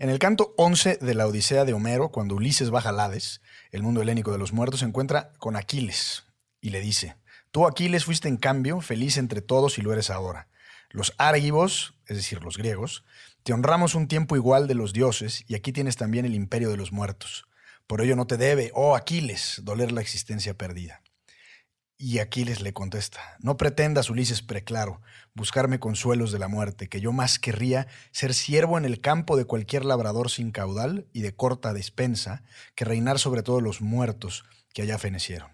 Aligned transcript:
En 0.00 0.08
el 0.08 0.18
canto 0.18 0.54
11 0.56 0.96
de 1.02 1.14
la 1.14 1.26
Odisea 1.26 1.66
de 1.66 1.74
Homero, 1.74 2.08
cuando 2.08 2.34
Ulises 2.34 2.70
baja 2.70 2.88
al 2.88 3.00
Hades, 3.00 3.42
el 3.70 3.82
mundo 3.82 4.00
helénico 4.00 4.32
de 4.32 4.38
los 4.38 4.54
muertos, 4.54 4.80
se 4.80 4.86
encuentra 4.86 5.34
con 5.36 5.56
Aquiles 5.56 6.24
y 6.62 6.70
le 6.70 6.80
dice, 6.80 7.16
tú 7.50 7.66
Aquiles 7.66 8.06
fuiste 8.06 8.26
en 8.26 8.38
cambio 8.38 8.80
feliz 8.80 9.18
entre 9.18 9.42
todos 9.42 9.76
y 9.76 9.82
lo 9.82 9.92
eres 9.92 10.08
ahora. 10.08 10.48
Los 10.88 11.12
árgivos, 11.18 11.92
es 12.06 12.16
decir, 12.16 12.42
los 12.42 12.56
griegos, 12.56 13.04
te 13.42 13.52
honramos 13.52 13.94
un 13.94 14.08
tiempo 14.08 14.36
igual 14.36 14.68
de 14.68 14.74
los 14.74 14.94
dioses 14.94 15.44
y 15.46 15.54
aquí 15.54 15.70
tienes 15.70 15.96
también 15.96 16.24
el 16.24 16.34
imperio 16.34 16.70
de 16.70 16.78
los 16.78 16.92
muertos. 16.92 17.44
Por 17.86 18.00
ello 18.00 18.16
no 18.16 18.26
te 18.26 18.38
debe, 18.38 18.70
oh 18.72 18.96
Aquiles, 18.96 19.60
doler 19.64 19.92
la 19.92 20.00
existencia 20.00 20.54
perdida. 20.54 21.02
Y 22.02 22.18
Aquiles 22.20 22.62
le 22.62 22.72
contesta, 22.72 23.20
no 23.40 23.58
pretendas, 23.58 24.08
Ulises 24.08 24.40
preclaro, 24.40 25.02
buscarme 25.34 25.78
consuelos 25.78 26.32
de 26.32 26.38
la 26.38 26.48
muerte, 26.48 26.88
que 26.88 27.02
yo 27.02 27.12
más 27.12 27.38
querría 27.38 27.88
ser 28.10 28.32
siervo 28.32 28.78
en 28.78 28.86
el 28.86 29.02
campo 29.02 29.36
de 29.36 29.44
cualquier 29.44 29.84
labrador 29.84 30.30
sin 30.30 30.50
caudal 30.50 31.06
y 31.12 31.20
de 31.20 31.34
corta 31.34 31.74
despensa, 31.74 32.42
que 32.74 32.86
reinar 32.86 33.18
sobre 33.18 33.42
todos 33.42 33.62
los 33.62 33.82
muertos 33.82 34.46
que 34.72 34.80
allá 34.80 34.96
fenecieron. 34.96 35.50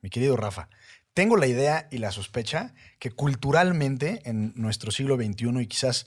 Mi 0.00 0.10
querido 0.10 0.36
Rafa, 0.36 0.68
tengo 1.12 1.36
la 1.36 1.48
idea 1.48 1.88
y 1.90 1.98
la 1.98 2.12
sospecha 2.12 2.72
que 3.00 3.10
culturalmente 3.10 4.22
en 4.26 4.52
nuestro 4.54 4.92
siglo 4.92 5.16
XXI 5.16 5.60
y 5.60 5.66
quizás 5.66 6.06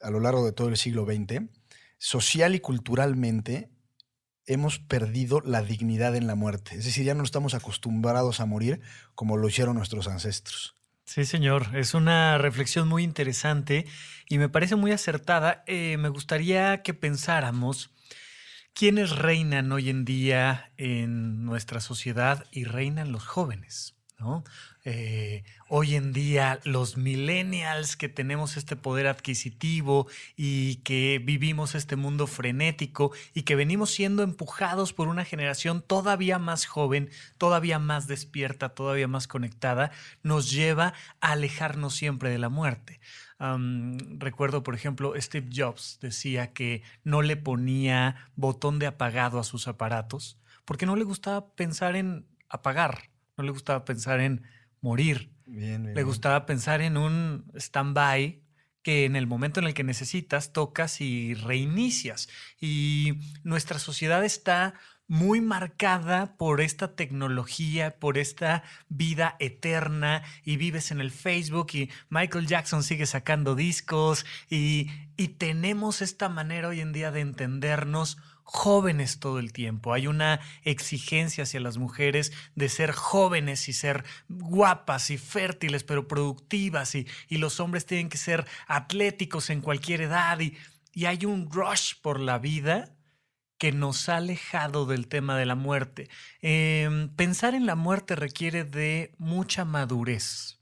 a 0.00 0.10
lo 0.10 0.20
largo 0.20 0.46
de 0.46 0.52
todo 0.52 0.68
el 0.68 0.76
siglo 0.76 1.06
XX, 1.06 1.42
social 1.98 2.54
y 2.54 2.60
culturalmente 2.60 3.73
hemos 4.46 4.78
perdido 4.78 5.40
la 5.40 5.62
dignidad 5.62 6.16
en 6.16 6.26
la 6.26 6.34
muerte. 6.34 6.76
Es 6.76 6.84
decir, 6.84 7.04
ya 7.04 7.14
no 7.14 7.24
estamos 7.24 7.54
acostumbrados 7.54 8.40
a 8.40 8.46
morir 8.46 8.80
como 9.14 9.36
lo 9.36 9.48
hicieron 9.48 9.76
nuestros 9.76 10.08
ancestros. 10.08 10.76
Sí, 11.04 11.24
señor. 11.24 11.68
Es 11.74 11.94
una 11.94 12.38
reflexión 12.38 12.88
muy 12.88 13.02
interesante 13.02 13.86
y 14.28 14.38
me 14.38 14.48
parece 14.48 14.76
muy 14.76 14.92
acertada. 14.92 15.62
Eh, 15.66 15.96
me 15.98 16.08
gustaría 16.08 16.82
que 16.82 16.94
pensáramos 16.94 17.90
quiénes 18.72 19.10
reinan 19.10 19.70
hoy 19.72 19.90
en 19.90 20.04
día 20.04 20.72
en 20.76 21.44
nuestra 21.44 21.80
sociedad 21.80 22.44
y 22.50 22.64
reinan 22.64 23.12
los 23.12 23.26
jóvenes. 23.26 23.94
¿no? 24.18 24.44
Eh, 24.86 25.44
hoy 25.70 25.94
en 25.94 26.12
día 26.12 26.60
los 26.64 26.98
millennials 26.98 27.96
que 27.96 28.10
tenemos 28.10 28.58
este 28.58 28.76
poder 28.76 29.06
adquisitivo 29.06 30.06
y 30.36 30.76
que 30.76 31.22
vivimos 31.24 31.74
este 31.74 31.96
mundo 31.96 32.26
frenético 32.26 33.10
y 33.32 33.42
que 33.42 33.56
venimos 33.56 33.90
siendo 33.90 34.22
empujados 34.22 34.92
por 34.92 35.08
una 35.08 35.24
generación 35.24 35.80
todavía 35.80 36.38
más 36.38 36.66
joven, 36.66 37.08
todavía 37.38 37.78
más 37.78 38.08
despierta, 38.08 38.74
todavía 38.74 39.08
más 39.08 39.26
conectada, 39.26 39.90
nos 40.22 40.50
lleva 40.50 40.92
a 41.22 41.32
alejarnos 41.32 41.94
siempre 41.94 42.28
de 42.28 42.38
la 42.38 42.50
muerte. 42.50 43.00
recuerdo, 44.18 44.62
por 44.62 44.74
ejemplo, 44.74 45.14
Steve 45.16 45.48
Jobs 45.50 45.98
decía 46.02 46.52
que 46.52 46.82
no 47.04 47.22
le 47.22 47.36
ponía 47.36 48.30
botón 48.36 48.78
de 48.78 48.86
apagado 48.86 49.38
a 49.38 49.44
sus 49.44 49.66
aparatos 49.66 50.38
porque 50.66 50.86
no 50.86 50.94
le 50.96 51.04
gustaba 51.04 51.54
pensar 51.54 51.96
en 51.96 52.26
apagar, 52.48 53.10
no 53.36 53.44
le 53.44 53.50
gustaba 53.50 53.84
pensar 53.84 54.20
en 54.20 54.42
morir. 54.84 55.30
Le 55.46 56.02
gustaba 56.02 56.44
pensar 56.44 56.82
en 56.82 56.98
un 56.98 57.50
stand-by 57.54 58.42
que 58.82 59.06
en 59.06 59.16
el 59.16 59.26
momento 59.26 59.60
en 59.60 59.66
el 59.66 59.72
que 59.72 59.82
necesitas 59.82 60.52
tocas 60.52 61.00
y 61.00 61.32
reinicias. 61.32 62.28
Y 62.60 63.14
nuestra 63.44 63.78
sociedad 63.78 64.22
está 64.24 64.74
muy 65.06 65.40
marcada 65.40 66.36
por 66.36 66.60
esta 66.60 66.94
tecnología, 66.94 67.98
por 67.98 68.18
esta 68.18 68.62
vida 68.88 69.36
eterna 69.38 70.22
y 70.44 70.58
vives 70.58 70.90
en 70.90 71.00
el 71.00 71.10
Facebook 71.10 71.68
y 71.72 71.90
Michael 72.10 72.46
Jackson 72.46 72.82
sigue 72.82 73.06
sacando 73.06 73.54
discos 73.54 74.26
y, 74.50 74.90
y 75.16 75.28
tenemos 75.28 76.02
esta 76.02 76.28
manera 76.28 76.68
hoy 76.68 76.80
en 76.80 76.92
día 76.92 77.10
de 77.10 77.20
entendernos 77.20 78.18
jóvenes 78.44 79.18
todo 79.18 79.38
el 79.38 79.52
tiempo. 79.52 79.92
Hay 79.92 80.06
una 80.06 80.40
exigencia 80.62 81.44
hacia 81.44 81.60
las 81.60 81.78
mujeres 81.78 82.32
de 82.54 82.68
ser 82.68 82.92
jóvenes 82.92 83.68
y 83.68 83.72
ser 83.72 84.04
guapas 84.28 85.10
y 85.10 85.18
fértiles, 85.18 85.82
pero 85.82 86.06
productivas, 86.06 86.94
y, 86.94 87.06
los 87.30 87.58
hombres 87.58 87.86
tienen 87.86 88.08
que 88.08 88.18
ser 88.18 88.46
atléticos 88.68 89.50
en 89.50 89.60
cualquier 89.60 90.02
edad, 90.02 90.38
y, 90.40 90.56
hay 91.04 91.24
un 91.24 91.50
rush 91.50 91.94
por 92.00 92.20
la 92.20 92.38
vida 92.38 92.94
que 93.58 93.72
nos 93.72 94.08
ha 94.08 94.18
alejado 94.18 94.86
del 94.86 95.08
tema 95.08 95.36
de 95.36 95.46
la 95.46 95.54
muerte. 95.56 96.08
Em, 96.40 97.08
pensar 97.08 97.54
en 97.54 97.66
la 97.66 97.74
muerte 97.74 98.14
requiere 98.14 98.64
de 98.64 99.12
mucha 99.18 99.64
madurez. 99.64 100.60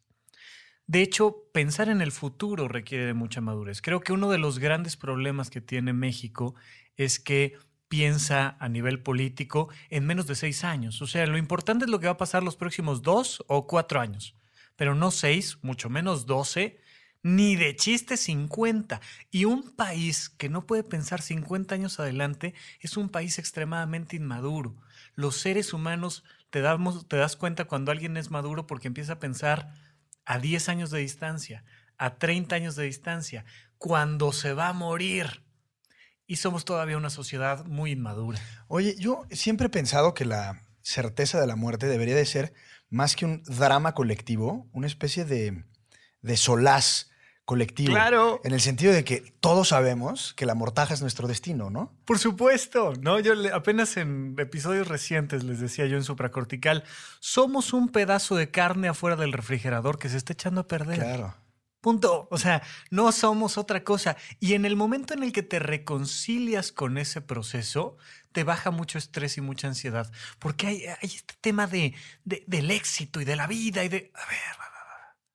De 0.87 1.03
hecho, 1.03 1.49
pensar 1.53 1.89
en 1.89 2.01
el 2.01 2.13
futuro 2.13 2.69
requiere 2.69 3.07
de 3.07 3.15
mucha 3.15 3.41
madurez. 3.41 3.83
Creo 3.83 4.01
que 4.01 4.13
uno 4.13 4.31
de 4.31 4.39
los 4.39 4.59
grandes 4.59 4.97
problemas 4.97 5.51
que 5.51 5.61
tiene 5.61 5.93
México 5.93 6.55
es 6.97 7.19
que 7.19 7.57
piensa 7.93 8.57
a 8.59 8.71
nivel 8.71 9.03
político 9.03 9.69
en 9.91 10.07
menos 10.07 10.27
de 10.27 10.35
seis 10.35 10.65
años. 10.65 11.03
O 11.03 11.07
sea, 11.07 11.27
lo 11.27 11.37
importante 11.37 11.85
es 11.85 11.91
lo 11.91 12.01
que 12.01 12.07
va 12.07 12.13
a 12.13 12.17
pasar 12.17 12.43
los 12.43 12.57
próximos 12.57 13.03
dos 13.03 13.45
o 13.49 13.67
cuatro 13.67 14.01
años, 14.01 14.35
pero 14.77 14.95
no 14.95 15.11
seis, 15.11 15.59
mucho 15.61 15.91
menos 15.91 16.25
doce, 16.25 16.81
ni 17.23 17.55
de 17.55 17.77
chiste 17.77 18.17
50. 18.17 19.03
Y 19.31 19.45
un 19.45 19.77
país 19.77 20.31
que 20.31 20.49
no 20.49 20.67
puede 20.67 20.85
pensar 20.85 21.21
50 21.21 21.75
años 21.75 22.01
adelante 22.01 22.55
es 22.81 22.97
un 22.97 23.11
país 23.11 23.39
extremadamente 23.39 24.17
inmaduro. 24.17 24.75
Los 25.15 25.37
seres 25.37 25.75
humanos 25.75 26.25
te, 26.49 26.63
te 27.09 27.17
das 27.19 27.37
cuenta 27.37 27.67
cuando 27.67 27.93
alguien 27.93 28.17
es 28.17 28.31
maduro 28.31 28.67
porque 28.67 28.89
empieza 28.89 29.13
a 29.13 29.21
pensar 29.21 29.75
a 30.25 30.39
10 30.39 30.71
años 30.71 30.91
de 30.91 31.01
distancia, 31.01 31.63
a 31.99 32.15
30 32.15 32.57
años 32.57 32.75
de 32.75 32.85
distancia, 32.85 33.45
cuando 33.77 34.33
se 34.33 34.55
va 34.55 34.69
a 34.71 34.73
morir 34.73 35.43
y 36.27 36.37
somos 36.37 36.65
todavía 36.65 36.97
una 36.97 37.11
sociedad 37.11 37.65
muy 37.67 37.93
inmadura. 37.93 38.41
Oye, 38.69 38.97
yo 38.99 39.25
siempre 39.31 39.67
he 39.67 39.71
pensado 39.71 40.15
que 40.15 40.25
la 40.25 40.63
certeza 40.83 41.41
de 41.41 41.47
la 41.47 41.57
muerte 41.57 41.87
debería 41.87 42.17
de 42.17 42.27
ser 42.27 42.53
más 42.91 43.17
que 43.17 43.25
un 43.25 43.43
drama 43.45 43.95
colectivo, 43.95 44.69
una 44.73 44.87
especie 44.87 45.25
de, 45.25 45.65
de 46.21 46.37
solaz 46.37 47.11
colectivo. 47.45 47.93
Claro. 47.93 48.41
En 48.45 48.53
el 48.53 48.61
sentido 48.61 48.93
de 48.93 49.05
que 49.05 49.35
todos 49.41 49.69
sabemos 49.69 50.35
que 50.35 50.47
la 50.47 50.55
mortaja 50.55 50.95
es 50.95 51.01
nuestro 51.01 51.27
destino, 51.27 51.71
¿no? 51.71 51.93
Por 52.05 52.19
supuesto, 52.19 52.93
¿no? 53.01 53.19
Yo 53.21 53.35
apenas 53.55 53.97
en 53.97 54.37
episodios 54.39 54.89
recientes 54.89 55.43
les 55.43 55.61
decía 55.61 55.87
yo 55.87 55.97
en 55.97 56.05
supracortical, 56.05 56.85
somos 57.21 57.73
un 57.73 57.89
pedazo 57.89 58.37
de 58.37 58.51
carne 58.51 58.89
afuera 58.89 59.17
del 59.17 59.33
refrigerador 59.33 59.99
que 59.99 60.09
se 60.09 60.17
está 60.17 60.33
echando 60.33 60.63
a 60.63 60.67
perder. 60.67 60.99
Claro. 60.99 61.35
Punto. 61.83 62.29
O 62.31 62.39
sea, 62.39 62.63
no 62.91 63.11
somos 63.11 63.59
otra 63.59 63.83
cosa. 63.83 64.17
Y 64.39 64.55
en 64.55 64.65
el 64.65 64.77
momento 64.77 65.15
en 65.15 65.25
el 65.25 65.33
que 65.33 65.43
te 65.43 65.59
reconcilias 65.59 66.71
con 66.71 66.97
ese 66.97 67.21
proceso, 67.21 67.99
te 68.31 68.45
baja 68.45 68.71
mucho 68.71 68.99
estrés 68.99 69.37
y 69.37 69.41
mucha 69.41 69.67
ansiedad. 69.67 70.11
Porque 70.39 70.69
hay, 70.69 70.85
este 71.03 71.35
tema 71.41 71.67
de, 71.67 71.95
del 72.25 72.71
éxito 72.71 73.21
y 73.21 73.25
de 73.25 73.35
la 73.35 73.49
vida 73.49 73.83
y 73.83 73.89
de... 73.89 74.13
A 74.15 74.27
ver, 74.29 74.39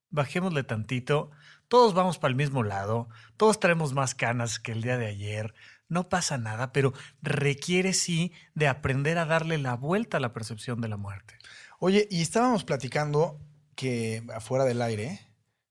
bajémosle 0.09 0.63
tantito. 0.63 1.31
Todos 1.67 1.93
vamos 1.93 2.17
para 2.17 2.29
el 2.29 2.37
mismo 2.37 2.63
lado. 2.63 3.09
Todos 3.35 3.59
traemos 3.59 3.93
más 3.93 4.15
canas 4.15 4.57
que 4.57 4.71
el 4.71 4.81
día 4.81 4.97
de 4.97 5.07
ayer. 5.07 5.53
No 5.89 6.07
pasa 6.07 6.37
nada, 6.37 6.71
pero 6.71 6.93
requiere 7.21 7.91
sí 7.91 8.31
de 8.55 8.69
aprender 8.69 9.17
a 9.17 9.25
darle 9.25 9.57
la 9.57 9.75
vuelta 9.75 10.15
a 10.15 10.21
la 10.21 10.31
percepción 10.31 10.79
de 10.79 10.87
la 10.87 10.95
muerte. 10.95 11.37
Oye, 11.79 12.07
y 12.09 12.21
estábamos 12.21 12.63
platicando 12.63 13.37
que 13.75 14.23
afuera 14.33 14.63
del 14.63 14.81
aire 14.81 15.26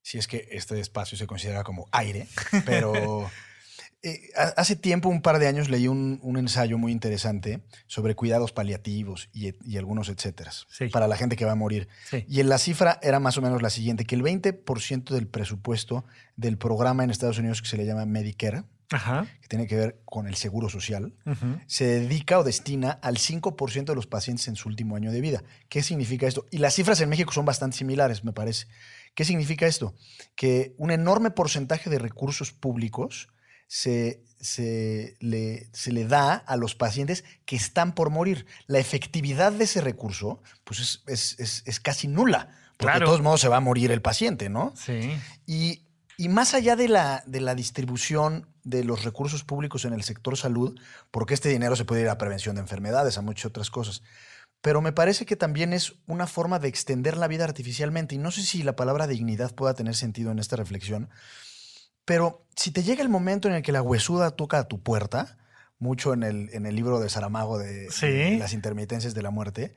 si 0.06 0.18
es 0.18 0.28
que 0.28 0.46
este 0.52 0.78
espacio 0.78 1.18
se 1.18 1.26
considera 1.26 1.64
como 1.64 1.88
aire, 1.90 2.28
pero 2.64 3.28
eh, 4.04 4.20
hace 4.56 4.76
tiempo, 4.76 5.08
un 5.08 5.20
par 5.20 5.40
de 5.40 5.48
años, 5.48 5.68
leí 5.68 5.88
un, 5.88 6.20
ensayo 6.38 6.78
muy 6.78 6.92
interesante 6.92 7.58
sobre 7.88 8.14
cuidados 8.14 8.52
paliativos 8.52 9.28
y, 9.32 9.76
algunos 9.76 10.08
etcétera 10.08 10.52
para 10.92 11.08
la 11.08 11.16
gente 11.16 11.34
que 11.34 11.44
va 11.44 11.52
a 11.52 11.56
morir. 11.56 11.88
Y 12.28 12.38
en 12.38 12.48
la 12.48 12.58
cifra 12.58 13.00
era 13.02 13.18
más 13.18 13.36
o 13.36 13.42
menos 13.42 13.62
la 13.62 13.70
siguiente, 13.70 14.04
que 14.04 14.14
el 14.14 14.22
20% 14.22 15.10
del 15.10 15.26
presupuesto 15.26 16.04
del 16.36 16.56
programa 16.56 17.02
en 17.02 17.10
Estados 17.10 17.38
Unidos 17.38 17.60
que 17.60 17.66
se 17.66 17.76
le 17.76 17.84
llama 17.84 18.06
Medicare, 18.06 18.62
que 18.88 19.48
tiene 19.48 19.66
que 19.66 19.74
ver 19.74 20.00
con 20.04 20.28
el 20.28 20.36
seguro 20.36 20.68
social, 20.68 21.14
se 21.66 21.84
dedica 21.84 22.38
o 22.38 22.44
destina 22.44 22.92
al 23.02 23.16
5% 23.16 23.86
de 23.86 23.94
los 23.96 24.06
pacientes 24.06 24.46
en 24.46 24.54
su 24.54 24.68
último 24.68 24.94
año 24.94 25.10
de 25.10 25.20
vida. 25.20 25.42
¿Qué 25.68 25.82
significa 25.82 26.28
esto? 26.28 26.46
Y 26.52 26.58
las 26.58 26.74
cifras 26.74 27.00
en 27.00 27.08
México 27.08 27.32
son 27.32 27.44
bastante 27.44 27.76
similares, 27.76 28.22
me 28.22 28.32
parece. 28.32 28.68
¿Qué 29.16 29.24
significa 29.24 29.66
esto? 29.66 29.94
Que 30.36 30.74
un 30.76 30.90
enorme 30.90 31.30
porcentaje 31.30 31.88
de 31.88 31.98
recursos 31.98 32.52
públicos 32.52 33.28
se, 33.66 34.22
le, 35.20 35.68
se, 35.72 35.90
le, 35.90 36.06
da 36.06 36.34
a 36.34 36.56
los 36.56 36.74
pacientes 36.74 37.24
que 37.46 37.56
están 37.56 37.94
por 37.94 38.10
morir. 38.10 38.44
La 38.66 38.78
efectividad 38.78 39.52
de 39.52 39.64
ese 39.64 39.80
recurso 39.80 40.42
pues 40.64 41.02
es, 41.06 41.80
casi 41.80 42.08
nula, 42.08 42.50
porque 42.76 42.98
de 42.98 43.06
todos 43.06 43.22
modos 43.22 43.40
se 43.40 43.48
va 43.48 43.56
a 43.56 43.60
morir 43.60 43.90
el 43.90 44.02
paciente, 44.02 44.50
¿no? 44.50 44.74
Sí. 44.76 45.16
Y, 45.46 45.82
más 46.28 46.52
allá 46.52 46.76
de 46.76 46.88
la, 46.88 47.24
de 47.26 47.40
la 47.40 47.54
distribución 47.54 48.46
de 48.64 48.84
los 48.84 49.02
recursos 49.02 49.44
públicos 49.44 49.86
en 49.86 49.94
el 49.94 50.02
sector 50.02 50.36
salud, 50.36 50.78
porque 51.10 51.32
este 51.32 51.48
dinero 51.48 51.74
se 51.74 51.86
puede 51.86 52.02
ir 52.02 52.08
a 52.10 52.18
prevención 52.18 52.56
de 52.56 52.60
enfermedades, 52.60 53.16
a 53.16 53.22
muchas 53.22 53.46
otras 53.46 53.70
cosas 53.70 54.02
pero 54.62 54.80
me 54.80 54.92
parece 54.92 55.26
que 55.26 55.36
también 55.36 55.72
es 55.72 55.94
una 56.06 56.26
forma 56.26 56.58
de 56.58 56.68
extender 56.68 57.16
la 57.16 57.28
vida 57.28 57.44
artificialmente. 57.44 58.14
Y 58.14 58.18
no 58.18 58.30
sé 58.30 58.42
si 58.42 58.62
la 58.62 58.74
palabra 58.76 59.06
dignidad 59.06 59.54
pueda 59.54 59.74
tener 59.74 59.94
sentido 59.94 60.30
en 60.32 60.38
esta 60.38 60.56
reflexión, 60.56 61.08
pero 62.04 62.46
si 62.56 62.70
te 62.70 62.82
llega 62.82 63.02
el 63.02 63.08
momento 63.08 63.48
en 63.48 63.54
el 63.54 63.62
que 63.62 63.72
la 63.72 63.82
huesuda 63.82 64.30
toca 64.32 64.58
a 64.58 64.68
tu 64.68 64.82
puerta, 64.82 65.38
mucho 65.78 66.12
en 66.14 66.22
el, 66.22 66.48
en 66.52 66.64
el 66.66 66.74
libro 66.74 67.00
de 67.00 67.08
Saramago 67.10 67.58
de, 67.58 67.90
Sí. 67.90 68.06
de 68.06 68.38
las 68.38 68.52
intermitencias 68.54 69.12
de 69.14 69.22
la 69.22 69.30
muerte, 69.30 69.74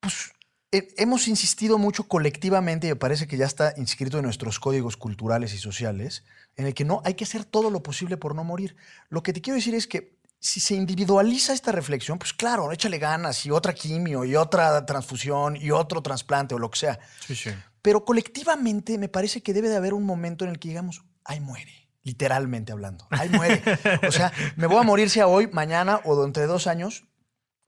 pues 0.00 0.32
he- 0.72 0.88
hemos 0.98 1.26
insistido 1.28 1.78
mucho 1.78 2.06
colectivamente, 2.06 2.86
y 2.86 2.90
me 2.90 2.96
parece 2.96 3.26
que 3.26 3.36
ya 3.36 3.46
está 3.46 3.72
inscrito 3.76 4.18
en 4.18 4.24
nuestros 4.24 4.58
códigos 4.60 4.96
culturales 4.96 5.54
y 5.54 5.58
sociales, 5.58 6.24
en 6.56 6.66
el 6.66 6.74
que 6.74 6.84
no 6.84 7.00
hay 7.04 7.14
que 7.14 7.24
hacer 7.24 7.44
todo 7.44 7.70
lo 7.70 7.82
posible 7.82 8.16
por 8.16 8.34
no 8.34 8.44
morir. 8.44 8.76
Lo 9.08 9.22
que 9.22 9.32
te 9.32 9.40
quiero 9.40 9.56
decir 9.56 9.74
es 9.74 9.86
que 9.86 10.17
si 10.40 10.60
se 10.60 10.74
individualiza 10.74 11.52
esta 11.52 11.72
reflexión, 11.72 12.18
pues 12.18 12.32
claro, 12.32 12.70
échale 12.72 12.98
ganas 12.98 13.44
y 13.44 13.50
otra 13.50 13.74
quimio 13.74 14.24
y 14.24 14.36
otra 14.36 14.86
transfusión 14.86 15.56
y 15.56 15.70
otro 15.70 16.02
trasplante 16.02 16.54
o 16.54 16.58
lo 16.58 16.70
que 16.70 16.78
sea. 16.78 16.98
Sí, 17.26 17.34
sí. 17.34 17.50
Pero 17.82 18.04
colectivamente 18.04 18.98
me 18.98 19.08
parece 19.08 19.42
que 19.42 19.52
debe 19.52 19.68
de 19.68 19.76
haber 19.76 19.94
un 19.94 20.04
momento 20.04 20.44
en 20.44 20.50
el 20.50 20.58
que 20.58 20.68
digamos, 20.68 21.04
ay 21.24 21.40
muere, 21.40 21.88
literalmente 22.02 22.72
hablando, 22.72 23.06
ay 23.10 23.28
muere. 23.30 23.62
o 24.06 24.12
sea, 24.12 24.32
me 24.56 24.66
voy 24.66 24.78
a 24.78 24.82
morir 24.82 25.10
sea 25.10 25.26
hoy, 25.26 25.48
mañana 25.48 26.00
o 26.04 26.20
dentro 26.20 26.40
de 26.40 26.46
dos 26.46 26.66
años, 26.66 27.04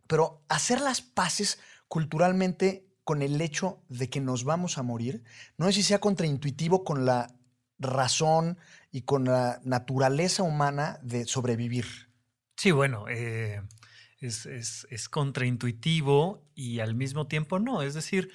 pero 0.07 0.45
hacer 0.49 0.81
las 0.81 1.03
paces 1.03 1.59
culturalmente 1.89 2.87
con 3.05 3.23
el 3.23 3.41
hecho 3.41 3.83
de 3.89 4.09
que 4.09 4.21
nos 4.21 4.45
vamos 4.45 4.79
a 4.79 4.83
morir, 4.83 5.25
no 5.57 5.67
sé 5.67 5.73
si 5.73 5.83
sea 5.83 5.99
contraintuitivo 5.99 6.85
con 6.85 7.05
la 7.05 7.35
razón 7.79 8.59
y 8.93 9.03
con 9.03 9.25
la 9.25 9.61
naturaleza 9.65 10.43
humana 10.43 11.01
de 11.03 11.25
sobrevivir. 11.27 12.10
Sí, 12.61 12.73
bueno, 12.73 13.07
eh, 13.09 13.63
es, 14.19 14.45
es- 14.45 14.87
es 14.91 15.09
contraintuitivo 15.09 16.45
y 16.55 16.81
al 16.81 16.95
mismo 16.95 17.27
tiempo 17.27 17.59
no. 17.59 17.81
Es 17.81 17.95
decir, 17.95 18.31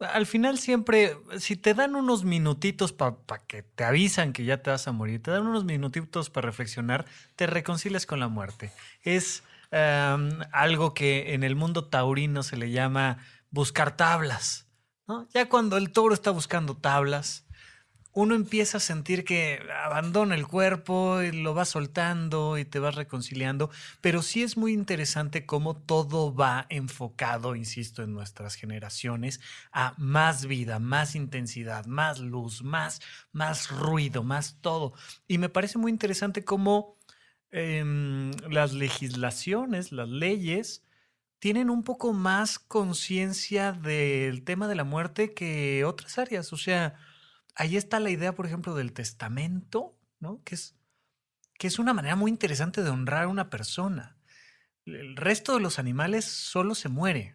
al 0.00 0.26
final 0.26 0.58
siempre, 0.58 1.16
si 1.38 1.54
te 1.54 1.74
dan 1.74 1.94
unos 1.94 2.24
minutitos 2.24 2.92
para 2.92 3.14
que 3.46 3.62
te 3.62 3.84
avisan 3.84 4.32
que 4.32 4.44
ya 4.44 4.60
te 4.60 4.70
vas 4.70 4.88
a 4.88 4.92
morir, 4.92 5.22
te 5.22 5.30
dan 5.30 5.46
unos 5.46 5.64
minutitos 5.64 6.30
para 6.30 6.46
reflexionar, 6.46 7.06
te 7.36 7.46
reconcilias 7.46 8.06
con 8.06 8.18
la 8.18 8.26
muerte. 8.26 8.72
Es 9.04 9.44
em, 9.70 10.30
algo 10.50 10.92
que 10.92 11.34
en 11.34 11.44
el 11.44 11.54
mundo 11.54 11.84
taurino 11.88 12.42
se 12.42 12.56
le 12.56 12.72
llama 12.72 13.18
buscar 13.52 13.96
tablas. 13.96 14.66
Ya 15.32 15.48
cuando 15.48 15.76
el 15.76 15.92
toro 15.92 16.12
está 16.14 16.32
buscando 16.32 16.76
tablas, 16.76 17.46
uno 18.12 18.34
empieza 18.34 18.78
a 18.78 18.80
sentir 18.80 19.24
que 19.24 19.60
abandona 19.84 20.34
el 20.34 20.46
cuerpo 20.46 21.22
y 21.22 21.30
lo 21.32 21.54
va 21.54 21.64
soltando 21.64 22.58
y 22.58 22.64
te 22.64 22.80
vas 22.80 22.96
reconciliando, 22.96 23.70
pero 24.00 24.22
sí 24.22 24.42
es 24.42 24.56
muy 24.56 24.72
interesante 24.72 25.46
cómo 25.46 25.76
todo 25.76 26.34
va 26.34 26.66
enfocado, 26.70 27.54
insisto, 27.54 28.02
en 28.02 28.12
nuestras 28.12 28.56
generaciones 28.56 29.40
a 29.72 29.94
más 29.96 30.46
vida, 30.46 30.78
más 30.80 31.14
intensidad, 31.14 31.86
más 31.86 32.18
luz, 32.18 32.62
más, 32.62 33.00
más 33.32 33.70
ruido, 33.70 34.24
más 34.24 34.58
todo. 34.60 34.92
Y 35.28 35.38
me 35.38 35.48
parece 35.48 35.78
muy 35.78 35.92
interesante 35.92 36.44
cómo 36.44 36.96
em, 37.52 38.32
las 38.50 38.72
legislaciones, 38.72 39.92
las 39.92 40.08
leyes, 40.08 40.84
tienen 41.38 41.70
un 41.70 41.84
poco 41.84 42.12
más 42.12 42.58
conciencia 42.58 43.72
del 43.72 44.44
tema 44.44 44.68
de 44.68 44.74
la 44.74 44.84
muerte 44.84 45.32
que 45.32 45.84
otras 45.84 46.18
áreas. 46.18 46.52
O 46.52 46.56
sea, 46.56 46.96
ahí 47.54 47.76
está 47.76 48.00
la 48.00 48.10
idea, 48.10 48.34
por 48.34 48.46
ejemplo, 48.46 48.74
del 48.74 48.92
testamento, 48.92 49.96
¿no? 50.18 50.42
Que 50.44 50.54
es, 50.54 50.76
que 51.54 51.66
es 51.66 51.78
una 51.78 51.94
manera 51.94 52.16
muy 52.16 52.30
interesante 52.30 52.82
de 52.82 52.90
honrar 52.90 53.24
a 53.24 53.28
una 53.28 53.50
persona. 53.50 54.16
El 54.86 55.16
resto 55.16 55.54
de 55.54 55.60
los 55.60 55.78
animales 55.78 56.24
solo 56.24 56.74
se 56.74 56.88
muere. 56.88 57.34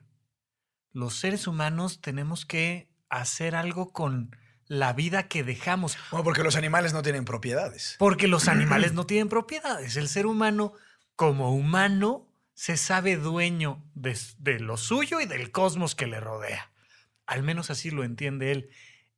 Los 0.91 1.15
seres 1.15 1.47
humanos 1.47 2.01
tenemos 2.01 2.45
que 2.45 2.89
hacer 3.09 3.56
algo 3.56 3.91
con 3.91 4.35
la 4.67 4.94
vida 4.94 5.27
que 5.27 5.44
dejamos. 5.44 5.97
Bueno, 6.12 6.23
porque 6.23 6.44
los 6.44 6.56
animales 6.56 6.94
no 6.94 7.01
tienen 7.01 7.25
propiedades. 7.25 7.95
Porque 8.00 8.27
los 8.27 8.47
animales 8.47 8.94
no 8.95 9.06
tienen 9.06 9.29
propiedades. 9.29 9.95
El 9.95 10.07
ser 10.07 10.25
humano, 10.25 10.73
como 11.15 11.53
humano, 11.53 12.27
se 12.53 12.77
sabe 12.77 13.17
dueño 13.17 13.83
de, 13.94 14.17
de 14.39 14.59
lo 14.59 14.77
suyo 14.77 15.19
y 15.21 15.25
del 15.25 15.51
cosmos 15.51 15.94
que 15.94 16.07
le 16.07 16.19
rodea. 16.19 16.71
Al 17.25 17.44
menos 17.44 17.69
así 17.69 17.91
lo 17.91 18.03
entiende 18.03 18.51
él. 18.51 18.69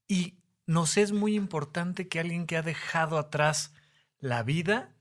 Y 0.07 0.36
nos 0.67 0.97
es 0.97 1.11
muy 1.11 1.33
importante 1.35 2.07
que 2.07 2.19
alguien 2.19 2.45
que 2.45 2.57
ha 2.57 2.61
dejado 2.61 3.17
atrás 3.17 3.73
la 4.19 4.43
vida 4.43 4.93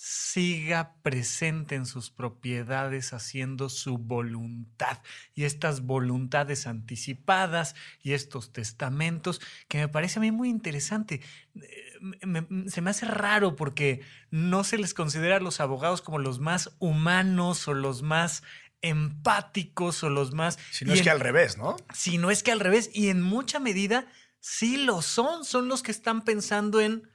siga 0.00 0.94
presente 1.02 1.74
en 1.74 1.84
sus 1.84 2.10
propiedades 2.10 3.12
haciendo 3.12 3.68
su 3.68 3.98
voluntad. 3.98 4.98
Y 5.34 5.42
estas 5.42 5.80
voluntades 5.80 6.68
anticipadas 6.68 7.74
y 8.00 8.12
estos 8.12 8.52
testamentos, 8.52 9.40
que 9.66 9.78
me 9.78 9.88
parece 9.88 10.20
a 10.20 10.22
mí 10.22 10.30
muy 10.30 10.50
interesante. 10.50 11.20
Eh, 11.56 11.98
me- 12.24 12.42
me- 12.48 12.70
se 12.70 12.80
me 12.80 12.90
hace 12.90 13.06
raro 13.06 13.56
porque 13.56 14.02
no 14.30 14.62
se 14.62 14.78
les 14.78 14.94
considera 14.94 15.36
a 15.38 15.40
los 15.40 15.58
abogados 15.58 16.00
como 16.00 16.20
los 16.20 16.38
más 16.38 16.76
humanos 16.78 17.66
o 17.66 17.74
los 17.74 18.02
más 18.02 18.44
empáticos 18.82 20.04
o 20.04 20.10
los 20.10 20.32
más... 20.32 20.60
Si 20.70 20.84
no 20.84 20.92
es 20.92 21.02
que 21.02 21.10
al 21.10 21.18
revés, 21.18 21.58
¿no? 21.58 21.76
si 21.92 22.18
no 22.18 22.30
es 22.30 22.44
que 22.44 22.52
al 22.52 22.60
revés, 22.60 22.90
y 22.94 23.08
en 23.08 23.20
mucha 23.20 23.58
medida 23.58 24.06
sí 24.40 24.76
lo 24.76 25.02
son, 25.02 25.44
son 25.44 25.68
los 25.68 25.82
que 25.82 25.90
están 25.90 26.22
pensando 26.22 26.80
en 26.80 27.08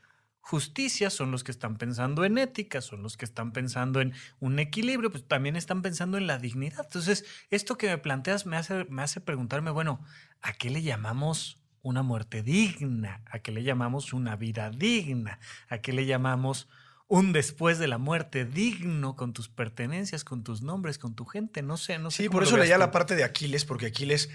justicia, 0.44 1.10
son 1.10 1.32
los 1.32 1.44
que 1.44 1.52
están 1.52 1.78
pensando 1.78 2.26
en 2.26 2.38
ética, 2.38 2.82
son 2.82 3.02
los 3.02 3.16
que 3.16 3.24
están 3.24 3.54
pensando 3.54 4.02
en 4.02 4.14
un 4.42 4.60
equilibrio, 4.60 5.10
pues 5.10 5.26
también 5.26 5.56
están 5.56 5.82
pensando 5.82 6.18
en 6.18 6.28
la 6.28 6.38
dignidad. 6.38 6.86
Entonces, 6.86 7.24
esto 7.50 7.78
que 7.78 7.88
me 7.88 7.98
planteas 7.98 8.46
me 8.46 8.58
hace, 8.58 8.86
me 8.90 9.02
hace 9.02 9.22
preguntarme, 9.22 9.72
bueno, 9.72 10.04
¿a 10.42 10.52
qué 10.54 10.70
le 10.70 10.82
llamamos 10.82 11.64
una 11.82 12.04
muerte 12.04 12.44
digna? 12.44 13.22
¿A 13.26 13.40
qué 13.40 13.54
le 13.54 13.64
llamamos 13.64 14.12
una 14.12 14.36
vida 14.36 14.70
digna? 14.70 15.40
¿A 15.70 15.78
qué 15.78 15.94
le 15.94 16.06
llamamos 16.06 16.68
un 17.08 17.32
después 17.32 17.80
de 17.80 17.88
la 17.88 17.98
muerte 17.98 18.44
digno 18.44 19.16
con 19.16 19.32
tus 19.32 19.48
pertenencias, 19.48 20.26
con 20.26 20.44
tus 20.44 20.62
nombres, 20.62 20.98
con 20.98 21.16
tu 21.16 21.24
gente? 21.24 21.62
No 21.62 21.78
sé, 21.78 22.00
no 22.00 22.12
sé. 22.12 22.24
Sí, 22.24 22.30
por 22.30 22.44
eso 22.44 22.58
leía 22.58 22.78
la 22.78 22.92
parte 22.92 23.16
de 23.16 23.24
Aquiles, 23.24 23.64
porque 23.64 23.86
Aquiles 23.86 24.30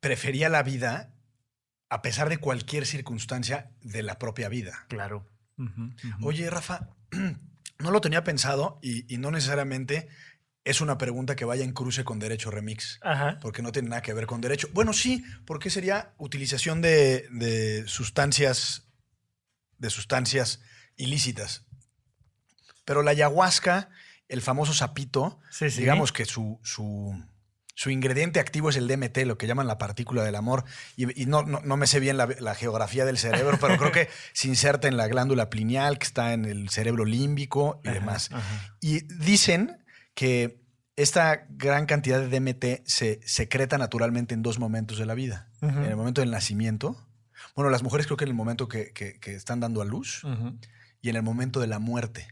prefería 0.00 0.48
la 0.48 0.64
vida 0.64 1.14
a 1.92 2.00
pesar 2.00 2.30
de 2.30 2.38
cualquier 2.38 2.86
circunstancia 2.86 3.70
de 3.82 4.02
la 4.02 4.18
propia 4.18 4.48
vida. 4.48 4.86
Claro. 4.88 5.26
Oye, 6.22 6.48
Rafa, 6.48 6.88
no 7.78 7.90
lo 7.90 8.00
tenía 8.00 8.24
pensado 8.24 8.78
y, 8.82 9.12
y 9.14 9.18
no 9.18 9.30
necesariamente 9.30 10.08
es 10.64 10.80
una 10.80 10.96
pregunta 10.96 11.36
que 11.36 11.44
vaya 11.44 11.64
en 11.64 11.72
cruce 11.72 12.02
con 12.02 12.18
Derecho 12.18 12.50
Remix, 12.50 12.98
Ajá. 13.02 13.38
porque 13.42 13.60
no 13.60 13.72
tiene 13.72 13.90
nada 13.90 14.00
que 14.00 14.14
ver 14.14 14.26
con 14.26 14.40
derecho. 14.40 14.68
Bueno, 14.72 14.94
sí, 14.94 15.22
porque 15.44 15.68
sería 15.68 16.14
utilización 16.16 16.80
de, 16.80 17.26
de 17.30 17.86
sustancias, 17.86 18.88
de 19.76 19.90
sustancias 19.90 20.62
ilícitas. 20.96 21.66
Pero 22.86 23.02
la 23.02 23.10
ayahuasca, 23.10 23.90
el 24.28 24.40
famoso 24.40 24.72
sapito, 24.72 25.40
Sí, 25.50 25.68
sí. 25.70 25.80
digamos 25.80 26.10
que 26.12 26.24
su, 26.24 26.58
su, 26.62 27.22
su 27.74 27.90
ingrediente 27.90 28.38
activo 28.40 28.68
es 28.70 28.76
el 28.76 28.86
DMT, 28.88 29.18
lo 29.26 29.38
que 29.38 29.46
llaman 29.46 29.66
la 29.66 29.78
partícula 29.78 30.22
del 30.22 30.34
amor. 30.34 30.64
Y, 30.96 31.22
y 31.22 31.26
no, 31.26 31.42
no, 31.42 31.60
no 31.64 31.76
me 31.76 31.86
sé 31.86 32.00
bien 32.00 32.16
la, 32.16 32.26
la 32.38 32.54
geografía 32.54 33.04
del 33.04 33.16
cerebro, 33.18 33.56
pero 33.60 33.76
creo 33.78 33.92
que 33.92 34.08
se 34.34 34.48
inserta 34.48 34.88
en 34.88 34.96
la 34.96 35.08
glándula 35.08 35.48
pineal, 35.50 35.98
que 35.98 36.04
está 36.06 36.32
en 36.34 36.44
el 36.44 36.68
cerebro 36.68 37.04
límbico 37.04 37.80
y 37.84 37.88
Ajá, 37.88 37.98
demás. 37.98 38.28
ajá. 38.32 38.76
Y 38.80 39.00
dicen 39.24 39.78
que 40.14 40.60
esta 40.96 41.46
gran 41.48 41.86
cantidad 41.86 42.20
de 42.20 42.28
DMT 42.28 42.86
se 42.86 43.20
secreta 43.24 43.78
naturalmente 43.78 44.34
en 44.34 44.42
dos 44.42 44.58
momentos 44.58 44.98
de 44.98 45.06
la 45.06 45.14
vida. 45.14 45.50
En 45.62 45.78
el 45.84 45.96
momento 45.96 46.20
del 46.20 46.30
nacimiento. 46.30 46.96
Bueno, 47.56 47.70
las 47.70 47.82
mujeres 47.82 48.06
creo 48.06 48.16
que 48.18 48.24
en 48.24 48.30
el 48.30 48.34
momento 48.36 48.68
que, 48.68 48.92
que- 48.92 49.18
que 49.18 49.34
están 49.34 49.60
dando 49.60 49.80
a 49.80 49.84
luz 49.86 50.22
y 51.00 51.08
en 51.08 51.16
el 51.16 51.22
momento 51.22 51.60
de 51.60 51.66
la 51.68 51.78
muerte. 51.78 52.28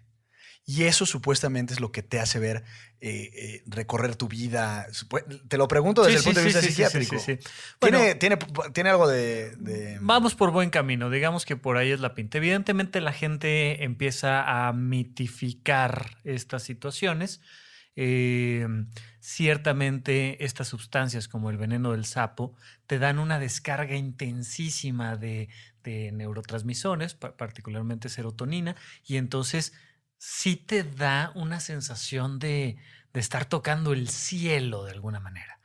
Y 0.72 0.84
eso 0.84 1.04
supuestamente 1.04 1.72
es 1.74 1.80
lo 1.80 1.90
que 1.90 2.02
te 2.02 2.20
hace 2.20 2.38
ver 2.38 2.62
eh, 3.00 3.30
eh, 3.34 3.62
recorrer 3.66 4.14
tu 4.14 4.28
vida. 4.28 4.86
Te 5.48 5.56
lo 5.56 5.66
pregunto 5.66 6.02
desde 6.04 6.12
Sí, 6.12 6.16
el 6.18 6.22
sí, 6.22 6.28
punto 6.28 6.40
de 6.40 6.44
vista 6.46 6.60
sí, 6.62 6.68
psiquiátrico. 6.68 7.18
sí, 7.18 7.38
sí. 7.38 7.48
¿Tiene, 7.80 8.14
tiene, 8.14 8.38
tiene 8.72 8.90
algo 8.90 9.08
de, 9.08 9.56
de- 9.56 9.98
vamos 10.00 10.34
por 10.36 10.52
buen 10.52 10.70
camino. 10.70 11.10
Digamos 11.10 11.44
que 11.44 11.56
por 11.56 11.76
ahí 11.76 11.90
es 11.90 11.98
la 12.00 12.14
pinta. 12.14 12.38
Evidentemente 12.38 13.00
la 13.00 13.12
gente 13.12 13.82
empieza 13.82 14.68
a 14.68 14.72
mitificar 14.72 16.18
estas 16.24 16.62
situaciones. 16.62 17.40
Eh, 17.96 18.66
ciertamente 19.18 20.44
estas 20.44 20.68
sustancias 20.68 21.26
como 21.28 21.50
el 21.50 21.56
veneno 21.56 21.92
del 21.92 22.04
sapo 22.04 22.54
te 22.86 22.98
dan 22.98 23.18
una 23.18 23.38
descarga 23.38 23.96
intensísima 23.96 25.16
de, 25.16 25.48
de 25.82 26.12
neurotransmisores, 26.12 27.14
pa- 27.14 27.36
particularmente 27.36 28.08
serotonina, 28.08 28.76
y 29.06 29.16
entonces 29.16 29.72
sí 30.20 30.54
te 30.56 30.84
da 30.84 31.32
una 31.34 31.60
sensación 31.60 32.38
de, 32.38 32.76
de 33.14 33.20
estar 33.20 33.46
tocando 33.46 33.94
el 33.94 34.10
cielo 34.10 34.84
de 34.84 34.92
alguna 34.92 35.18
manera. 35.18 35.60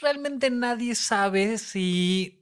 Realmente 0.00 0.50
nadie 0.50 0.96
sabe 0.96 1.58
si 1.58 2.41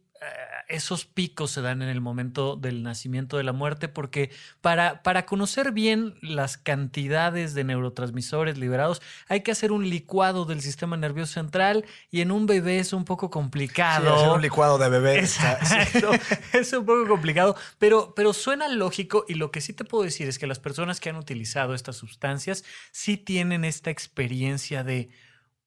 esos 0.68 1.04
picos 1.04 1.50
se 1.50 1.62
dan 1.62 1.82
en 1.82 1.88
el 1.88 2.00
momento 2.00 2.56
del 2.56 2.82
nacimiento 2.82 3.36
de 3.36 3.42
la 3.42 3.52
muerte, 3.52 3.88
porque 3.88 4.30
para, 4.60 5.02
para 5.02 5.26
conocer 5.26 5.72
bien 5.72 6.14
las 6.22 6.56
cantidades 6.56 7.54
de 7.54 7.64
neurotransmisores 7.64 8.58
liberados 8.58 9.02
hay 9.28 9.40
que 9.40 9.50
hacer 9.50 9.72
un 9.72 9.88
licuado 9.88 10.44
del 10.44 10.60
sistema 10.60 10.96
nervioso 10.96 11.32
central 11.34 11.84
y 12.10 12.20
en 12.20 12.30
un 12.30 12.46
bebé 12.46 12.78
es 12.78 12.92
un 12.92 13.04
poco 13.04 13.30
complicado. 13.30 14.14
hacer 14.14 14.28
un 14.28 14.42
licuado 14.42 14.78
de 14.78 14.88
bebé. 14.88 15.18
Exacto. 15.18 16.10
es 16.52 16.72
un 16.72 16.86
poco 16.86 17.06
complicado, 17.08 17.56
pero, 17.78 18.14
pero 18.14 18.32
suena 18.32 18.68
lógico 18.68 19.24
y 19.28 19.34
lo 19.34 19.50
que 19.50 19.60
sí 19.60 19.72
te 19.72 19.84
puedo 19.84 20.04
decir 20.04 20.28
es 20.28 20.38
que 20.38 20.46
las 20.46 20.60
personas 20.60 21.00
que 21.00 21.10
han 21.10 21.16
utilizado 21.16 21.74
estas 21.74 21.96
sustancias 21.96 22.64
sí 22.92 23.16
tienen 23.16 23.64
esta 23.64 23.90
experiencia 23.90 24.84
de, 24.84 25.10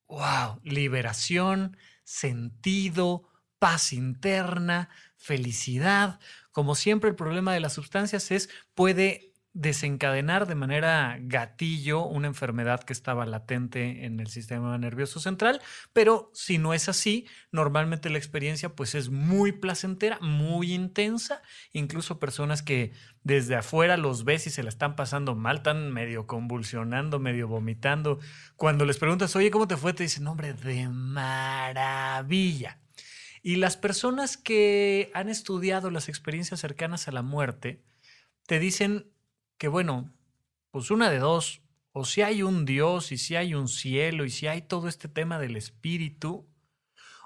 wow, 0.07 0.59
liberación, 0.63 1.75
sentido, 2.03 3.32
paz 3.63 3.93
interna, 3.93 4.89
felicidad. 5.15 6.19
Como 6.51 6.75
siempre, 6.75 7.09
el 7.09 7.15
problema 7.15 7.53
de 7.53 7.61
las 7.61 7.71
sustancias 7.71 8.29
es 8.29 8.49
puede 8.75 9.31
desencadenar 9.53 10.47
de 10.47 10.55
manera 10.55 11.15
gatillo 11.21 12.05
una 12.05 12.27
enfermedad 12.27 12.83
que 12.83 12.91
estaba 12.91 13.25
latente 13.25 14.03
en 14.03 14.19
el 14.19 14.27
sistema 14.27 14.77
nervioso 14.77 15.21
central, 15.21 15.61
pero 15.93 16.29
si 16.33 16.57
no 16.57 16.73
es 16.73 16.89
así, 16.89 17.25
normalmente 17.53 18.09
la 18.09 18.17
experiencia 18.17 18.75
pues 18.75 18.95
es 18.95 19.09
muy 19.09 19.53
placentera, 19.53 20.19
muy 20.19 20.73
intensa, 20.73 21.41
incluso 21.71 22.19
personas 22.19 22.63
que 22.63 22.91
desde 23.23 23.55
afuera 23.55 23.95
los 23.95 24.25
ves 24.25 24.45
y 24.45 24.49
se 24.49 24.63
la 24.63 24.69
están 24.69 24.97
pasando 24.97 25.35
mal, 25.35 25.57
están 25.57 25.89
medio 25.93 26.27
convulsionando, 26.27 27.17
medio 27.17 27.47
vomitando, 27.47 28.19
cuando 28.57 28.83
les 28.83 28.97
preguntas, 28.97 29.33
oye, 29.37 29.51
¿cómo 29.51 29.69
te 29.69 29.77
fue? 29.77 29.93
Te 29.93 30.03
dicen, 30.03 30.27
hombre, 30.27 30.53
de 30.53 30.89
maravilla. 30.89 32.82
Y 33.45 33.57
las 33.57 33.75
personas 33.75 34.37
que 34.37 35.11
han 35.13 35.27
estudiado 35.27 35.91
las 35.91 36.07
experiencias 36.07 36.61
cercanas 36.61 37.09
a 37.09 37.11
la 37.11 37.21
muerte 37.21 37.83
te 38.47 38.57
dicen 38.57 39.11
que, 39.57 39.67
bueno, 39.67 40.13
pues 40.71 40.89
una 40.89 41.11
de 41.11 41.19
dos, 41.19 41.61
o 41.91 42.05
si 42.05 42.21
hay 42.21 42.41
un 42.41 42.63
Dios 42.63 43.11
y 43.11 43.17
si 43.17 43.35
hay 43.35 43.53
un 43.53 43.67
cielo 43.67 44.23
y 44.23 44.29
si 44.29 44.47
hay 44.47 44.61
todo 44.61 44.87
este 44.87 45.09
tema 45.09 45.39
del 45.39 45.57
espíritu, 45.57 46.47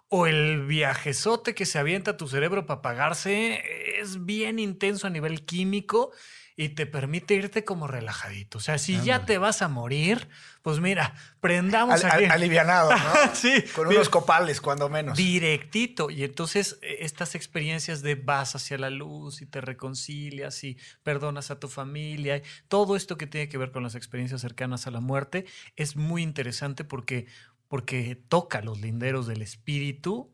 o 0.10 0.26
el 0.26 0.66
viajezote 0.66 1.54
que 1.54 1.68
se 1.68 1.78
avienta 1.78 2.12
a 2.12 2.18
tu 2.18 2.28
cerebro 2.28 2.66
para 2.66 2.82
pagarse 2.82 3.62
es 4.00 4.26
bien 4.26 4.58
intenso 4.58 5.06
a 5.06 5.12
nivel 5.12 5.46
químico 5.46 6.12
y 6.60 6.70
te 6.70 6.88
permite 6.88 7.36
irte 7.36 7.64
como 7.64 7.86
relajadito. 7.86 8.58
O 8.58 8.62
sea, 8.62 8.80
si 8.80 9.00
ya 9.02 9.26
te 9.26 9.38
vas 9.38 9.62
a 9.62 9.68
morir, 9.68 10.28
pues 10.64 10.80
mira, 10.80 11.14
prendamos 11.40 12.04
aquí. 12.04 12.26
alivianado, 12.26 12.90
¿no? 12.90 13.00
sí. 13.36 13.64
Con 13.76 13.88
unos 13.88 14.10
copales, 14.10 14.60
cuando 14.60 14.90
menos. 14.90 15.16
Directito. 15.16 16.10
Y 16.10 16.24
entonces 16.24 16.80
e, 16.82 17.06
estas 17.06 17.36
experiencias 17.36 18.02
de 18.02 18.16
vas 18.16 18.56
hacia 18.56 18.80
la 18.80 18.90
luz 18.90 19.44
y 19.44 19.46
te 19.46 19.62
reconcilias 19.62 20.64
y 20.64 20.80
perdonas 21.04 21.52
a 21.52 21.60
tu 21.60 21.68
familia, 21.68 22.42
todo 22.68 22.96
esto 22.96 23.18
que 23.18 23.28
tiene 23.28 23.50
que 23.50 23.60
ver 23.60 23.72
con 23.72 23.84
las 23.84 23.94
experiencias 23.94 24.42
cercanas 24.42 24.88
a 24.88 24.92
la 24.92 25.00
muerte, 25.00 25.46
es 25.76 25.96
muy 25.96 26.24
interesante 26.24 26.84
porque, 26.84 27.28
porque 27.68 28.16
toca 28.16 28.64
los 28.64 28.82
linderos 28.82 29.28
del 29.28 29.44
espíritu 29.44 30.34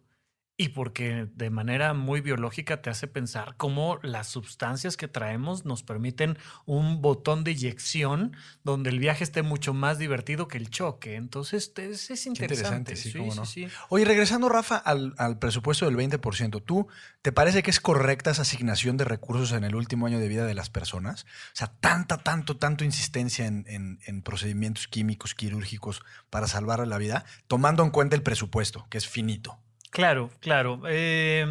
y 0.56 0.70
porque 0.70 1.28
de 1.34 1.50
manera 1.50 1.96
muy 1.96 2.22
biológica 2.22 2.82
te 2.84 2.92
hace 2.92 3.08
pensar 3.08 3.56
cómo 3.58 3.98
las 4.04 4.28
sustancias 4.28 4.98
que 4.98 5.08
traemos 5.08 5.66
nos 5.66 5.82
permiten 5.82 6.38
un 6.66 7.02
botón 7.02 7.44
de 7.44 7.52
eyección 7.52 8.38
donde 8.64 8.92
el 8.92 9.00
viaje 9.00 9.24
esté 9.24 9.42
mucho 9.42 9.74
más 9.74 9.98
divertido 9.98 10.48
que 10.48 10.60
el 10.60 10.70
choque. 10.70 11.16
Entonces 11.16 11.74
es, 11.78 12.12
es 12.12 12.28
interesante. 12.28 12.96
sí, 12.96 13.12
sí, 13.46 13.68
Oye, 13.90 14.06
regresando, 14.06 14.48
Rafa, 14.48 14.78
al, 14.78 15.40
presupuesto 15.40 15.86
del 15.86 15.98
20%, 15.98 16.62
¿tú 16.64 16.88
te 17.24 17.32
parece 17.32 17.64
que 17.64 17.72
es 17.72 17.80
correcta 17.80 18.30
esa 18.30 18.44
asignación 18.44 18.96
de 18.96 19.06
recursos 19.06 19.54
en 19.54 19.64
el 19.64 19.76
último 19.76 20.06
año 20.06 20.20
de 20.20 20.28
vida 20.28 20.46
de 20.46 20.54
las 20.54 20.70
personas? 20.70 21.24
O 21.24 21.56
sea, 21.56 21.72
tanta, 21.80 22.20
tanto, 22.20 22.58
tanto 22.58 22.84
insistencia 22.84 23.48
en, 23.48 23.66
en 23.68 24.22
procedimientos 24.22 24.88
químicos, 24.88 25.34
quirúrgicos 25.34 26.04
para 26.30 26.48
salvar 26.48 26.88
la 26.88 26.98
vida, 27.00 27.26
tomando 27.48 27.84
en 27.84 27.90
cuenta 27.90 28.16
el 28.16 28.22
presupuesto, 28.22 28.86
que 28.92 29.00
es 29.00 29.08
finito. 29.08 29.62
Claro, 29.94 30.32
claro. 30.40 30.82
Eh, 30.88 31.46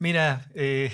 mira, 0.00 0.50
eh, 0.54 0.90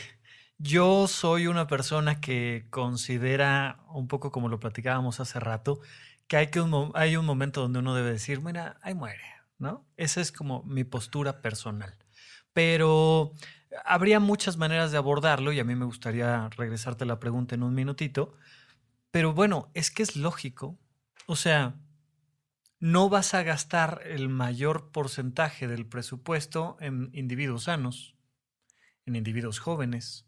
yo 0.59 1.09
soy 1.09 1.47
una 1.47 1.67
persona 1.67 2.21
que 2.21 2.67
considera, 2.69 3.81
un 3.89 4.09
poco 4.09 4.31
como 4.31 4.51
lo 4.51 4.61
platicábamos 4.61 5.19
hace 5.19 5.41
rato, 5.41 5.81
que 6.27 6.37
hay, 6.37 6.49
que 6.49 6.61
un, 6.61 6.93
hay 6.95 7.17
un 7.17 7.25
momento 7.25 7.63
donde 7.63 7.79
uno 7.79 7.95
debe 7.95 8.13
decir, 8.13 8.43
mira, 8.43 8.77
ahí 8.83 8.93
muere, 8.95 9.25
¿no? 9.59 9.87
Esa 9.97 10.21
es 10.21 10.33
como 10.33 10.65
mi 10.65 10.85
postura 10.85 11.41
personal. 11.41 11.95
Pero 12.53 13.33
habría 13.87 14.21
muchas 14.21 14.59
maneras 14.59 14.93
de 14.93 14.99
abordarlo 14.99 15.51
y 15.53 15.61
a 15.61 15.65
mí 15.65 15.75
me 15.75 15.87
gustaría 15.87 16.51
regresarte 16.51 17.07
la 17.07 17.19
pregunta 17.19 17.55
en 17.55 17.63
un 17.63 17.75
minutito. 17.75 18.35
Pero 19.11 19.33
bueno, 19.35 19.71
es 19.75 19.91
que 19.91 20.03
es 20.03 20.17
lógico. 20.17 20.79
O 21.27 21.37
sea, 21.37 21.75
no 22.83 23.09
vas 23.09 23.33
a 23.35 23.45
gastar 23.45 24.03
el 24.07 24.29
mayor 24.29 24.91
porcentaje 24.91 25.69
del 25.69 25.87
presupuesto 25.87 26.77
en 26.81 27.11
individuos 27.13 27.65
sanos, 27.65 28.17
en 29.07 29.15
individuos 29.15 29.61
jóvenes. 29.61 30.27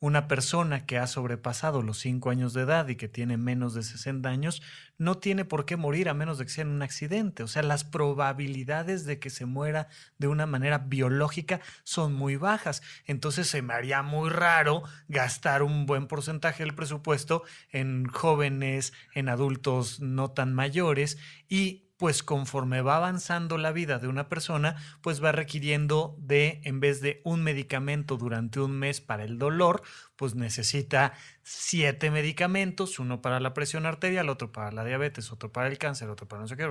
Una 0.00 0.28
persona 0.28 0.86
que 0.86 0.96
ha 0.96 1.08
sobrepasado 1.08 1.82
los 1.82 1.98
5 1.98 2.30
años 2.30 2.52
de 2.52 2.62
edad 2.62 2.86
y 2.86 2.94
que 2.94 3.08
tiene 3.08 3.36
menos 3.36 3.74
de 3.74 3.82
60 3.82 4.28
años 4.28 4.62
no 4.96 5.18
tiene 5.18 5.44
por 5.44 5.64
qué 5.64 5.76
morir 5.76 6.08
a 6.08 6.14
menos 6.14 6.38
de 6.38 6.44
que 6.44 6.52
sea 6.52 6.62
en 6.62 6.70
un 6.70 6.82
accidente. 6.82 7.42
O 7.42 7.48
sea, 7.48 7.64
las 7.64 7.82
probabilidades 7.82 9.06
de 9.06 9.18
que 9.18 9.28
se 9.28 9.44
muera 9.44 9.88
de 10.18 10.28
una 10.28 10.46
manera 10.46 10.78
biológica 10.78 11.60
son 11.82 12.12
muy 12.12 12.36
bajas. 12.36 12.80
Entonces 13.06 13.48
se 13.48 13.60
me 13.60 13.74
haría 13.74 14.02
muy 14.02 14.30
raro 14.30 14.84
gastar 15.08 15.64
un 15.64 15.84
buen 15.84 16.06
porcentaje 16.06 16.62
del 16.62 16.76
presupuesto 16.76 17.42
en 17.70 18.06
jóvenes, 18.06 18.92
en 19.14 19.28
adultos 19.28 19.98
no 19.98 20.30
tan 20.30 20.54
mayores 20.54 21.18
y 21.48 21.87
pues 21.98 22.22
conforme 22.22 22.80
va 22.80 22.96
avanzando 22.96 23.58
la 23.58 23.72
vida 23.72 23.98
de 23.98 24.06
una 24.06 24.28
persona, 24.28 24.76
pues 25.02 25.22
va 25.22 25.32
requiriendo 25.32 26.16
de, 26.18 26.60
en 26.64 26.80
vez 26.80 27.00
de 27.00 27.20
un 27.24 27.42
medicamento 27.42 28.16
durante 28.16 28.60
un 28.60 28.78
mes 28.78 29.00
para 29.00 29.24
el 29.24 29.36
dolor, 29.36 29.82
pues 30.16 30.36
necesita 30.36 31.12
siete 31.42 32.10
medicamentos, 32.10 33.00
uno 33.00 33.20
para 33.20 33.40
la 33.40 33.52
presión 33.52 33.84
arterial, 33.84 34.28
otro 34.28 34.52
para 34.52 34.70
la 34.70 34.84
diabetes, 34.84 35.32
otro 35.32 35.52
para 35.52 35.68
el 35.68 35.76
cáncer, 35.76 36.08
otro 36.08 36.28
para 36.28 36.42
no 36.42 36.48
sé 36.48 36.56
qué, 36.56 36.68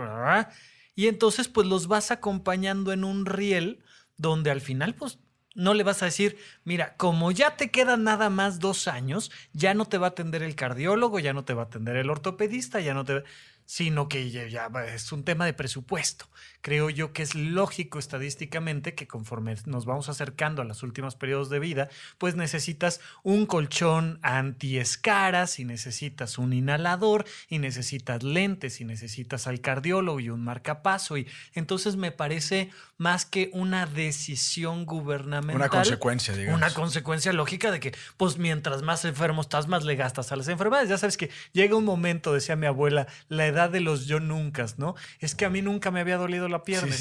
y 0.95 1.07
entonces 1.07 1.49
pues 1.49 1.67
los 1.67 1.87
vas 1.87 2.09
acompañando 2.09 2.93
en 2.93 3.03
un 3.03 3.25
riel 3.25 3.83
donde 4.15 4.49
al 4.49 4.61
final 4.61 4.95
pues 4.95 5.19
no 5.53 5.73
le 5.73 5.83
vas 5.83 6.03
a 6.03 6.05
decir, 6.05 6.37
mira, 6.63 6.95
como 6.97 7.31
ya 7.31 7.57
te 7.57 7.71
quedan 7.71 8.03
nada 8.03 8.29
más 8.29 8.59
dos 8.59 8.87
años, 8.87 9.31
ya 9.53 9.73
no 9.73 9.85
te 9.85 9.97
va 9.97 10.07
a 10.07 10.09
atender 10.11 10.43
el 10.43 10.55
cardiólogo, 10.55 11.19
ya 11.19 11.33
no 11.33 11.45
te 11.45 11.53
va 11.55 11.63
a 11.63 11.65
atender 11.65 11.97
el 11.97 12.11
ortopedista, 12.11 12.79
ya 12.79 12.93
no 12.93 13.03
te 13.05 13.23
sino 13.67 14.07
que 14.07 14.31
ya, 14.31 14.71
es 14.87 15.11
un 15.11 15.25
tema 15.25 15.45
de 15.45 15.53
presupuesto. 15.53 16.25
Creo 16.61 16.89
yo 16.89 17.11
que 17.11 17.21
es 17.21 17.35
lógico 17.35 17.99
estadísticamente 17.99 18.95
que 18.95 19.07
conforme 19.07 19.55
nos 19.65 19.85
vamos 19.85 20.07
acercando 20.07 20.61
a 20.61 20.65
los 20.65 20.83
últimos 20.83 21.15
periodos 21.15 21.49
de 21.49 21.59
vida, 21.59 21.89
pues 22.17 22.35
necesitas 22.35 23.01
un 23.23 23.45
colchón 23.45 24.19
anti-escaras 24.21 25.59
y 25.59 25.65
necesitas 25.65 26.37
un 26.37 26.53
inhalador 26.53 27.25
y 27.49 27.59
necesitas 27.59 28.23
lentes 28.23 28.79
y 28.79 28.85
necesitas 28.85 29.47
al 29.47 29.59
cardiólogo 29.59 30.21
y 30.21 30.29
un 30.29 30.45
marcapaso. 30.45 31.17
Y 31.17 31.27
entonces 31.53 31.97
me 31.97 32.11
parece 32.11 32.69
más 32.97 33.25
que 33.25 33.49
una 33.53 33.85
decisión 33.85 34.85
gubernamental. 34.85 35.57
Una 35.57 35.69
consecuencia, 35.69 36.35
digamos. 36.35 36.57
Una 36.57 36.73
consecuencia 36.73 37.33
lógica 37.33 37.69
de 37.69 37.81
que, 37.81 37.93
pues 38.15 38.37
mientras 38.37 38.81
más 38.81 39.03
enfermo 39.03 39.41
estás, 39.41 39.67
más 39.67 39.83
le 39.83 39.97
gastas 39.97 40.31
a 40.31 40.37
las 40.37 40.47
enfermedades. 40.47 40.89
Ya 40.89 40.97
sabes 40.97 41.17
que 41.17 41.29
llega 41.51 41.75
un 41.75 41.85
momento, 41.85 42.33
decía 42.33 42.55
mi 42.55 42.65
abuela, 42.65 43.07
la 43.27 43.45
edad 43.45 43.56
de 43.67 43.81
los 43.81 44.05
yo 44.05 44.19
nunca, 44.19 44.65
¿no? 44.77 44.95
Es 45.19 45.33
que 45.33 45.45
a 45.45 45.49
mí 45.49 45.61
nunca 45.61 45.89
me 45.91 45.99
había 45.99 46.17
dolido 46.17 46.47
la 46.47 46.63
pierna. 46.63 46.95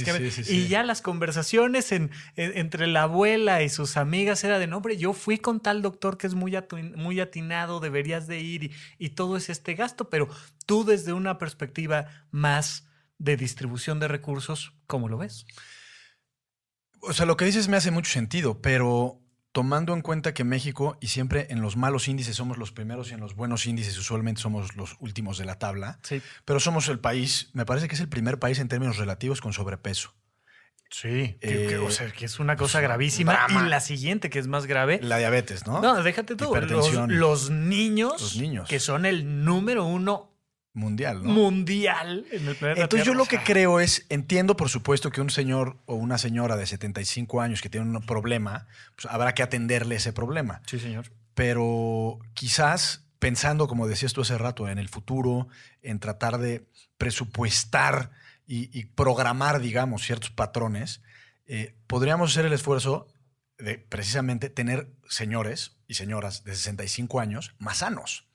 y 0.48 0.68
ya 0.68 0.82
las 0.82 1.02
conversaciones 1.02 1.92
en, 1.92 2.10
entre 2.36 2.86
la 2.86 3.02
abuela 3.02 3.62
y 3.62 3.68
sus 3.68 3.96
amigas 3.96 4.42
era 4.44 4.58
de, 4.58 4.66
no, 4.66 4.78
hombre, 4.78 4.96
yo 4.96 5.12
fui 5.12 5.38
con 5.38 5.60
tal 5.60 5.82
doctor 5.82 6.16
que 6.16 6.26
es 6.26 6.34
muy, 6.34 6.56
muy 6.96 7.20
atinado, 7.20 7.80
deberías 7.80 8.26
de 8.26 8.40
ir 8.40 8.64
y, 8.64 8.72
y 8.98 9.10
todo 9.10 9.36
es 9.36 9.50
este 9.50 9.74
gasto, 9.74 10.08
pero 10.08 10.28
tú 10.64 10.84
desde 10.84 11.12
una 11.12 11.38
perspectiva 11.38 12.26
más 12.30 12.88
de 13.18 13.36
distribución 13.36 14.00
de 14.00 14.08
recursos, 14.08 14.72
¿cómo 14.86 15.08
lo 15.08 15.18
ves? 15.18 15.46
O 17.00 17.12
sea, 17.12 17.26
lo 17.26 17.36
que 17.36 17.44
dices 17.44 17.68
me 17.68 17.76
hace 17.76 17.90
mucho 17.90 18.10
sentido, 18.10 18.60
pero 18.60 19.20
tomando 19.56 19.94
en 19.94 20.02
cuenta 20.02 20.34
que 20.34 20.44
México, 20.44 20.98
y 21.00 21.06
siempre 21.06 21.46
en 21.48 21.62
los 21.62 21.78
malos 21.78 22.08
índices 22.08 22.36
somos 22.36 22.58
los 22.58 22.72
primeros 22.72 23.10
y 23.10 23.14
en 23.14 23.20
los 23.20 23.34
buenos 23.34 23.64
índices 23.64 23.96
usualmente 23.96 24.38
somos 24.38 24.76
los 24.76 24.96
últimos 25.00 25.38
de 25.38 25.46
la 25.46 25.58
tabla, 25.58 25.98
sí. 26.02 26.20
pero 26.44 26.60
somos 26.60 26.90
el 26.90 26.98
país, 26.98 27.48
me 27.54 27.64
parece 27.64 27.88
que 27.88 27.94
es 27.94 28.02
el 28.02 28.10
primer 28.10 28.38
país 28.38 28.58
en 28.58 28.68
términos 28.68 28.98
relativos 28.98 29.40
con 29.40 29.54
sobrepeso. 29.54 30.12
Sí, 30.90 31.38
que, 31.40 31.70
eh, 31.70 31.78
o 31.78 31.90
sea, 31.90 32.10
que 32.12 32.26
es 32.26 32.38
una 32.38 32.56
cosa 32.56 32.82
gravísima. 32.82 33.46
Y 33.48 33.54
la 33.70 33.80
siguiente, 33.80 34.28
que 34.28 34.38
es 34.38 34.46
más 34.46 34.66
grave. 34.66 35.00
La 35.02 35.16
diabetes, 35.16 35.66
¿no? 35.66 35.80
No, 35.80 36.02
déjate 36.02 36.36
tú. 36.36 36.54
Los, 36.54 36.92
los, 37.08 37.50
niños, 37.50 38.20
los 38.20 38.36
niños. 38.36 38.68
Que 38.68 38.78
son 38.78 39.06
el 39.06 39.42
número 39.42 39.86
uno 39.86 40.35
mundial, 40.76 41.24
¿no? 41.24 41.30
Mundial 41.30 42.26
en 42.30 42.46
el 42.46 42.54
planeta 42.54 42.82
Entonces 42.82 43.06
yo 43.06 43.14
lo 43.14 43.24
que 43.24 43.38
creo 43.38 43.80
es, 43.80 44.06
entiendo 44.08 44.56
por 44.56 44.68
supuesto 44.68 45.10
que 45.10 45.20
un 45.20 45.30
señor 45.30 45.78
o 45.86 45.94
una 45.94 46.18
señora 46.18 46.56
de 46.56 46.66
75 46.66 47.40
años 47.40 47.62
que 47.62 47.68
tiene 47.68 47.86
un 47.86 48.06
problema, 48.06 48.68
pues 48.94 49.12
habrá 49.12 49.34
que 49.34 49.42
atenderle 49.42 49.96
ese 49.96 50.12
problema. 50.12 50.62
Sí, 50.66 50.78
señor. 50.78 51.10
Pero 51.34 52.18
quizás 52.34 53.06
pensando, 53.18 53.66
como 53.66 53.88
decías 53.88 54.12
tú 54.12 54.20
hace 54.20 54.38
rato, 54.38 54.68
en 54.68 54.78
el 54.78 54.88
futuro, 54.88 55.48
en 55.82 55.98
tratar 55.98 56.38
de 56.38 56.66
presupuestar 56.98 58.10
y, 58.46 58.78
y 58.78 58.84
programar, 58.84 59.60
digamos, 59.60 60.04
ciertos 60.04 60.30
patrones, 60.30 61.02
eh, 61.46 61.74
podríamos 61.86 62.32
hacer 62.32 62.46
el 62.46 62.52
esfuerzo 62.52 63.08
de 63.58 63.78
precisamente 63.78 64.50
tener 64.50 64.90
señores 65.08 65.76
y 65.86 65.94
señoras 65.94 66.44
de 66.44 66.54
65 66.54 67.20
años 67.20 67.54
más 67.58 67.78
sanos. 67.78 68.25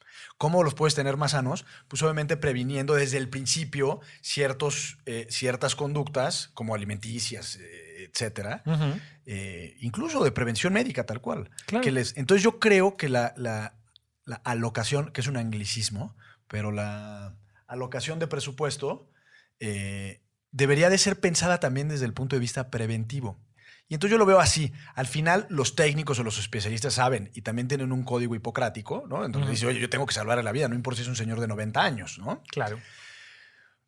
¿Cómo 0.42 0.64
los 0.64 0.74
puedes 0.74 0.96
tener 0.96 1.18
más 1.18 1.32
sanos? 1.34 1.66
Pues 1.88 2.02
obviamente 2.02 2.36
previniendo 2.36 2.96
desde 2.96 3.18
el 3.20 3.30
principio 3.30 4.00
ciertos, 4.22 4.98
eh, 5.06 5.28
ciertas 5.30 5.76
conductas 5.76 6.50
como 6.56 6.74
alimenticias, 6.74 7.58
eh, 7.62 8.10
etcétera, 8.12 8.64
eh, 9.28 9.78
incluso 9.82 10.24
de 10.24 10.32
prevención 10.32 10.74
médica 10.74 11.06
tal 11.06 11.22
cual. 11.22 11.52
Claro. 11.68 11.84
Que 11.84 11.92
les, 11.92 12.18
entonces 12.18 12.44
yo 12.44 12.58
creo 12.60 12.98
que 12.98 13.08
la, 13.08 13.36
la- 13.38 13.76
la 14.26 14.38
alocación, 14.44 15.12
que 15.12 15.22
es 15.22 15.28
un 15.28 15.38
anglicismo, 15.38 16.16
pero 16.48 16.72
la 16.72 17.36
alocación 17.68 18.18
de 18.18 18.26
presupuesto 18.26 19.12
eh, 19.60 20.22
debería 20.52 20.90
de 20.90 20.98
ser 20.98 21.20
pensada 21.20 21.60
también 21.60 21.88
desde 21.88 22.06
el 22.06 22.14
punto 22.14 22.36
de 22.36 22.40
vista 22.40 22.72
preventivo. 22.72 23.38
Y 23.92 23.96
entonces 23.96 24.14
yo 24.14 24.18
lo 24.18 24.26
veo 24.26 24.40
así. 24.40 24.72
Al 24.96 25.06
final, 25.06 25.48
los 25.50 25.76
técnicos 25.76 26.18
o 26.18 26.24
los 26.24 26.40
especialistas 26.40 26.94
saben 26.94 27.30
y 27.34 27.42
también 27.42 27.68
tienen 27.68 27.92
un 27.92 28.04
código 28.06 28.36
hipocrático, 28.36 29.04
¿no? 29.10 29.26
Entonces 29.26 29.52
dice, 29.52 29.66
oye, 29.68 29.82
yo 29.82 29.90
tengo 29.90 30.06
que 30.06 30.14
salvar 30.14 30.42
la 30.42 30.54
vida, 30.54 30.70
no 30.70 30.76
importa 30.76 30.96
si 30.96 31.02
es 31.02 31.10
un 31.10 31.18
señor 31.18 31.42
de 31.42 31.48
90 31.50 31.82
años, 31.84 32.18
¿no? 32.18 32.42
Claro. 32.50 32.80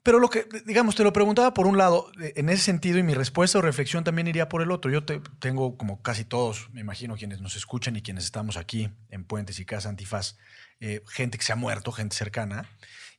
Pero 0.04 0.20
lo 0.20 0.30
que, 0.30 0.46
digamos, 0.66 0.96
te 0.96 1.04
lo 1.06 1.14
preguntaba 1.14 1.54
por 1.54 1.66
un 1.68 1.78
lado, 1.78 2.12
en 2.20 2.50
ese 2.50 2.64
sentido, 2.64 2.98
y 2.98 3.04
mi 3.04 3.14
respuesta 3.14 3.60
o 3.60 3.62
reflexión 3.62 4.04
también 4.04 4.28
iría 4.28 4.50
por 4.50 4.62
el 4.62 4.72
otro. 4.72 4.92
Yo 4.92 5.06
te- 5.06 5.22
tengo, 5.40 5.78
como 5.78 6.02
casi 6.02 6.26
todos, 6.26 6.68
me 6.74 6.82
imagino, 6.82 7.16
quienes 7.16 7.40
nos 7.40 7.56
escuchan 7.56 7.96
y 7.96 8.02
quienes 8.02 8.26
estamos 8.26 8.58
aquí 8.58 8.90
en 9.10 9.24
Puentes 9.24 9.58
y 9.62 9.66
Casa 9.66 9.88
Antifaz, 9.88 10.36
eh, 10.82 11.02
gente 11.08 11.38
que 11.38 11.46
se 11.46 11.54
ha 11.54 11.56
muerto, 11.56 11.94
gente 11.94 12.14
cercana. 12.18 12.70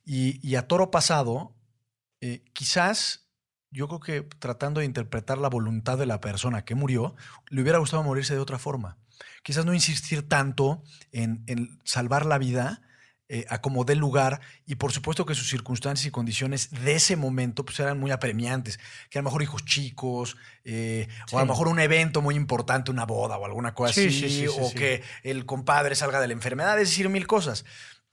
Y, 0.05 0.39
y 0.47 0.53
a 0.55 0.67
toro 0.67 0.91
pasado, 0.91 1.55
eh, 2.21 2.43
quizás 2.53 3.24
yo 3.75 3.87
creo 3.87 3.99
que 3.99 4.21
tratando 4.39 4.79
de 4.79 4.85
interpretar 4.85 5.37
la 5.37 5.49
voluntad 5.49 5.97
de 5.97 6.05
la 6.05 6.21
persona 6.21 6.63
que 6.63 6.75
murió, 6.75 7.15
le 7.49 7.61
hubiera 7.61 7.77
gustado 7.77 8.03
morirse 8.03 8.33
de 8.33 8.39
otra 8.39 8.57
forma. 8.57 8.97
Quizás 9.43 9.65
no 9.65 9.73
insistir 9.73 10.27
tanto 10.27 10.81
en, 11.11 11.43
en 11.47 11.79
salvar 11.83 12.25
la 12.25 12.37
vida 12.37 12.81
eh, 13.27 13.43
a 13.49 13.59
como 13.59 13.85
dé 13.85 13.95
lugar 13.95 14.39
y 14.67 14.75
por 14.75 14.91
supuesto 14.91 15.25
que 15.25 15.33
sus 15.33 15.49
circunstancias 15.49 16.05
y 16.05 16.11
condiciones 16.11 16.69
de 16.69 16.93
ese 16.93 17.15
momento 17.15 17.65
pues 17.65 17.79
eran 17.79 17.99
muy 17.99 18.11
apremiantes, 18.11 18.79
que 19.09 19.17
a 19.17 19.23
lo 19.23 19.25
mejor 19.25 19.41
hijos 19.41 19.65
chicos 19.65 20.37
eh, 20.63 21.07
o 21.31 21.39
a 21.39 21.41
lo 21.41 21.47
mejor 21.47 21.67
un 21.67 21.79
evento 21.79 22.21
muy 22.21 22.35
importante, 22.35 22.91
una 22.91 23.05
boda 23.07 23.39
o 23.39 23.45
alguna 23.45 23.73
cosa 23.73 23.93
Sí, 23.93 24.07
así, 24.07 24.11
sí, 24.11 24.29
sí, 24.29 24.47
sí, 24.47 24.47
o 24.47 24.71
que 24.71 25.01
el 25.23 25.47
compadre 25.47 25.95
salga 25.95 26.21
de 26.21 26.27
la 26.27 26.33
enfermedad, 26.33 26.79
es 26.79 26.89
decir, 26.89 27.09
mil 27.09 27.25
cosas. 27.25 27.65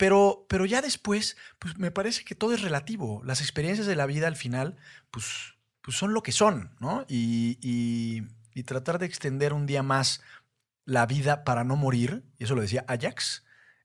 Pero, 0.03 0.47
pero 0.49 0.67
ya 0.67 0.83
después, 0.83 1.37
pues 1.61 1.79
me 1.79 1.93
parece 1.93 2.25
que 2.25 2.35
todo 2.35 2.53
es 2.55 2.61
relativo. 2.63 3.23
Las 3.25 3.41
experiencias 3.41 3.87
de 3.87 3.95
la 3.95 4.05
vida 4.07 4.27
al 4.27 4.35
final, 4.35 4.77
pues, 5.13 5.55
pues 5.81 5.97
son 5.97 6.13
lo 6.13 6.25
que 6.25 6.33
son, 6.33 6.75
¿no? 6.81 7.05
Y, 7.09 7.57
y- 7.63 8.27
y 8.53 8.65
tratar 8.65 8.99
de 8.99 9.07
extender 9.07 9.53
un 9.53 9.65
día 9.65 9.85
más 9.85 10.21
la 10.85 11.07
vida 11.07 11.45
para 11.45 11.63
no 11.63 11.77
morir, 11.77 12.25
y 12.37 12.43
eso 12.45 12.57
lo 12.57 12.63
decía 12.63 12.85
Ajax, 12.89 13.45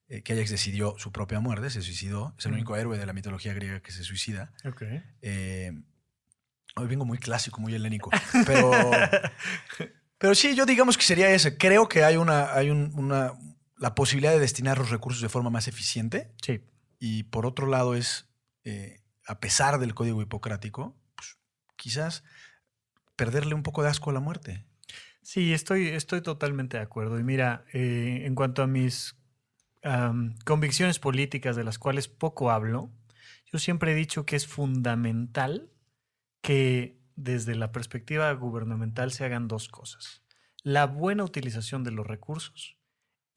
eh, 0.10 0.24
que 0.24 0.34
Ajax 0.34 0.50
decidió 0.50 0.96
su 0.98 1.12
propia 1.12 1.40
muerte, 1.40 1.70
se 1.70 1.84
suicidó, 1.84 2.34
es 2.40 2.46
el 2.48 2.52
Mm. 2.54 2.56
único 2.56 2.76
héroe 2.78 2.98
de 2.98 3.06
la 3.06 3.14
mitología 3.14 3.54
griega 3.54 3.82
que 3.82 3.92
se 3.92 4.04
suicida. 4.04 4.52
Ok. 4.66 4.82
Eh, 5.22 5.72
hoy 6.78 6.88
vengo 6.88 7.06
muy 7.06 7.20
clásico, 7.20 7.62
muy 7.62 7.76
helénico, 7.76 8.10
pero, 8.48 8.72
pero 10.18 10.34
sí, 10.34 10.56
yo 10.56 10.66
digamos 10.66 10.98
que 10.98 11.04
sería 11.04 11.30
ese. 11.30 11.58
Creo 11.58 11.88
que 11.88 12.04
hay 12.04 12.18
una, 12.18 12.54
hay 12.56 12.72
un- 12.72 12.92
una, 12.96 13.34
la 13.78 13.96
posibilidad 13.96 14.32
de 14.34 14.40
destinar 14.40 14.78
los 14.78 14.90
recursos 14.90 15.22
de 15.22 15.30
forma 15.30 15.50
más 15.50 15.68
eficiente 15.68 16.32
Sí. 16.42 16.62
y 17.00 17.24
por 17.24 17.46
otro 17.46 17.68
lado 17.68 17.96
es, 17.96 18.28
eh, 18.64 19.02
a 19.28 19.40
pesar 19.40 19.80
del 19.80 19.94
código 19.94 20.22
hipocrático, 20.22 20.96
pues, 21.16 21.38
quizás 21.76 22.24
perderle 23.16 23.54
un 23.56 23.64
poco 23.64 23.84
de 23.84 23.90
asco 23.90 24.10
a 24.10 24.14
la 24.14 24.20
muerte. 24.20 24.64
Sí, 25.22 25.54
estoy, 25.54 25.88
estoy 25.88 26.22
totalmente 26.22 26.78
de 26.78 26.84
acuerdo. 26.84 27.20
Y 27.20 27.24
mira, 27.24 27.66
eh, 27.74 28.22
en 28.26 28.34
cuanto 28.36 28.64
a 28.64 28.68
mis 28.68 29.16
convicciones 30.44 31.00
políticas 31.00 31.56
de 31.56 31.64
las 31.64 31.80
cuales 31.80 32.08
poco 32.10 32.52
hablo, 32.52 32.92
yo 33.52 33.60
siempre 33.60 33.92
he 33.94 33.96
dicho 33.96 34.26
que 34.26 34.36
es 34.36 34.46
fundamental 34.46 35.70
que 36.42 37.00
desde 37.16 37.56
la 37.56 37.72
perspectiva 37.72 38.32
gubernamental 38.34 39.12
se 39.12 39.24
hagan 39.26 39.48
dos 39.48 39.70
cosas. 39.70 40.24
La 40.64 40.86
buena 40.88 41.24
utilización 41.24 41.84
de 41.84 41.92
los 41.92 42.06
recursos 42.06 42.77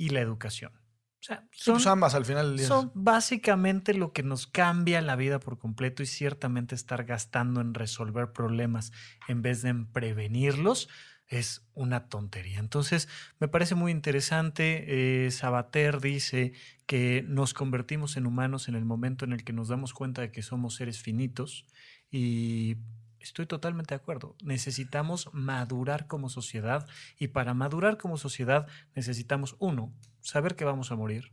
y 0.00 0.08
la 0.08 0.20
educación. 0.20 0.72
O 0.74 1.22
sea, 1.22 1.46
pues 1.50 1.62
son- 1.82 1.86
ambas 1.92 2.14
al 2.14 2.24
final 2.24 2.48
del 2.48 2.56
día. 2.56 2.66
son 2.66 2.90
básicamente 2.94 3.92
lo 3.92 4.14
que 4.14 4.22
nos 4.22 4.46
cambia 4.46 5.02
la 5.02 5.14
vida 5.16 5.38
por 5.38 5.58
completo 5.58 6.02
y 6.02 6.06
ciertamente 6.06 6.74
estar 6.74 7.04
gastando 7.04 7.60
en 7.60 7.74
resolver 7.74 8.32
problemas 8.32 8.92
en 9.28 9.42
vez 9.42 9.60
de 9.60 9.68
en 9.68 9.86
prevenirlos 9.92 10.88
es 11.28 11.62
una 11.74 12.08
tontería. 12.08 12.58
Entonces, 12.58 13.06
me 13.38 13.48
parece 13.48 13.74
muy 13.74 13.92
interesante. 13.92 15.26
eh, 15.26 15.30
Sabater 15.30 16.00
dice 16.00 16.54
que 16.86 17.22
nos 17.28 17.52
convertimos 17.52 18.16
en 18.16 18.26
humanos 18.26 18.68
en 18.68 18.74
el 18.74 18.84
momento 18.86 19.26
en 19.26 19.32
el 19.34 19.44
que 19.44 19.52
nos 19.52 19.68
damos 19.68 19.92
cuenta 19.92 20.22
de 20.22 20.32
que 20.32 20.42
somos 20.42 20.74
seres 20.76 21.00
finitos 21.02 21.66
y 22.10 22.76
estoy 23.20 23.46
totalmente 23.46 23.94
de 23.94 24.00
acuerdo. 24.00 24.36
Necesitamos 24.42 25.30
madurar 25.32 26.06
como 26.06 26.28
sociedad 26.28 26.88
y 27.18 27.28
para 27.28 27.54
madurar 27.54 27.98
como 27.98 28.16
sociedad 28.16 28.66
necesitamos, 28.94 29.56
uno, 29.58 29.94
saber 30.20 30.56
que 30.56 30.64
vamos 30.64 30.90
a 30.90 30.96
morir. 30.96 31.32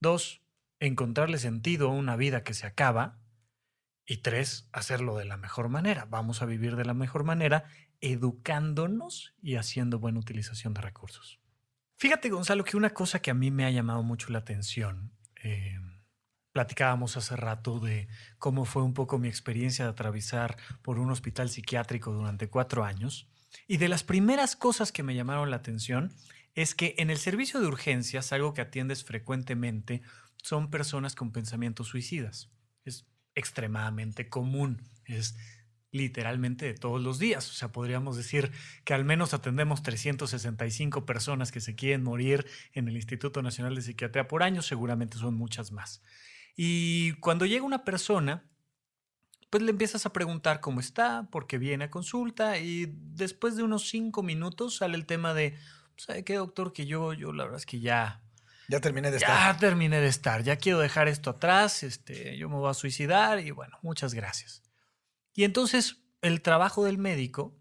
Dos, 0.00 0.42
encontrarle 0.80 1.38
sentido 1.38 1.88
a 1.88 1.94
una 1.94 2.16
vida 2.16 2.42
que 2.42 2.54
se 2.54 2.66
acaba. 2.66 3.18
Y 4.08 4.18
tres, 4.18 4.68
hacerlo 4.72 5.16
de 5.16 5.24
la 5.24 5.36
mejor 5.36 5.68
manera. 5.68 6.06
Vamos 6.08 6.40
a 6.40 6.46
vivir 6.46 6.76
de 6.76 6.84
la 6.84 6.94
mejor 6.94 7.24
manera, 7.24 7.64
educándonos 8.00 9.34
y 9.42 9.56
haciendo 9.56 9.98
buena 9.98 10.20
utilización 10.20 10.74
de 10.74 10.80
recursos. 10.80 11.40
Fíjate, 11.96 12.28
Gonzalo, 12.28 12.62
que 12.62 12.76
una 12.76 12.90
cosa 12.90 13.20
que 13.20 13.30
a 13.30 13.34
mí 13.34 13.50
me 13.50 13.64
ha 13.64 13.70
llamado 13.70 14.02
mucho 14.02 14.30
la 14.30 14.38
atención, 14.38 15.12
eh, 15.42 15.80
platicábamos 16.56 17.18
hace 17.18 17.36
rato 17.36 17.80
de 17.80 18.08
cómo 18.38 18.64
fue 18.64 18.82
un 18.82 18.94
poco 18.94 19.18
mi 19.18 19.28
experiencia 19.28 19.84
de 19.84 19.90
atravesar 19.90 20.56
por 20.80 20.98
un 20.98 21.10
hospital 21.10 21.50
psiquiátrico 21.50 22.12
durante 22.12 22.48
cuatro 22.48 22.82
años. 22.82 23.28
Y 23.66 23.76
de 23.76 23.88
las 23.90 24.04
primeras 24.04 24.56
cosas 24.56 24.90
que 24.90 25.02
me 25.02 25.14
llamaron 25.14 25.50
la 25.50 25.56
atención 25.56 26.14
es 26.54 26.74
que 26.74 26.94
en 26.96 27.10
el 27.10 27.18
servicio 27.18 27.60
de 27.60 27.66
urgencias, 27.66 28.32
algo 28.32 28.54
que 28.54 28.62
atiendes 28.62 29.04
frecuentemente, 29.04 30.00
son 30.42 30.70
personas 30.70 31.14
con 31.14 31.30
pensamientos 31.30 31.88
suicidas. 31.88 32.50
Es 32.86 33.06
extremadamente 33.34 34.30
común, 34.30 34.80
es 35.04 35.36
literalmente 35.92 36.64
de 36.64 36.72
todos 36.72 37.02
los 37.02 37.18
días. 37.18 37.50
O 37.50 37.52
sea, 37.52 37.70
podríamos 37.70 38.16
decir 38.16 38.50
que 38.86 38.94
al 38.94 39.04
menos 39.04 39.34
atendemos 39.34 39.82
365 39.82 41.04
personas 41.04 41.52
que 41.52 41.60
se 41.60 41.74
quieren 41.74 42.02
morir 42.02 42.46
en 42.72 42.88
el 42.88 42.96
Instituto 42.96 43.42
Nacional 43.42 43.74
de 43.74 43.82
Psiquiatría 43.82 44.26
por 44.26 44.42
año, 44.42 44.62
seguramente 44.62 45.18
son 45.18 45.34
muchas 45.34 45.70
más. 45.70 46.00
Y 46.56 47.12
cuando 47.20 47.44
llega 47.46 47.64
una 47.64 47.84
persona, 47.84 48.44
pues 49.50 49.62
le 49.62 49.70
empiezas 49.70 50.06
a 50.06 50.12
preguntar 50.12 50.60
cómo 50.60 50.80
está, 50.80 51.28
por 51.30 51.46
qué 51.46 51.58
viene 51.58 51.84
a 51.84 51.90
consulta 51.90 52.58
y 52.58 52.86
después 52.90 53.56
de 53.56 53.62
unos 53.62 53.88
cinco 53.88 54.22
minutos 54.22 54.76
sale 54.76 54.96
el 54.96 55.06
tema 55.06 55.34
de, 55.34 55.56
¿sabe 55.96 56.24
qué, 56.24 56.34
doctor? 56.36 56.72
Que 56.72 56.86
yo, 56.86 57.12
yo 57.12 57.32
la 57.32 57.44
verdad 57.44 57.58
es 57.60 57.66
que 57.66 57.80
ya, 57.80 58.22
Ya 58.68 58.80
terminé 58.80 59.10
de 59.10 59.18
ya 59.18 59.26
estar. 59.26 59.58
terminé 59.58 60.00
de 60.00 60.08
estar, 60.08 60.42
ya 60.42 60.56
quiero 60.56 60.78
dejar 60.78 61.08
esto 61.08 61.30
atrás, 61.30 61.82
este, 61.82 62.36
yo 62.38 62.48
me 62.48 62.56
voy 62.56 62.70
a 62.70 62.74
suicidar 62.74 63.38
y 63.40 63.50
bueno, 63.50 63.78
muchas 63.82 64.14
gracias. 64.14 64.62
Y 65.34 65.44
entonces 65.44 65.98
el 66.22 66.40
trabajo 66.40 66.84
del 66.84 66.98
médico 66.98 67.54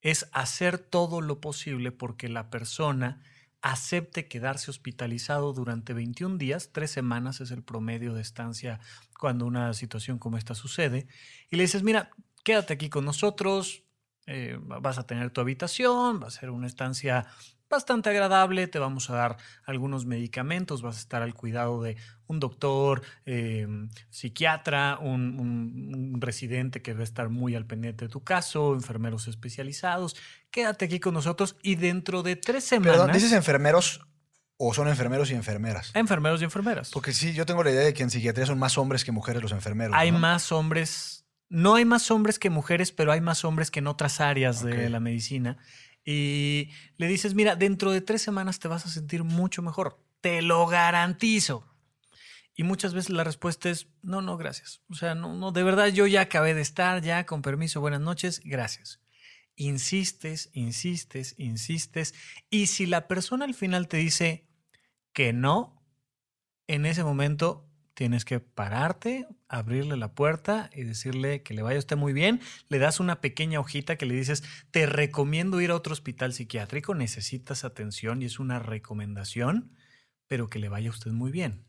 es 0.00 0.28
hacer 0.32 0.78
todo 0.78 1.20
lo 1.20 1.40
posible 1.40 1.90
porque 1.90 2.28
la 2.28 2.48
persona 2.50 3.20
acepte 3.60 4.28
quedarse 4.28 4.70
hospitalizado 4.70 5.52
durante 5.52 5.92
21 5.92 6.38
días, 6.38 6.70
tres 6.72 6.90
semanas 6.90 7.40
es 7.40 7.50
el 7.50 7.62
promedio 7.62 8.14
de 8.14 8.22
estancia 8.22 8.80
cuando 9.18 9.46
una 9.46 9.74
situación 9.74 10.18
como 10.18 10.38
esta 10.38 10.54
sucede, 10.54 11.06
y 11.50 11.56
le 11.56 11.62
dices, 11.62 11.82
mira, 11.82 12.10
quédate 12.44 12.74
aquí 12.74 12.88
con 12.88 13.04
nosotros, 13.04 13.84
eh, 14.26 14.58
vas 14.60 14.98
a 14.98 15.06
tener 15.06 15.30
tu 15.30 15.40
habitación, 15.40 16.20
va 16.22 16.28
a 16.28 16.30
ser 16.30 16.50
una 16.50 16.66
estancia 16.66 17.26
bastante 17.68 18.10
agradable, 18.10 18.66
te 18.68 18.78
vamos 18.78 19.10
a 19.10 19.14
dar 19.14 19.36
algunos 19.64 20.06
medicamentos, 20.06 20.82
vas 20.82 20.96
a 20.96 21.00
estar 21.00 21.22
al 21.22 21.34
cuidado 21.34 21.82
de 21.82 21.96
un 22.26 22.40
doctor, 22.40 23.02
eh, 23.26 23.66
psiquiatra, 24.10 24.98
un, 25.00 25.38
un- 25.38 26.10
un 26.14 26.20
residente 26.20 26.82
que 26.82 26.92
va 26.94 27.00
a 27.00 27.04
estar 27.04 27.28
muy 27.28 27.54
al 27.54 27.66
pendiente 27.66 28.06
de 28.06 28.08
tu 28.10 28.22
caso, 28.24 28.74
enfermeros 28.74 29.28
especializados. 29.28 30.16
Quédate 30.50 30.86
aquí 30.86 31.00
con 31.00 31.14
nosotros 31.14 31.56
y 31.62 31.76
dentro 31.76 32.22
de 32.22 32.36
tres 32.36 32.64
semanas... 32.64 32.96
Perdón, 32.96 33.12
dices 33.12 33.32
enfermeros 33.32 34.00
¿O 34.60 34.74
son 34.74 34.88
enfermeros 34.88 35.30
y 35.30 35.34
enfermeras? 35.34 35.92
Enfermeros 35.94 36.40
y 36.40 36.44
enfermeras. 36.44 36.90
Porque 36.90 37.12
sí, 37.12 37.32
yo 37.32 37.46
tengo 37.46 37.62
la 37.62 37.70
idea 37.70 37.84
de 37.84 37.94
que 37.94 38.02
en 38.02 38.10
psiquiatría 38.10 38.44
son 38.44 38.58
más 38.58 38.76
hombres 38.76 39.04
que 39.04 39.12
mujeres 39.12 39.40
los 39.40 39.52
enfermeros. 39.52 39.94
Hay 39.96 40.10
¿no? 40.10 40.18
más 40.18 40.50
hombres, 40.50 41.26
no 41.48 41.76
hay 41.76 41.84
más 41.84 42.10
hombres 42.10 42.40
que 42.40 42.50
mujeres, 42.50 42.90
pero 42.90 43.12
hay 43.12 43.20
más 43.20 43.44
hombres 43.44 43.70
que 43.70 43.78
en 43.78 43.86
otras 43.86 44.20
áreas 44.20 44.64
de 44.64 44.90
la 44.90 44.98
medicina. 44.98 45.58
Y 46.10 46.70
le 46.96 47.06
dices, 47.06 47.34
mira, 47.34 47.54
dentro 47.54 47.90
de 47.92 48.00
tres 48.00 48.22
semanas 48.22 48.58
te 48.58 48.66
vas 48.66 48.86
a 48.86 48.88
sentir 48.88 49.24
mucho 49.24 49.60
mejor. 49.60 50.02
Te 50.22 50.40
lo 50.40 50.66
garantizo. 50.66 51.70
Y 52.56 52.62
muchas 52.62 52.94
veces 52.94 53.10
la 53.10 53.24
respuesta 53.24 53.68
es, 53.68 53.88
no, 54.00 54.22
no, 54.22 54.38
gracias. 54.38 54.80
O 54.88 54.94
sea, 54.94 55.14
no, 55.14 55.34
no, 55.34 55.52
de 55.52 55.62
verdad 55.62 55.88
yo 55.88 56.06
ya 56.06 56.22
acabé 56.22 56.54
de 56.54 56.62
estar, 56.62 57.02
ya, 57.02 57.26
con 57.26 57.42
permiso, 57.42 57.82
buenas 57.82 58.00
noches, 58.00 58.40
gracias. 58.42 59.02
Insistes, 59.54 60.48
insistes, 60.54 61.34
insistes. 61.36 62.14
Y 62.48 62.68
si 62.68 62.86
la 62.86 63.06
persona 63.06 63.44
al 63.44 63.52
final 63.52 63.86
te 63.86 63.98
dice 63.98 64.48
que 65.12 65.34
no, 65.34 65.84
en 66.68 66.86
ese 66.86 67.04
momento 67.04 67.67
tienes 67.98 68.24
que 68.24 68.38
pararte, 68.38 69.26
abrirle 69.48 69.96
la 69.96 70.14
puerta 70.14 70.70
y 70.72 70.84
decirle 70.84 71.42
que 71.42 71.52
le 71.52 71.62
vaya 71.62 71.80
usted 71.80 71.96
muy 71.96 72.12
bien. 72.12 72.40
Le 72.68 72.78
das 72.78 73.00
una 73.00 73.20
pequeña 73.20 73.58
hojita 73.58 73.96
que 73.96 74.06
le 74.06 74.14
dices, 74.14 74.44
te 74.70 74.86
recomiendo 74.86 75.60
ir 75.60 75.72
a 75.72 75.74
otro 75.74 75.94
hospital 75.94 76.32
psiquiátrico, 76.32 76.94
necesitas 76.94 77.64
atención 77.64 78.22
y 78.22 78.26
es 78.26 78.38
una 78.38 78.60
recomendación, 78.60 79.72
pero 80.28 80.48
que 80.48 80.60
le 80.60 80.68
vaya 80.68 80.90
usted 80.90 81.10
muy 81.10 81.32
bien. 81.32 81.64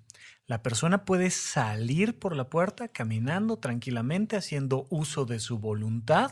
La 0.45 0.61
persona 0.61 1.03
puede 1.03 1.31
salir 1.31 2.19
por 2.19 2.35
la 2.35 2.47
puerta 2.47 2.89
caminando 2.89 3.57
tranquilamente, 3.57 4.37
haciendo 4.37 4.85
uso 4.91 5.25
de 5.25 5.39
su 5.39 5.57
voluntad 5.57 6.29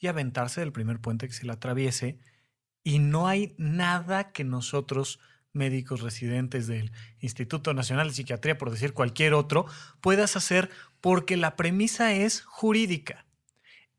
y 0.00 0.08
aventarse 0.08 0.60
del 0.60 0.72
primer 0.72 0.98
puente 0.98 1.28
que 1.28 1.34
se 1.34 1.46
le 1.46 1.52
atraviese. 1.52 2.18
Y 2.82 2.98
no 2.98 3.28
hay 3.28 3.54
nada 3.58 4.32
que 4.32 4.42
nosotros, 4.42 5.20
médicos 5.54 6.02
residentes 6.02 6.66
del 6.66 6.92
Instituto 7.20 7.72
Nacional 7.72 8.08
de 8.08 8.14
Psiquiatría, 8.14 8.58
por 8.58 8.70
decir 8.70 8.92
cualquier 8.92 9.32
otro, 9.32 9.66
puedas 10.00 10.36
hacer 10.36 10.70
porque 11.00 11.36
la 11.36 11.56
premisa 11.56 12.12
es 12.12 12.42
jurídica. 12.42 13.24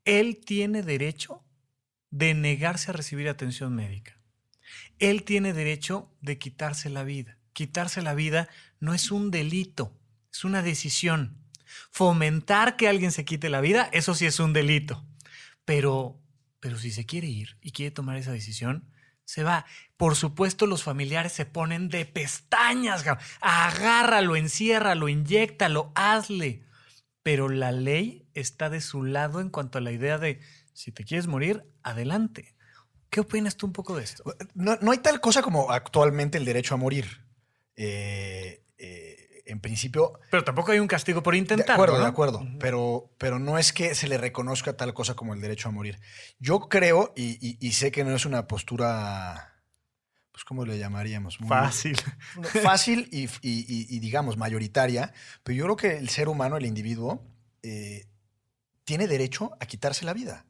Él 0.04 0.38
tiene 0.44 0.82
derecho 0.82 1.42
de 2.10 2.34
negarse 2.34 2.90
a 2.90 2.94
recibir 2.94 3.28
atención 3.28 3.74
médica. 3.74 4.20
Él 4.98 5.24
tiene 5.24 5.52
derecho 5.52 6.10
de 6.20 6.38
quitarse 6.38 6.90
la 6.90 7.04
vida. 7.04 7.38
Quitarse 7.52 8.02
la 8.02 8.14
vida 8.14 8.48
no 8.80 8.94
es 8.94 9.10
un 9.10 9.30
delito, 9.30 9.98
es 10.32 10.44
una 10.44 10.62
decisión. 10.62 11.38
Fomentar 11.90 12.76
que 12.76 12.88
alguien 12.88 13.12
se 13.12 13.24
quite 13.24 13.48
la 13.48 13.60
vida, 13.60 13.88
eso 13.92 14.14
sí 14.14 14.26
es 14.26 14.38
un 14.40 14.52
delito. 14.52 15.04
Pero, 15.64 16.20
pero 16.60 16.78
si 16.78 16.90
se 16.90 17.06
quiere 17.06 17.26
ir 17.26 17.56
y 17.60 17.72
quiere 17.72 17.90
tomar 17.90 18.16
esa 18.16 18.32
decisión, 18.32 18.88
se 19.26 19.42
va. 19.42 19.66
Por 19.98 20.16
supuesto, 20.16 20.66
los 20.66 20.82
familiares 20.82 21.32
se 21.32 21.44
ponen 21.44 21.90
de 21.90 22.06
pestañas. 22.06 23.04
Agárralo, 23.40 24.36
enciérralo, 24.36 25.10
inyéctalo, 25.10 25.92
hazle. 25.94 26.64
Pero 27.22 27.48
la 27.48 27.72
ley 27.72 28.26
está 28.32 28.70
de 28.70 28.80
su 28.80 29.02
lado 29.02 29.40
en 29.40 29.50
cuanto 29.50 29.78
a 29.78 29.80
la 29.82 29.92
idea 29.92 30.16
de 30.16 30.40
si 30.72 30.92
te 30.92 31.04
quieres 31.04 31.26
morir, 31.26 31.64
adelante. 31.82 32.54
¿Qué 33.10 33.20
opinas 33.20 33.56
tú 33.56 33.66
un 33.66 33.72
poco 33.72 33.96
de 33.96 34.04
esto? 34.04 34.24
No, 34.54 34.78
no 34.80 34.92
hay 34.92 34.98
tal 34.98 35.20
cosa 35.20 35.42
como 35.42 35.70
actualmente 35.70 36.38
el 36.38 36.44
derecho 36.44 36.74
a 36.74 36.78
morir. 36.78 37.24
Eh, 37.74 38.62
eh, 38.78 39.15
en 39.46 39.60
principio, 39.60 40.18
Pero 40.30 40.44
tampoco 40.44 40.72
hay 40.72 40.78
un 40.80 40.88
castigo 40.88 41.22
por 41.22 41.34
de 41.34 41.38
intentar. 41.38 41.74
acuerdo, 41.74 41.98
de 41.98 42.06
acuerdo, 42.06 42.46
pero, 42.58 43.10
pero 43.18 43.38
no 43.38 43.58
es 43.58 43.72
que 43.72 43.94
se 43.94 44.08
le 44.08 44.18
reconozca 44.18 44.76
tal 44.76 44.92
cosa 44.92 45.14
como 45.14 45.34
el 45.34 45.40
derecho 45.40 45.68
a 45.68 45.72
morir. 45.72 45.98
Yo 46.38 46.60
creo, 46.68 47.12
y, 47.16 47.38
y- 47.46 47.56
y 47.60 47.72
sé 47.72 47.90
que 47.92 48.04
no 48.04 48.14
es 48.14 48.26
una 48.26 48.46
postura, 48.46 49.54
pues, 50.32 50.44
¿cómo 50.44 50.64
le 50.64 50.78
llamaríamos? 50.78 51.40
Muy- 51.40 51.48
Fácil. 51.48 51.96
fácil 52.62 53.08
y, 53.12 53.24
y- 53.24 53.64
y- 53.68 53.86
y, 53.88 53.98
digamos 54.00 54.36
mayoritaria, 54.36 55.12
pero 55.42 55.56
yo 55.56 55.64
creo 55.64 55.76
que 55.76 55.96
el 55.98 56.08
ser 56.08 56.28
humano, 56.28 56.56
el 56.56 56.66
individuo, 56.66 57.24
eh, 57.62 58.06
tiene 58.84 59.06
derecho 59.08 59.56
a 59.60 59.66
quitarse 59.66 60.04
la 60.04 60.12
vida. 60.12 60.44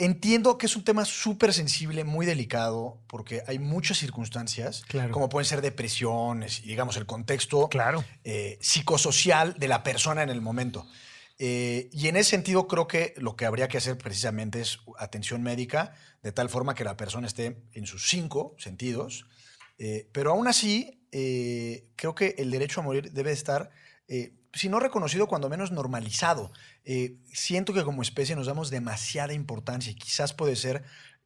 Entiendo 0.00 0.58
que 0.58 0.66
es 0.66 0.76
un 0.76 0.84
tema 0.84 1.04
súper 1.04 1.52
sensible, 1.52 2.04
muy 2.04 2.24
delicado, 2.24 3.00
porque 3.08 3.42
hay 3.48 3.58
muchas 3.58 3.98
circunstancias, 3.98 4.84
Claro. 4.86 5.10
como 5.12 5.28
pueden 5.28 5.44
ser 5.44 5.60
depresiones 5.60 6.60
y, 6.60 6.68
digamos, 6.68 6.96
el 6.96 7.04
contexto 7.04 7.68
Claro. 7.68 8.04
eh, 8.22 8.58
psicosocial 8.60 9.54
de 9.58 9.66
la 9.66 9.82
persona 9.82 10.22
en 10.22 10.28
el 10.30 10.40
momento. 10.40 10.86
Eh, 11.40 11.88
y 11.92 12.06
en 12.06 12.16
ese 12.16 12.30
sentido 12.30 12.68
creo 12.68 12.86
que 12.86 13.14
lo 13.16 13.34
que 13.34 13.44
habría 13.44 13.66
que 13.66 13.78
hacer 13.78 13.98
precisamente 13.98 14.60
es 14.60 14.78
atención 15.00 15.42
médica, 15.42 15.94
de 16.22 16.30
tal 16.30 16.48
forma 16.48 16.76
que 16.76 16.84
la 16.84 16.96
persona 16.96 17.26
esté 17.26 17.60
en 17.72 17.86
sus 17.86 18.08
cinco 18.08 18.54
sentidos. 18.56 19.26
Eh, 19.78 20.08
pero 20.12 20.30
aún 20.30 20.46
así, 20.46 20.97
eh, 21.12 21.88
creo 21.96 22.14
que 22.14 22.34
el 22.38 22.50
derecho 22.50 22.80
a 22.80 22.84
morir 22.84 23.12
debe 23.12 23.32
estar, 23.32 23.70
eh, 24.08 24.34
si 24.52 24.68
no 24.68 24.80
reconocido, 24.80 25.26
cuando 25.26 25.48
menos 25.48 25.72
normalizado. 25.72 26.52
Eh, 26.84 27.16
siento 27.32 27.72
que 27.72 27.84
como 27.84 28.02
especie 28.02 28.36
nos 28.36 28.46
damos 28.46 28.70
demasiada 28.70 29.32
importancia 29.32 29.92
y 29.92 29.94
quizás 29.94 30.32
puede 30.32 30.56
ser 30.56 30.84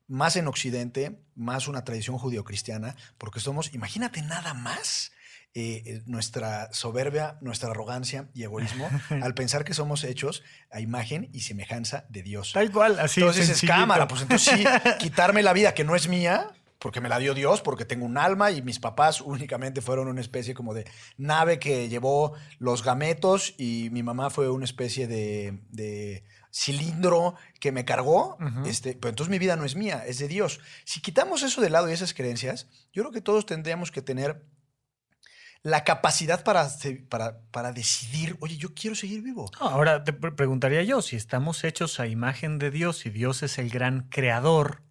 más 0.09 0.37
en 0.37 0.47
Occidente, 0.47 1.23
más 1.35 1.69
una 1.69 1.85
tradición 1.85 2.19
judio-cristiana, 2.19 2.97
porque 3.19 3.41
somos, 3.41 3.73
imagínate 3.73 4.23
nada 4.23 4.53
más, 4.55 5.13
eh, 5.55 5.83
eh, 5.85 6.03
nuestra 6.07 6.73
soberbia, 6.73 7.37
nuestra 7.43 7.71
arrogancia 7.71 8.31
y 8.33 8.43
egoísmo 8.43 8.89
al 9.23 9.35
pensar 9.35 9.67
que 9.67 9.75
somos 9.75 10.03
hechos 10.03 10.43
a 10.71 10.81
imagen 10.81 11.29
y 11.35 11.41
semejanza 11.41 12.07
de 12.09 12.23
Dios. 12.23 12.53
Tal 12.55 12.73
cual, 12.73 12.99
así 12.99 13.21
entonces 13.21 13.43
es 13.43 13.49
sencillito. 13.49 13.79
cámara, 13.79 14.09
pues 14.09 14.23
entonces 14.23 14.51
sí, 14.51 14.65
quitarme 14.99 15.43
la 15.43 15.53
vida 15.53 15.75
que 15.75 15.85
no 15.85 15.95
es 15.95 16.09
mía, 16.09 16.51
porque 16.83 17.01
me 17.01 17.09
la 17.09 17.19
dio 17.19 17.33
Dios, 17.33 17.63
porque 17.63 17.85
tengo 17.85 18.05
un 18.05 18.19
alma 18.19 18.51
y 18.51 18.61
mis 18.61 18.81
papás 18.81 19.21
únicamente 19.21 19.81
fueron 19.81 20.09
una 20.09 20.21
especie 20.21 20.53
como 20.53 20.75
de 20.75 20.85
nave 21.17 21.59
que 21.59 21.89
llevó 21.89 22.35
los 22.59 22.83
gametos 22.83 23.55
y 23.57 23.89
mi 23.93 24.03
mamá 24.03 24.31
fue 24.31 24.51
una 24.51 24.65
especie 24.65 25.07
de, 25.07 25.63
de 25.71 26.25
cilindro 26.53 27.37
que 27.61 27.73
me 27.73 27.85
cargó, 27.85 28.37
este, 28.67 28.95
pero 28.95 29.11
entonces 29.11 29.31
mi 29.31 29.39
vida 29.39 29.57
no 29.57 29.65
es 29.65 29.77
mía, 29.77 30.05
es 30.07 30.19
de 30.19 30.29
Dios. 30.29 30.61
Si 30.85 31.01
quitamos 31.01 31.43
eso 31.43 31.61
de 31.61 31.71
lado 31.71 31.89
y 31.89 31.93
esas 31.93 32.13
creencias, 32.15 32.67
yo 32.93 33.03
creo 33.05 33.13
que 33.13 33.21
todos 33.21 33.47
tendríamos 33.47 33.91
que 33.91 34.03
tener 34.03 34.45
la 35.63 35.85
capacidad 35.85 36.43
para, 36.43 36.69
para, 37.09 37.41
para 37.53 37.73
decidir, 37.73 38.37
oye, 38.41 38.57
yo 38.57 38.75
quiero 38.75 38.97
seguir 38.97 39.23
vivo. 39.23 39.49
Ahora 39.61 40.03
te 40.03 40.13
pre- 40.13 40.33
preguntaría 40.33 40.83
yo, 40.83 41.01
si 41.03 41.15
estamos 41.15 41.63
hechos 41.63 42.01
a 42.01 42.09
imagen 42.09 42.59
de 42.59 42.73
Dios 42.73 43.07
y 43.07 43.11
Dios 43.11 43.45
es 43.45 43.59
el 43.59 43.71
gran 43.71 44.09
creador, 44.09 44.83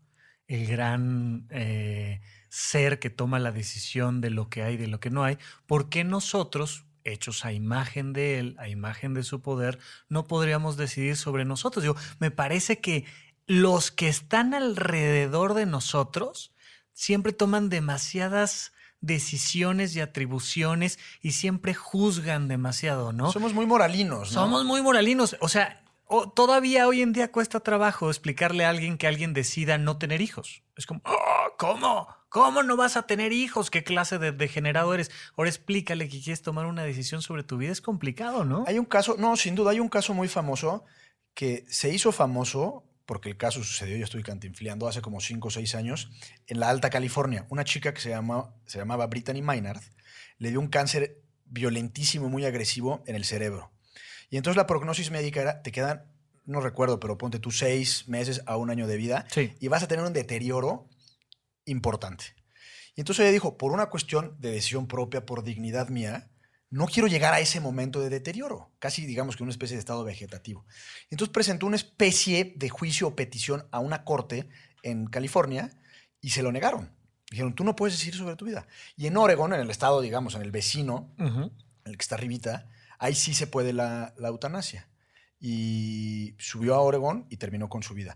el 0.52 0.68
gran 0.68 1.48
eh, 1.50 2.20
ser 2.50 3.00
que 3.00 3.10
toma 3.10 3.40
la 3.40 3.54
decisión 3.54 4.20
de 4.20 4.30
lo 4.30 4.50
que 4.50 4.64
hay 4.64 4.74
y 4.74 4.78
de 4.78 4.88
lo 4.88 5.00
que 5.00 5.10
no 5.10 5.24
hay, 5.24 5.38
¿por 5.66 5.88
qué 5.88 6.04
nosotros, 6.04 6.84
hechos 7.06 7.46
a 7.46 7.54
imagen 7.54 8.12
de 8.12 8.38
Él, 8.38 8.56
a 8.60 8.68
imagen 8.68 9.14
de 9.14 9.24
su 9.24 9.42
poder, 9.42 9.80
no 10.10 10.28
podríamos 10.28 10.76
decidir 10.76 11.16
sobre 11.16 11.46
nosotros? 11.46 11.84
Digo, 11.84 11.96
me 12.20 12.32
parece 12.32 12.82
que 12.82 13.06
los 13.48 13.92
que 13.92 14.10
están 14.10 14.54
alrededor 14.54 15.54
de 15.54 15.66
nosotros 15.66 16.52
siempre 16.92 17.32
toman 17.32 17.70
demasiadas 17.70 18.74
decisiones 19.00 19.96
y 19.96 20.02
atribuciones 20.02 21.00
y 21.22 21.32
siempre 21.32 21.74
juzgan 21.74 22.50
demasiado, 22.50 23.14
¿no? 23.14 23.32
Somos 23.32 23.54
muy 23.54 23.66
moralinos, 23.66 24.34
¿no? 24.34 24.42
Somos 24.42 24.66
muy 24.66 24.82
moralinos. 24.82 25.38
O 25.40 25.48
sea, 25.48 25.82
o- 26.12 26.30
todavía 26.32 26.88
hoy 26.88 27.02
en 27.02 27.14
día 27.14 27.32
cuesta 27.32 27.60
trabajo 27.62 28.10
explicarle 28.10 28.66
a 28.66 28.70
alguien 28.70 28.98
que 28.98 29.08
alguien 29.08 29.34
decida 29.34 29.78
no 29.78 29.98
tener 29.98 30.22
hijos. 30.22 30.64
Es 30.76 30.86
como, 30.86 31.02
"Oh, 31.06 31.56
¿cómo? 31.58 32.08
¿Cómo 32.30 32.64
no 32.64 32.78
vas 32.78 32.96
a 32.98 33.04
tener 33.08 33.34
hijos? 33.34 33.70
¿Qué 33.70 33.84
clase 33.84 34.18
de 34.18 34.32
degenerado 34.32 34.94
eres? 34.94 35.12
Ahora 35.36 35.50
explícale 35.50 36.08
que 36.08 36.22
quieres 36.22 36.42
tomar 36.42 36.66
una 36.66 36.84
decisión 36.84 37.22
sobre 37.22 37.44
tu 37.44 37.58
vida. 37.58 37.72
Es 37.72 37.82
complicado, 37.82 38.46
¿no? 38.46 38.64
Hay 38.68 38.80
un 38.80 38.86
caso, 38.86 39.16
no, 39.18 39.36
sin 39.36 39.56
duda, 39.56 39.72
hay 39.72 39.80
un 39.80 39.90
caso 39.90 40.14
muy 40.14 40.28
famoso 40.30 40.86
que 41.34 41.66
se 41.68 41.94
hizo 41.94 42.12
famoso, 42.12 42.86
porque 43.06 43.30
el 43.30 43.38
caso 43.38 43.64
sucedió, 43.64 43.98
yo 43.98 44.06
estoy 44.06 44.24
cantinfleando, 44.24 44.88
hace 44.88 45.02
como 45.02 45.20
5 45.20 45.50
o 45.50 45.52
6 45.52 45.76
años, 45.76 46.10
en 46.48 46.60
la 46.62 46.70
Alta 46.70 46.90
California. 46.90 47.46
Una 47.50 47.66
chica 47.66 47.94
que 47.94 48.00
se, 48.00 48.10
llama, 48.10 48.54
se 48.66 48.78
llamaba 48.78 49.08
Brittany 49.08 49.42
Maynard 49.42 49.82
le 50.38 50.50
dio 50.52 50.60
un 50.62 50.68
cáncer 50.68 51.18
violentísimo, 51.46 52.30
muy 52.30 52.46
agresivo 52.46 53.04
en 53.08 53.16
el 53.16 53.26
cerebro. 53.26 53.72
Y 54.32 54.38
entonces 54.38 54.58
la 54.58 54.66
prognosis 54.66 55.12
médica 55.12 55.42
era, 55.42 55.62
te 55.62 55.72
quedan, 55.72 56.06
no 56.46 56.60
recuerdo, 56.62 57.00
pero 57.00 57.20
ponte 57.20 57.38
tú 57.38 57.52
6 57.52 58.08
meses 58.08 58.42
a 58.48 58.58
un 58.58 58.72
año 58.72 58.88
de 58.88 58.98
vida 58.98 59.28
Sí. 59.30 59.54
y 59.60 59.68
vas 59.68 59.84
a 59.84 59.88
tener 59.88 60.04
un 60.04 60.14
deterioro 60.14 60.90
importante. 61.66 62.26
Y 62.96 63.02
entonces 63.02 63.24
ella 63.24 63.32
dijo, 63.32 63.58
por 63.58 63.72
una 63.72 63.86
cuestión 63.88 64.36
de 64.40 64.52
decisión 64.52 64.88
propia, 64.88 65.26
por 65.26 65.44
dignidad 65.44 65.90
mía, 65.90 66.32
no 66.70 66.88
quiero 66.88 67.08
llegar 67.08 67.34
a 67.34 67.40
ese 67.40 67.60
momento 67.60 68.00
de 68.00 68.10
deterioro, 68.10 68.72
casi 68.80 69.06
digamos 69.06 69.36
que 69.36 69.44
una 69.44 69.52
especie 69.52 69.76
de 69.76 69.80
estado 69.82 70.04
vegetativo. 70.04 70.66
Entonces 71.10 71.32
presentó 71.34 71.66
una 71.68 71.76
especie 71.76 72.54
de 72.56 72.70
juicio 72.70 73.08
o 73.10 73.16
petición 73.16 73.68
a 73.72 73.80
una 73.80 74.04
corte 74.06 74.48
en 74.82 75.06
California 75.08 75.70
y 76.22 76.30
se 76.30 76.42
lo 76.42 76.52
negaron. 76.52 76.90
Dijeron, 77.30 77.54
tú 77.56 77.64
no 77.64 77.76
puedes 77.76 77.98
decir 77.98 78.16
sobre 78.16 78.36
tu 78.36 78.46
vida. 78.46 78.68
Y 78.96 79.08
en 79.08 79.18
Oregon, 79.18 79.54
en 79.54 79.60
el 79.62 79.70
estado, 79.70 80.02
digamos, 80.02 80.36
en 80.36 80.42
el 80.42 80.52
vecino, 80.52 81.14
el 81.86 81.98
que 81.98 82.02
está 82.02 82.16
arribita, 82.16 82.68
ahí 83.02 83.16
sí 83.16 83.34
se 83.34 83.48
puede 83.48 83.74
la, 83.74 84.14
la 84.18 84.30
eutanasia. 84.30 84.88
Y 85.40 86.36
subió 86.38 86.76
a 86.76 86.82
Oregón 86.82 87.26
y 87.30 87.38
terminó 87.38 87.68
con 87.68 87.82
su 87.82 87.96
vida. 87.96 88.16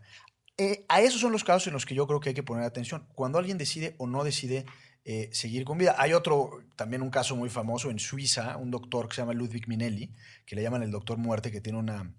Eh, 0.58 0.86
a 0.88 1.02
esos 1.02 1.20
son 1.20 1.32
los 1.32 1.44
casos 1.44 1.68
en 1.68 1.74
los 1.74 1.86
que 1.86 1.96
yo 1.96 2.06
creo 2.08 2.20
que 2.20 2.30
hay 2.30 2.36
que 2.36 2.44
poner 2.44 2.64
atención. 2.64 3.08
Cuando 3.16 3.40
alguien 3.40 3.58
decide 3.58 3.96
o 3.98 4.06
no 4.06 4.24
decide 4.24 4.66
eh, 5.04 5.30
seguir 5.34 5.66
con 5.66 5.80
vida. 5.80 5.96
Hay 5.98 6.14
otro, 6.14 6.64
también 6.76 7.02
un 7.02 7.10
caso 7.10 7.36
muy 7.36 7.50
famoso 7.50 7.90
en 7.90 7.98
Suiza, 7.98 8.58
un 8.58 8.70
doctor 8.70 9.10
que 9.10 9.16
se 9.16 9.22
llama 9.22 9.34
Ludwig 9.34 9.68
Minelli, 9.68 10.14
que 10.46 10.56
le 10.56 10.62
llaman 10.62 10.84
el 10.84 10.92
doctor 10.92 11.18
muerte, 11.18 11.52
que 11.52 11.62
tiene 11.62 11.80
una, 11.80 12.14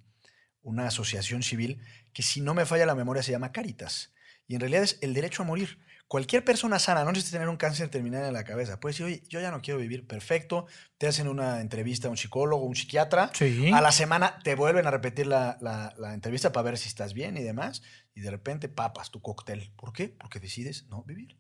una 0.63 0.89
asociación 0.89 1.45
civil 1.45 1.81
que 2.13 2.23
si 2.23 2.41
no 2.41 2.53
me 2.53 2.67
falla 2.67 2.85
la 2.85 2.97
memoria 2.97 3.23
se 3.23 3.31
llama 3.31 3.53
Caritas. 3.53 4.13
Y 4.49 4.55
en 4.55 4.61
realidad 4.61 4.83
es 4.83 4.99
el 5.03 5.15
derecho 5.15 5.43
a 5.43 5.47
morir. 5.47 5.79
Cualquier 6.09 6.45
persona 6.45 6.79
sana, 6.79 7.03
no 7.05 7.11
necesita 7.11 7.38
tener 7.38 7.49
un 7.49 7.57
cáncer 7.57 7.88
terminal 7.88 8.25
en 8.25 8.33
la 8.33 8.45
cabeza, 8.45 8.79
puede 8.79 8.92
decir, 8.92 9.07
oye, 9.07 9.23
yo 9.29 9.40
ya 9.40 9.51
no 9.51 9.61
quiero 9.61 9.81
vivir, 9.81 10.07
perfecto, 10.07 10.66
te 10.99 11.09
hacen 11.09 11.27
una 11.27 11.61
entrevista 11.61 12.07
a 12.07 12.11
un 12.12 12.16
psicólogo, 12.16 12.64
un 12.64 12.77
psiquiatra, 12.77 13.31
Sí. 13.35 13.73
a 13.73 13.81
la 13.81 13.90
semana 13.90 14.38
te 14.45 14.55
vuelven 14.55 14.87
a 14.87 14.92
repetir 14.92 15.27
la, 15.27 15.59
la- 15.61 15.92
la 15.99 16.14
entrevista 16.14 16.53
para 16.53 16.62
ver 16.62 16.79
si 16.79 16.88
estás 16.88 17.12
bien 17.12 17.37
y 17.37 17.42
demás, 17.42 17.83
y 18.14 18.21
de 18.21 18.31
repente 18.31 18.69
papas 18.69 19.11
tu 19.11 19.21
cóctel. 19.21 19.73
¿Por 19.75 19.92
qué? 19.92 20.09
Porque 20.09 20.38
decides 20.38 20.87
no 20.88 21.03
vivir. 21.03 21.37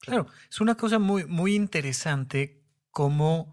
Claro, 0.00 0.26
es 0.50 0.60
una 0.62 0.76
cosa 0.76 0.98
muy, 0.98 1.26
muy 1.26 1.54
interesante 1.54 2.62
cómo 2.90 3.52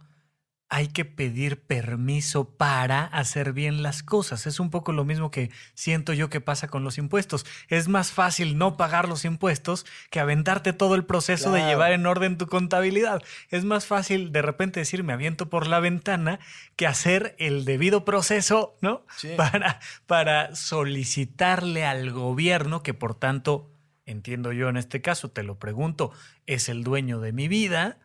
hay 0.68 0.88
que 0.88 1.06
pedir 1.06 1.62
permiso 1.62 2.50
para 2.50 3.06
hacer 3.06 3.54
bien 3.54 3.84
las 3.84 4.02
cosas. 4.02 4.48
Es 4.48 4.60
un 4.60 4.72
poco 4.72 4.94
lo 4.94 5.06
mismo 5.06 5.30
que 5.30 5.52
siento 5.76 6.12
yo 6.12 6.30
que 6.30 6.42
pasa 6.42 6.68
con 6.68 6.84
los 6.84 6.98
impuestos. 6.98 7.46
Es 7.70 7.88
más 7.88 8.12
fácil 8.12 8.58
no 8.58 8.76
pagar 8.76 9.08
los 9.08 9.26
impuestos 9.26 9.86
que 10.10 10.20
aventarte 10.20 10.74
todo 10.74 10.96
el 10.96 11.06
proceso 11.06 11.52
de 11.52 11.62
llevar 11.62 11.92
en 11.92 12.06
orden 12.08 12.38
tu 12.38 12.48
contabilidad. 12.48 13.22
Es 13.50 13.64
más 13.64 13.86
fácil 13.86 14.32
de 14.32 14.42
repente 14.42 14.80
decir 14.80 15.04
me 15.04 15.14
aviento 15.14 15.50
por 15.50 15.68
la 15.68 15.80
ventana 15.80 16.40
que 16.76 16.88
hacer 16.88 17.36
el 17.38 17.64
debido 17.64 18.04
proceso, 18.04 18.76
¿no? 18.82 19.06
Sí. 19.18 19.34
Para, 19.38 19.80
para 20.08 20.56
solicitarle 20.56 21.86
al 21.86 22.12
gobierno 22.12 22.82
que 22.82 22.96
por 22.96 23.14
tanto, 23.14 23.72
entiendo 24.08 24.52
yo 24.52 24.70
en 24.70 24.78
este 24.78 25.02
caso, 25.02 25.30
te 25.30 25.44
lo 25.44 25.60
pregunto, 25.60 26.12
es 26.48 26.70
el 26.70 26.84
dueño 26.84 27.20
de 27.20 27.34
mi 27.34 27.48
vida, 27.48 28.00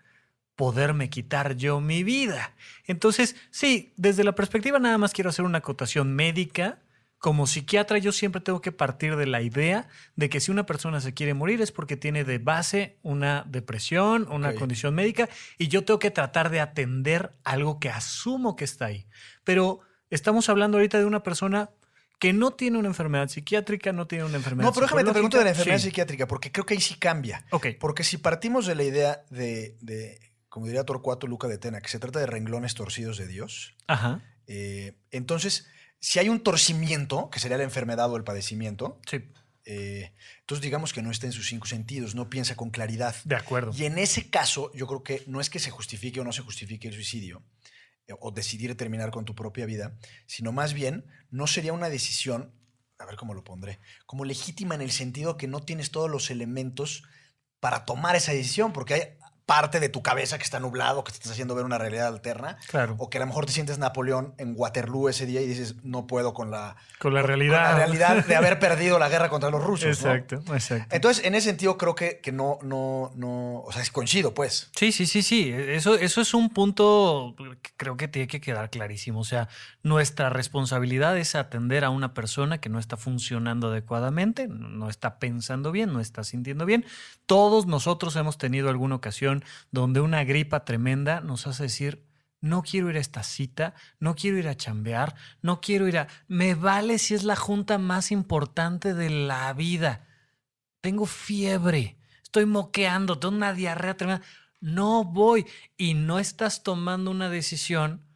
poderme 0.60 1.08
quitar 1.08 1.56
yo 1.56 1.80
mi 1.80 2.04
vida. 2.04 2.52
Entonces, 2.84 3.34
sí, 3.50 3.94
desde 3.96 4.24
la 4.24 4.34
perspectiva 4.34 4.78
nada 4.78 4.98
más 4.98 5.14
quiero 5.14 5.30
hacer 5.30 5.46
una 5.46 5.56
acotación 5.56 6.14
médica. 6.14 6.80
Como 7.16 7.46
psiquiatra 7.46 7.96
yo 7.96 8.12
siempre 8.12 8.42
tengo 8.42 8.60
que 8.60 8.70
partir 8.70 9.16
de 9.16 9.24
la 9.24 9.40
idea 9.40 9.88
de 10.16 10.28
que 10.28 10.38
si 10.38 10.50
una 10.50 10.66
persona 10.66 11.00
se 11.00 11.14
quiere 11.14 11.32
morir 11.32 11.62
es 11.62 11.72
porque 11.72 11.96
tiene 11.96 12.24
de 12.24 12.36
base 12.36 12.98
una 13.00 13.46
depresión, 13.48 14.28
una 14.30 14.54
condición 14.54 14.94
médica 14.94 15.30
y 15.56 15.68
yo 15.68 15.82
tengo 15.82 15.98
que 15.98 16.10
tratar 16.10 16.50
de 16.50 16.60
atender 16.60 17.32
algo 17.42 17.80
que 17.80 17.88
asumo 17.88 18.54
que 18.54 18.64
está 18.64 18.84
ahí. 18.84 19.06
Pero 19.44 19.80
estamos 20.10 20.50
hablando 20.50 20.76
ahorita 20.76 20.98
de 20.98 21.06
una 21.06 21.22
persona 21.22 21.70
que 22.18 22.34
no 22.34 22.50
tiene 22.50 22.76
una 22.76 22.88
enfermedad 22.88 23.28
psiquiátrica, 23.28 23.94
no 23.94 24.06
tiene 24.06 24.24
una 24.24 24.36
enfermedad 24.36 24.68
No, 24.68 24.74
pero 24.74 24.84
déjame 24.84 25.04
te 25.04 25.12
pregunto 25.12 25.38
de 25.38 25.44
la 25.44 25.50
enfermedad 25.50 25.78
Sí. 25.78 25.84
psiquiátrica, 25.84 26.28
porque 26.28 26.52
creo 26.52 26.66
que 26.66 26.74
ahí 26.74 26.80
sí 26.82 26.96
cambia. 26.96 27.46
Porque 27.78 28.04
si 28.04 28.18
partimos 28.18 28.66
de 28.66 28.74
la 28.74 28.82
idea 28.82 29.24
de, 29.30 29.74
de, 29.80 30.29
como 30.50 30.66
diría 30.66 30.84
Torcuato 30.84 31.26
Luca 31.26 31.48
de 31.48 31.56
Tena, 31.56 31.80
que 31.80 31.88
se 31.88 31.98
trata 31.98 32.18
de 32.18 32.26
renglones 32.26 32.74
torcidos 32.74 33.16
de 33.16 33.26
Dios, 33.26 33.74
Ajá. 33.86 34.22
eh, 34.46 34.92
entonces, 35.10 35.66
si 36.00 36.18
hay 36.18 36.28
un 36.28 36.42
torcimiento, 36.42 37.30
que 37.30 37.40
sería 37.40 37.56
la 37.56 37.64
enfermedad 37.64 38.10
o 38.10 38.16
el 38.16 38.24
padecimiento, 38.24 39.00
Sí, 39.08 39.24
eh, 39.64 40.12
entonces 40.40 40.62
digamos 40.62 40.92
que 40.92 41.02
no 41.02 41.10
está 41.10 41.26
en 41.26 41.32
sus 41.32 41.46
cinco 41.46 41.66
sentidos, 41.66 42.14
no 42.14 42.28
piensa 42.28 42.56
con 42.56 42.70
claridad. 42.70 43.14
de 43.24 43.36
acuerdo. 43.36 43.72
Y 43.76 43.84
en 43.84 43.98
ese 43.98 44.28
caso, 44.28 44.72
yo 44.74 44.86
creo 44.86 45.02
que 45.04 45.22
no 45.26 45.40
es 45.40 45.48
que 45.50 45.58
se 45.58 45.70
justifique 45.70 46.20
o 46.20 46.24
no 46.24 46.32
se 46.32 46.42
justifique 46.42 46.88
el 46.88 46.94
suicidio 46.94 47.42
eh, 48.08 48.14
o 48.18 48.32
decidir 48.32 48.76
terminar 48.76 49.10
con 49.10 49.24
tu 49.24 49.34
propia 49.34 49.66
vida, 49.66 49.96
sino 50.26 50.50
más 50.52 50.72
bien 50.74 51.04
no 51.30 51.46
sería 51.46 51.72
una 51.72 51.88
decisión, 51.88 52.52
a 52.98 53.04
ver 53.06 53.16
cómo 53.16 53.34
lo 53.34 53.44
pondré, 53.44 53.78
como 54.06 54.24
legítima 54.24 54.74
en 54.74 54.80
el 54.80 54.90
sentido 54.90 55.36
que 55.36 55.46
no 55.46 55.60
tienes 55.62 55.90
todos 55.90 56.10
los 56.10 56.30
elementos 56.30 57.04
para 57.60 57.84
tomar 57.84 58.16
esa 58.16 58.32
decisión, 58.32 58.72
porque 58.72 58.94
hay 58.94 59.02
parte 59.50 59.80
de 59.80 59.88
tu 59.88 60.00
cabeza 60.00 60.38
que 60.38 60.44
está 60.44 60.60
nublado, 60.60 61.02
que 61.02 61.10
te 61.10 61.16
estás 61.16 61.32
haciendo 61.32 61.56
ver 61.56 61.64
una 61.64 61.76
realidad 61.76 62.06
alterna, 62.06 62.56
Claro. 62.68 62.94
o 62.98 63.10
que 63.10 63.18
a 63.18 63.20
lo 63.20 63.26
mejor 63.26 63.46
te 63.46 63.52
sientes 63.52 63.78
Napoleón 63.78 64.32
en 64.38 64.54
Waterloo 64.56 65.08
ese 65.08 65.26
día 65.26 65.40
y 65.40 65.46
dices, 65.48 65.74
no 65.82 66.06
puedo 66.06 66.32
con 66.34 66.52
la, 66.52 66.76
Con 67.00 67.14
la 67.14 67.22
con 67.22 67.26
realidad. 67.28 67.72
la 67.72 67.74
realidad 67.78 68.24
de 68.24 68.36
haber 68.36 68.58
perdido 68.60 69.00
la 69.00 69.08
guerra 69.08 69.28
contra 69.28 69.50
los 69.50 69.60
rusos. 69.64 70.04
¿no? 70.04 70.12
Exacto, 70.14 70.54
exacto. 70.54 70.94
Entonces, 70.94 71.24
en 71.24 71.34
ese 71.34 71.48
sentido, 71.48 71.76
creo 71.76 71.96
que, 71.96 72.20
que 72.20 72.30
no, 72.30 72.60
no, 72.62 73.10
no, 73.16 73.62
o 73.62 73.72
sea, 73.72 73.82
es 73.82 73.90
coincido, 73.90 74.34
pues. 74.34 74.70
Sí, 74.76 74.92
sí, 74.92 75.04
sí, 75.06 75.20
sí. 75.22 75.50
Eso, 75.52 75.96
eso 75.96 76.20
es 76.20 76.32
un 76.32 76.50
punto 76.50 77.34
que 77.60 77.70
creo 77.76 77.96
que 77.96 78.06
tiene 78.06 78.28
que 78.28 78.40
quedar 78.40 78.70
clarísimo. 78.70 79.18
O 79.18 79.24
sea, 79.24 79.48
nuestra 79.82 80.30
responsabilidad 80.30 81.18
es 81.18 81.34
atender 81.34 81.84
a 81.84 81.90
una 81.90 82.14
persona 82.14 82.58
que 82.60 82.68
no 82.68 82.78
está 82.78 82.96
funcionando 82.96 83.66
adecuadamente, 83.68 84.46
no 84.46 84.88
está 84.88 85.18
pensando 85.18 85.72
bien, 85.72 85.92
no 85.92 85.98
está 85.98 86.22
sintiendo 86.22 86.66
bien. 86.66 86.84
Todos 87.26 87.66
nosotros 87.66 88.14
hemos 88.14 88.38
tenido 88.38 88.68
alguna 88.68 88.94
ocasión 88.94 89.39
donde 89.70 90.00
una 90.00 90.24
gripa 90.24 90.64
tremenda 90.64 91.20
nos 91.20 91.46
hace 91.46 91.64
decir, 91.64 92.06
no 92.40 92.62
quiero 92.62 92.90
ir 92.90 92.96
a 92.96 93.00
esta 93.00 93.22
cita, 93.22 93.74
no 93.98 94.14
quiero 94.14 94.38
ir 94.38 94.48
a 94.48 94.56
chambear, 94.56 95.14
no 95.42 95.60
quiero 95.60 95.88
ir 95.88 95.98
a... 95.98 96.08
Me 96.26 96.54
vale 96.54 96.98
si 96.98 97.14
es 97.14 97.24
la 97.24 97.36
junta 97.36 97.78
más 97.78 98.10
importante 98.10 98.94
de 98.94 99.10
la 99.10 99.52
vida. 99.52 100.06
Tengo 100.80 101.04
fiebre, 101.04 101.98
estoy 102.22 102.46
moqueando, 102.46 103.18
tengo 103.18 103.36
una 103.36 103.52
diarrea 103.52 103.96
tremenda. 103.96 104.26
No 104.60 105.04
voy. 105.04 105.46
Y 105.76 105.94
no 105.94 106.18
estás 106.18 106.62
tomando 106.62 107.10
una 107.10 107.28
decisión 107.28 108.06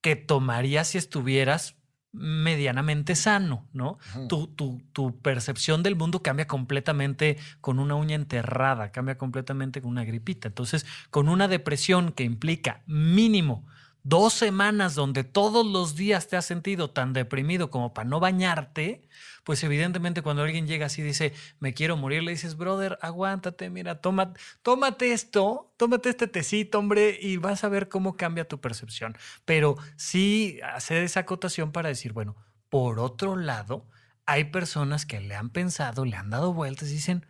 que 0.00 0.16
tomarías 0.16 0.88
si 0.88 0.98
estuvieras 0.98 1.76
medianamente 2.12 3.14
sano, 3.16 3.66
¿no? 3.72 3.98
Tu, 4.28 4.46
tu- 4.48 4.82
tu 4.92 5.18
percepción 5.20 5.82
del 5.82 5.96
mundo 5.96 6.22
cambia 6.22 6.46
completamente 6.46 7.38
con 7.60 7.78
una 7.78 7.94
uña 7.94 8.14
enterrada, 8.16 8.92
cambia 8.92 9.16
completamente 9.18 9.80
con 9.80 9.90
una 9.90 10.04
gripita. 10.04 10.48
Entonces, 10.48 10.86
con 11.10 11.28
una 11.28 11.48
depresión 11.48 12.12
que 12.12 12.24
implica 12.24 12.82
mínimo 12.86 13.66
dos 14.02 14.32
semanas 14.32 14.94
donde 14.94 15.24
todos 15.24 15.66
los 15.66 15.94
días 15.94 16.28
te 16.28 16.36
has 16.36 16.44
sentido 16.44 16.90
tan 16.90 17.12
deprimido 17.12 17.70
como 17.70 17.94
para 17.94 18.08
no 18.08 18.20
bañarte, 18.20 19.08
pues 19.44 19.62
evidentemente 19.64 20.22
cuando 20.22 20.42
alguien 20.42 20.66
llega 20.66 20.86
así 20.86 21.02
y 21.02 21.04
dice, 21.04 21.32
me 21.58 21.74
quiero 21.74 21.96
morir, 21.96 22.22
le 22.22 22.32
dices, 22.32 22.56
brother, 22.56 22.98
aguántate, 23.02 23.70
mira, 23.70 24.00
toma, 24.00 24.34
tómate 24.62 25.12
esto, 25.12 25.72
tómate 25.76 26.10
este 26.10 26.28
tecito, 26.28 26.78
hombre, 26.78 27.18
y 27.20 27.36
vas 27.38 27.64
a 27.64 27.68
ver 27.68 27.88
cómo 27.88 28.16
cambia 28.16 28.46
tu 28.46 28.60
percepción. 28.60 29.16
Pero 29.44 29.76
sí 29.96 30.60
hacer 30.74 31.02
esa 31.02 31.20
acotación 31.20 31.72
para 31.72 31.88
decir, 31.88 32.12
bueno, 32.12 32.36
por 32.68 33.00
otro 33.00 33.36
lado, 33.36 33.88
hay 34.26 34.44
personas 34.44 35.06
que 35.06 35.20
le 35.20 35.34
han 35.34 35.50
pensado, 35.50 36.04
le 36.04 36.16
han 36.16 36.30
dado 36.30 36.52
vueltas 36.52 36.88
y 36.90 36.94
dicen, 36.94 37.26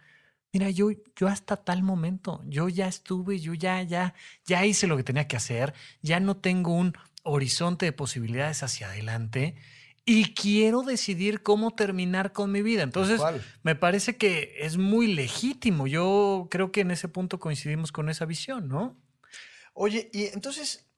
mira, 0.52 0.70
yo, 0.70 0.90
yo 1.16 1.28
hasta 1.28 1.56
tal 1.56 1.82
momento, 1.82 2.42
yo 2.46 2.68
ya 2.68 2.86
estuve, 2.86 3.40
yo 3.40 3.54
ya, 3.54 3.82
ya, 3.82 4.14
ya 4.44 4.64
hice 4.66 4.86
lo 4.86 4.96
que 4.96 5.02
tenía 5.02 5.26
que 5.26 5.36
hacer, 5.36 5.72
ya 6.02 6.20
no 6.20 6.36
tengo 6.36 6.74
un 6.74 6.92
horizonte 7.22 7.86
de 7.86 7.92
posibilidades 7.92 8.62
hacia 8.62 8.88
adelante 8.88 9.54
y 10.04 10.34
quiero 10.34 10.82
decidir 10.82 11.42
cómo 11.42 11.70
terminar 11.70 12.32
con 12.32 12.50
mi 12.50 12.60
vida. 12.62 12.82
Entonces, 12.82 13.20
me 13.62 13.76
parece 13.76 14.16
que 14.16 14.56
es 14.58 14.76
muy 14.76 15.14
legítimo. 15.14 15.86
Yo 15.86 16.48
creo 16.50 16.72
que 16.72 16.80
en 16.80 16.90
ese 16.90 17.08
punto 17.08 17.38
coincidimos 17.38 17.92
con 17.92 18.08
esa 18.08 18.24
visión, 18.24 18.68
¿no? 18.68 18.96
Oye, 19.74 20.10
y 20.12 20.24
entonces, 20.26 20.91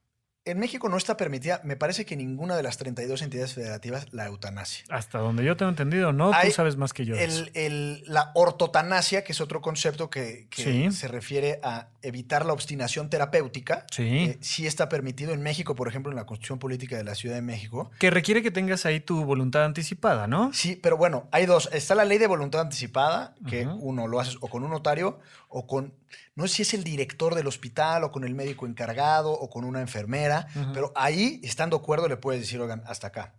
en 0.46 0.58
México 0.58 0.88
no 0.90 0.96
está 0.98 1.16
permitida, 1.16 1.60
me 1.64 1.74
parece 1.76 2.04
que 2.04 2.16
ninguna 2.16 2.54
de 2.56 2.62
las 2.62 2.76
32 2.76 3.22
entidades 3.22 3.54
federativas, 3.54 4.12
la 4.12 4.26
eutanasia. 4.26 4.84
Hasta 4.90 5.18
donde 5.18 5.42
yo 5.42 5.56
tengo 5.56 5.70
entendido, 5.70 6.12
¿no? 6.12 6.32
Hay 6.34 6.48
Tú 6.50 6.54
sabes 6.56 6.76
más 6.76 6.92
que 6.92 7.06
yo. 7.06 7.16
El, 7.16 7.50
el- 7.54 8.02
la 8.06 8.30
ortotanasia, 8.34 9.24
que 9.24 9.32
es 9.32 9.40
otro 9.40 9.62
concepto 9.62 10.10
que, 10.10 10.46
que 10.50 10.62
Sí. 10.62 10.92
se 10.92 11.08
refiere 11.08 11.60
a 11.62 11.88
evitar 12.02 12.44
la 12.44 12.52
obstinación 12.52 13.08
terapéutica, 13.08 13.86
Sí. 13.90 14.02
eh, 14.06 14.38
sí 14.42 14.66
está 14.66 14.90
permitido 14.90 15.32
en 15.32 15.42
México, 15.42 15.74
por 15.74 15.88
ejemplo, 15.88 16.12
en 16.12 16.16
la 16.16 16.26
Constitución 16.26 16.58
Política 16.58 16.96
de 16.98 17.04
la 17.04 17.14
Ciudad 17.14 17.36
de 17.36 17.42
México. 17.42 17.90
Que 17.98 18.10
requiere 18.10 18.42
que 18.42 18.50
tengas 18.50 18.84
ahí 18.84 19.00
tu 19.00 19.24
voluntad 19.24 19.64
anticipada, 19.64 20.26
¿no? 20.26 20.52
Sí, 20.52 20.76
pero 20.76 20.98
bueno, 20.98 21.26
hay 21.32 21.46
dos. 21.46 21.70
Está 21.72 21.94
la 21.94 22.04
ley 22.04 22.18
de 22.18 22.26
voluntad 22.26 22.60
anticipada, 22.60 23.34
que 23.48 23.66
uno 23.66 24.06
lo 24.08 24.20
haces 24.20 24.36
o 24.42 24.48
con 24.48 24.62
un 24.62 24.70
notario 24.70 25.18
o 25.48 25.66
con, 25.66 25.94
no 26.34 26.46
sé 26.48 26.56
si 26.56 26.62
es 26.62 26.74
el 26.74 26.84
director 26.84 27.34
del 27.34 27.46
hospital 27.46 28.04
o 28.04 28.10
con 28.12 28.24
el 28.24 28.34
médico 28.34 28.66
encargado 28.66 29.32
o 29.32 29.48
con 29.50 29.64
una 29.64 29.80
enfermera, 29.80 30.46
pero 30.72 30.92
ahí, 30.96 31.40
estando 31.44 31.78
de 31.78 31.82
acuerdo, 31.82 32.08
le 32.08 32.16
puedes 32.16 32.40
decir, 32.40 32.60
oigan, 32.60 32.82
hasta 32.86 33.08
acá. 33.08 33.34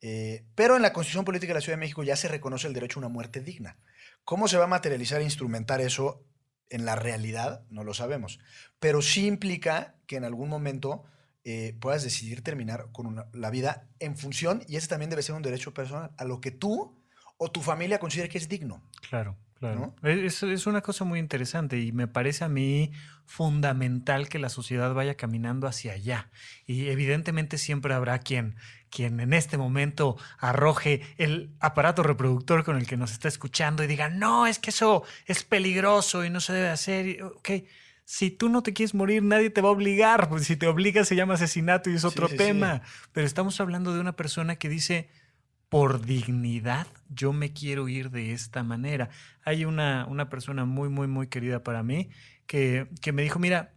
Eh, 0.00 0.44
pero 0.54 0.76
en 0.76 0.82
la 0.82 0.92
Constitución 0.92 1.24
Política 1.24 1.50
de 1.52 1.54
la 1.54 1.60
Ciudad 1.60 1.76
de 1.76 1.80
México 1.80 2.02
ya 2.04 2.14
se 2.16 2.28
reconoce 2.28 2.66
el 2.68 2.72
derecho 2.74 2.98
a 2.98 3.02
una 3.02 3.08
muerte 3.08 3.40
digna. 3.40 3.78
¿Cómo 4.24 4.46
se 4.46 4.56
va 4.56 4.64
a 4.64 4.68
materializar 4.68 5.20
e 5.20 5.24
instrumentar 5.24 5.80
eso 5.80 6.24
en 6.70 6.84
la 6.84 6.94
realidad? 6.94 7.64
No 7.70 7.82
lo 7.82 7.94
sabemos. 7.94 8.38
Pero 8.78 9.02
sí 9.02 9.26
implica 9.26 9.96
que 10.06 10.16
en 10.16 10.24
algún 10.24 10.48
momento 10.48 11.02
eh, 11.44 11.76
puedas 11.80 12.02
decidir 12.04 12.42
terminar 12.42 12.88
con 12.92 13.06
una- 13.06 13.26
la 13.32 13.48
vida 13.50 13.88
en 14.00 14.16
función, 14.18 14.62
y 14.68 14.76
ese 14.76 14.86
también 14.88 15.08
debe 15.08 15.22
ser 15.22 15.34
un 15.34 15.42
derecho 15.42 15.72
personal, 15.72 16.10
a 16.18 16.24
lo 16.24 16.40
que 16.42 16.50
tú 16.50 17.00
o 17.38 17.50
tu 17.50 17.62
familia 17.62 17.98
considere 17.98 18.28
que 18.28 18.36
es 18.38 18.48
digno. 18.48 18.82
Claro, 19.08 19.36
claro. 19.58 19.94
Es, 20.02 20.42
es 20.42 20.66
una 20.66 20.80
cosa 20.80 21.04
muy 21.04 21.18
interesante 21.18 21.78
y 21.80 21.92
me 21.92 22.06
parece 22.06 22.44
a 22.44 22.48
mí 22.48 22.92
fundamental 23.26 24.28
que 24.28 24.38
la 24.38 24.48
sociedad 24.48 24.94
vaya 24.94 25.16
caminando 25.16 25.66
hacia 25.66 25.92
allá. 25.92 26.30
Y 26.66 26.88
evidentemente 26.88 27.58
siempre 27.58 27.92
habrá 27.92 28.18
quien, 28.20 28.56
quien 28.90 29.20
en 29.20 29.34
este 29.34 29.58
momento 29.58 30.16
arroje 30.38 31.02
el 31.18 31.50
aparato 31.60 32.02
reproductor 32.02 32.64
con 32.64 32.76
el 32.76 32.86
que 32.86 32.96
nos 32.96 33.12
está 33.12 33.28
escuchando 33.28 33.84
y 33.84 33.86
diga, 33.86 34.08
no, 34.08 34.46
es 34.46 34.58
que 34.58 34.70
eso 34.70 35.04
es 35.26 35.44
peligroso 35.44 36.24
y 36.24 36.30
no 36.30 36.40
se 36.40 36.54
debe 36.54 36.68
hacer. 36.68 37.06
Y, 37.06 37.20
Ok, 37.20 37.50
si 38.04 38.30
tú 38.30 38.48
no 38.48 38.62
te 38.62 38.72
quieres 38.72 38.94
morir, 38.94 39.22
nadie 39.22 39.50
te 39.50 39.60
va 39.60 39.68
a 39.68 39.72
obligar. 39.72 40.30
Pues 40.30 40.46
si 40.46 40.56
te 40.56 40.66
obliga 40.66 41.04
se 41.04 41.14
llama 41.14 41.34
asesinato 41.34 41.90
y 41.90 41.94
es 41.94 42.04
otro 42.04 42.28
sí, 42.28 42.38
tema. 42.38 42.80
Pero 43.12 43.26
estamos 43.26 43.60
hablando 43.60 43.92
de 43.92 44.00
una 44.00 44.16
persona 44.16 44.56
que 44.56 44.70
dice, 44.70 45.10
por 45.68 46.04
dignidad, 46.04 46.86
yo 47.08 47.32
me 47.32 47.52
quiero 47.52 47.88
ir 47.88 48.10
de 48.10 48.32
esta 48.32 48.62
manera. 48.62 49.10
Hay 49.44 49.64
una, 49.64 50.06
una 50.06 50.28
persona 50.28 50.64
muy, 50.64 50.88
muy, 50.88 51.06
muy 51.06 51.28
querida 51.28 51.62
para 51.62 51.82
mí 51.82 52.10
que, 52.46 52.88
que 53.02 53.12
me 53.12 53.22
dijo, 53.22 53.38
mira, 53.38 53.74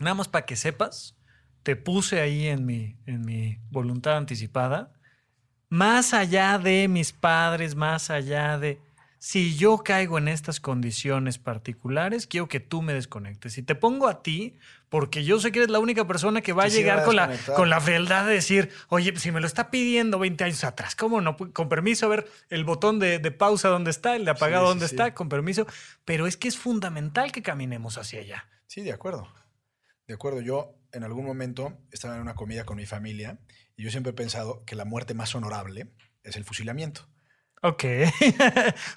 nada 0.00 0.14
más 0.14 0.28
para 0.28 0.46
que 0.46 0.56
sepas, 0.56 1.16
te 1.62 1.76
puse 1.76 2.20
ahí 2.20 2.46
en 2.46 2.64
mi, 2.64 2.96
en 3.06 3.24
mi 3.24 3.58
voluntad 3.70 4.16
anticipada, 4.16 4.92
más 5.68 6.14
allá 6.14 6.58
de 6.58 6.88
mis 6.88 7.12
padres, 7.12 7.74
más 7.74 8.10
allá 8.10 8.58
de... 8.58 8.80
Si 9.20 9.56
yo 9.56 9.78
caigo 9.78 10.18
en 10.18 10.28
estas 10.28 10.60
condiciones 10.60 11.38
particulares, 11.38 12.26
quiero 12.26 12.48
que 12.48 12.60
tú 12.60 12.82
me 12.82 12.94
desconectes. 12.94 13.58
Y 13.58 13.62
te 13.62 13.74
pongo 13.74 14.06
a 14.06 14.22
ti, 14.22 14.56
porque 14.88 15.24
yo 15.24 15.40
sé 15.40 15.50
que 15.50 15.58
eres 15.58 15.70
la 15.70 15.80
única 15.80 16.06
persona 16.06 16.40
que 16.40 16.52
va 16.52 16.64
a 16.64 16.70
sí 16.70 16.76
llegar 16.76 16.98
va 16.98 17.02
a 17.02 17.04
con, 17.04 17.16
la, 17.16 17.36
con 17.56 17.68
la 17.68 17.80
fealdad 17.80 18.26
de 18.26 18.34
decir, 18.34 18.70
oye, 18.88 19.16
si 19.16 19.32
me 19.32 19.40
lo 19.40 19.46
está 19.46 19.70
pidiendo 19.70 20.20
20 20.20 20.44
años 20.44 20.62
atrás, 20.62 20.94
¿cómo 20.94 21.20
no? 21.20 21.36
Con 21.36 21.68
permiso, 21.68 22.06
a 22.06 22.10
ver 22.10 22.28
el 22.48 22.64
botón 22.64 23.00
de, 23.00 23.18
de 23.18 23.30
pausa 23.32 23.68
dónde 23.68 23.90
está, 23.90 24.14
el 24.14 24.24
de 24.24 24.30
apagado 24.30 24.72
Sí, 24.74 24.78
sí. 24.80 24.84
está, 24.94 25.14
con 25.14 25.28
permiso. 25.28 25.66
Pero 26.04 26.26
es 26.26 26.36
que 26.36 26.46
es 26.46 26.56
fundamental 26.56 27.32
que 27.32 27.42
caminemos 27.42 27.98
hacia 27.98 28.20
allá. 28.20 28.48
Sí, 28.66 28.82
de 28.82 28.92
acuerdo. 28.92 29.28
De 30.06 30.14
acuerdo. 30.14 30.40
Yo 30.40 30.78
en 30.92 31.04
algún 31.04 31.24
momento 31.24 31.76
estaba 31.90 32.14
en 32.16 32.22
una 32.22 32.34
comida 32.34 32.64
con 32.64 32.76
mi 32.76 32.86
familia 32.86 33.38
y 33.76 33.84
yo 33.84 33.90
siempre 33.90 34.10
he 34.10 34.14
pensado 34.14 34.64
que 34.64 34.76
la 34.76 34.84
muerte 34.84 35.14
más 35.14 35.34
honorable 35.34 35.92
es 36.22 36.36
el 36.36 36.44
fusilamiento. 36.44 37.08
Ok. 37.62 37.84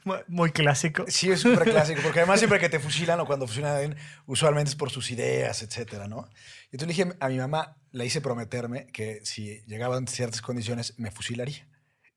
Muy- 0.27 0.51
clásico. 0.51 1.05
Sí, 1.07 1.31
es 1.31 1.41
súper 1.41 1.69
clásico, 1.69 2.01
porque 2.03 2.19
además 2.19 2.39
siempre 2.39 2.59
que 2.59 2.69
te 2.69 2.79
fusilan 2.79 3.19
o 3.19 3.25
cuando 3.25 3.47
fusilan 3.47 3.95
usualmente 4.25 4.69
es 4.69 4.75
por 4.75 4.91
sus 4.91 5.09
ideas, 5.11 5.61
etcétera, 5.63 6.07
¿no? 6.07 6.29
Y 6.71 6.75
entonces 6.75 6.97
le 6.97 7.05
dije 7.05 7.17
a 7.19 7.27
mi 7.29 7.37
mamá, 7.37 7.77
le 7.91 8.05
hice 8.05 8.21
prometerme 8.21 8.87
que 8.87 9.21
si 9.23 9.61
llegaban 9.65 10.07
ciertas 10.07 10.41
condiciones, 10.41 10.93
me 10.97 11.11
fusilaría. 11.11 11.67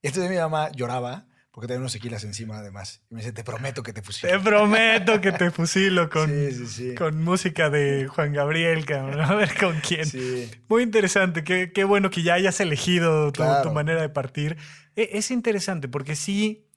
Y 0.01 0.07
entonces 0.07 0.29
mi 0.29 0.37
mamá 0.37 0.71
lloraba 0.71 1.27
porque 1.55 1.67
tenía 1.67 1.79
unos 1.79 1.93
sequilas 1.93 2.25
encima 2.25 2.57
además. 2.57 3.01
Y 3.09 3.15
me 3.15 3.21
dice, 3.21 3.31
te 3.31 3.45
prometo 3.45 3.81
que 3.81 3.93
te 3.93 4.01
Te 4.01 4.05
fusilo. 4.05 4.43
prometo 4.43 5.21
que 5.21 5.31
te 5.31 5.51
fusilo 5.51 6.09
con, 6.11 6.29
Sí, 6.29 6.51
sí, 6.51 6.67
sí. 6.67 6.95
con 6.95 7.23
música 7.23 7.69
de 7.69 8.07
Juan 8.09 8.33
Gabriel, 8.33 8.85
cabrón. 8.85 9.21
A 9.21 9.33
ver 9.35 9.57
con 9.57 9.79
quién. 9.79 10.05
Sí. 10.05 10.51
Muy 10.67 10.83
interesante. 10.83 11.45
Qué, 11.45 11.71
qué 11.73 11.85
bueno 11.85 12.09
que 12.09 12.23
ya 12.23 12.33
hayas 12.33 12.59
elegido 12.59 13.31
tu, 13.31 13.37
Claro. 13.41 13.69
tu 13.69 13.73
manera 13.73 14.01
de 14.01 14.09
partir. 14.09 14.57
E- 14.97 15.11
Es 15.13 15.31
interesante 15.31 15.87
porque 15.87 16.17
sí, 16.17 16.67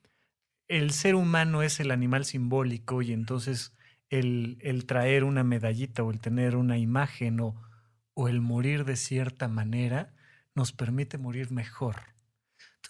el 0.69 0.91
ser 0.91 1.15
humano 1.15 1.61
es 1.61 1.81
el 1.81 1.91
animal 1.91 2.23
simbólico 2.23 3.01
y 3.01 3.11
entonces 3.11 3.73
el, 4.09 4.59
el 4.61 4.85
traer 4.85 5.25
una 5.25 5.43
medallita 5.43 6.03
o 6.03 6.11
el 6.11 6.21
tener 6.21 6.55
una 6.55 6.77
imagen 6.77 7.41
o, 7.41 7.61
o 8.13 8.29
el 8.29 8.39
morir 8.39 8.85
de 8.85 8.95
cierta 8.95 9.49
manera 9.49 10.13
nos 10.55 10.71
permite 10.71 11.17
morir 11.17 11.51
mejor. 11.51 11.97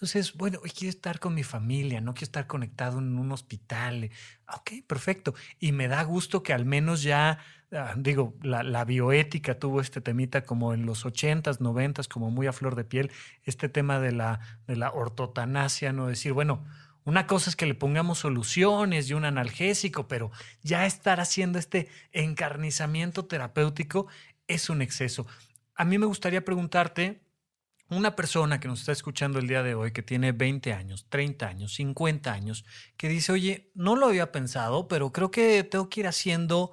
Entonces, 0.00 0.32
bueno, 0.32 0.60
hoy 0.62 0.70
quiero 0.70 0.88
estar 0.88 1.20
con 1.20 1.34
mi 1.34 1.42
familia, 1.42 2.00
no 2.00 2.14
quiero 2.14 2.24
estar 2.24 2.46
conectado 2.46 2.98
en 3.00 3.18
un 3.18 3.32
hospital. 3.32 4.04
eh, 4.04 4.10
Ok, 4.56 4.70
perfecto. 4.86 5.34
Y 5.58 5.72
me 5.72 5.88
da 5.88 6.02
gusto 6.04 6.42
que 6.42 6.54
al 6.54 6.64
menos 6.64 7.02
ya, 7.02 7.38
ah, 7.72 7.92
digo, 7.98 8.34
la, 8.42 8.62
la 8.62 8.86
bioética 8.86 9.58
tuvo 9.58 9.82
este 9.82 10.00
temita 10.00 10.42
como 10.46 10.72
en 10.72 10.86
los 10.86 11.04
80s, 11.04 11.60
90s, 11.60 12.08
como 12.08 12.30
muy 12.30 12.46
a 12.46 12.52
flor 12.54 12.76
de 12.76 12.84
piel, 12.84 13.12
este 13.44 13.68
tema 13.68 14.00
de 14.00 14.12
la, 14.12 14.40
de 14.66 14.76
la 14.76 14.90
ortotanasia, 14.90 15.92
no 15.92 16.06
decir, 16.06 16.32
bueno, 16.32 16.64
una 17.04 17.26
cosa 17.26 17.50
es 17.50 17.56
que 17.56 17.66
le 17.66 17.74
pongamos 17.74 18.18
soluciones 18.20 19.10
y 19.10 19.14
un 19.14 19.26
analgésico, 19.26 20.08
pero 20.08 20.30
ya 20.62 20.86
estar 20.86 21.20
haciendo 21.20 21.58
este 21.58 21.88
encarnizamiento 22.12 23.26
terapéutico 23.26 24.06
es 24.48 24.70
un 24.70 24.80
exceso. 24.80 25.26
A 25.74 25.84
mí 25.84 25.98
me 25.98 26.06
gustaría 26.06 26.44
preguntarte, 26.44 27.22
una 27.90 28.14
persona 28.14 28.60
que 28.60 28.68
nos 28.68 28.80
está 28.80 28.92
escuchando 28.92 29.38
el 29.38 29.48
día 29.48 29.62
de 29.62 29.74
hoy, 29.74 29.92
que 29.92 30.02
tiene 30.02 30.32
20 30.32 30.72
años, 30.72 31.06
30 31.08 31.46
años, 31.46 31.74
50 31.74 32.32
años, 32.32 32.64
que 32.96 33.08
dice, 33.08 33.32
oye, 33.32 33.70
no 33.74 33.96
lo 33.96 34.06
había 34.06 34.32
pensado, 34.32 34.88
pero 34.88 35.12
creo 35.12 35.30
que 35.30 35.64
tengo 35.64 35.88
que 35.88 36.00
ir 36.00 36.06
haciendo 36.06 36.72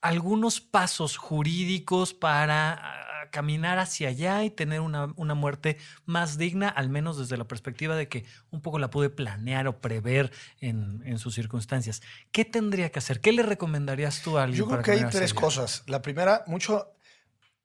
algunos 0.00 0.60
pasos 0.60 1.16
jurídicos 1.16 2.14
para 2.14 3.06
caminar 3.32 3.78
hacia 3.78 4.08
allá 4.08 4.44
y 4.44 4.50
tener 4.50 4.80
una, 4.80 5.12
una 5.16 5.34
muerte 5.34 5.78
más 6.04 6.38
digna, 6.38 6.68
al 6.68 6.88
menos 6.88 7.18
desde 7.18 7.36
la 7.36 7.44
perspectiva 7.44 7.96
de 7.96 8.08
que 8.08 8.24
un 8.50 8.62
poco 8.62 8.78
la 8.78 8.88
pude 8.88 9.10
planear 9.10 9.66
o 9.66 9.80
prever 9.80 10.32
en, 10.60 11.02
en 11.04 11.18
sus 11.18 11.34
circunstancias. 11.34 12.00
¿Qué 12.32 12.44
tendría 12.44 12.90
que 12.90 13.00
hacer? 13.00 13.20
¿Qué 13.20 13.32
le 13.32 13.42
recomendarías 13.42 14.22
tú 14.22 14.38
a 14.38 14.44
alguien? 14.44 14.60
Yo 14.60 14.66
creo 14.66 14.80
para 14.80 14.82
que 14.84 15.04
hay 15.04 15.10
tres 15.10 15.32
allá? 15.32 15.40
cosas. 15.40 15.82
La 15.86 16.00
primera, 16.00 16.44
mucho 16.46 16.96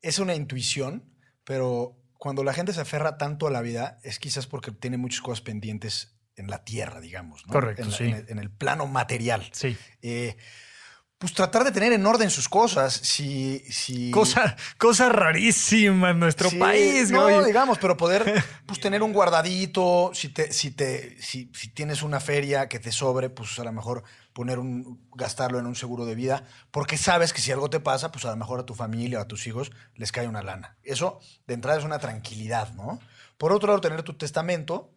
es 0.02 0.20
una 0.20 0.36
intuición, 0.36 1.06
pero 1.44 2.01
cuando 2.22 2.44
la 2.44 2.54
gente 2.54 2.72
se 2.72 2.80
aferra 2.82 3.18
tanto 3.18 3.48
a 3.48 3.50
la 3.50 3.62
vida 3.64 3.98
es 4.04 4.20
quizás 4.20 4.46
porque 4.46 4.72
tiene 4.72 4.98
muchas 4.98 5.22
cosas 5.22 5.42
pendientes 5.42 6.20
en 6.36 6.52
la 6.52 6.64
tierra, 6.64 7.02
digamos. 7.02 7.48
¿no? 7.48 7.54
Correcto, 7.54 7.82
en, 7.82 7.90
la- 7.90 7.98
sí. 7.98 8.04
en 8.04 8.14
el, 8.14 8.26
en 8.30 8.38
el 8.38 8.52
plano 8.52 8.86
material. 8.86 9.50
Sí. 9.54 9.76
Eh, 10.04 10.38
pues 11.22 11.36
tratar 11.36 11.64
de 11.64 11.72
tener 11.72 11.94
en 11.94 12.04
orden 12.04 12.32
sus 12.32 12.50
cosas. 12.50 12.94
Si, 12.94 13.60
si, 13.70 14.10
Cosa, 14.10 14.56
cosa 14.80 15.08
rarísima 15.08 16.10
en 16.10 16.20
nuestro 16.20 16.50
Sí, 16.50 16.58
país. 16.58 17.12
No, 17.12 17.44
digamos, 17.44 17.78
pero 17.78 17.96
poder 17.96 18.44
pues, 18.66 18.80
tener 18.80 19.04
un 19.04 19.14
guardadito, 19.14 20.10
si, 20.16 20.30
te, 20.30 20.52
si, 20.52 20.72
te, 20.72 21.22
si, 21.22 21.52
si 21.54 21.68
tienes 21.68 22.02
una 22.02 22.20
feria 22.20 22.68
que 22.68 22.80
te 22.80 22.92
sobre, 22.92 23.30
pues 23.30 23.60
a 23.60 23.64
lo 23.64 23.72
mejor 23.72 24.04
poner 24.34 24.58
un, 24.58 25.08
gastarlo 25.14 25.60
en 25.60 25.68
un 25.68 25.76
seguro 25.76 26.06
de 26.06 26.16
vida, 26.16 26.44
porque 26.72 26.98
sabes 26.98 27.34
que 27.34 27.42
si 27.42 27.52
algo 27.52 27.70
te 27.70 27.80
pasa, 27.80 28.12
pues 28.12 28.26
a 28.26 28.32
lo 28.32 28.38
mejor 28.38 28.60
a 28.60 28.66
tu 28.66 28.74
familia 28.74 29.20
o 29.20 29.22
a 29.22 29.28
tus 29.28 29.46
hijos 29.46 29.72
les 29.94 30.12
cae 30.12 30.28
una 30.28 30.42
lana. 30.42 30.78
Eso 30.82 31.20
de 31.46 31.54
entrada 31.54 31.78
es 31.78 31.86
una 31.86 32.00
tranquilidad, 32.00 32.74
¿no? 32.74 33.00
Por 33.38 33.52
otro 33.52 33.68
lado, 33.68 33.82
tener 33.82 34.02
tu 34.02 34.16
testamento. 34.16 34.92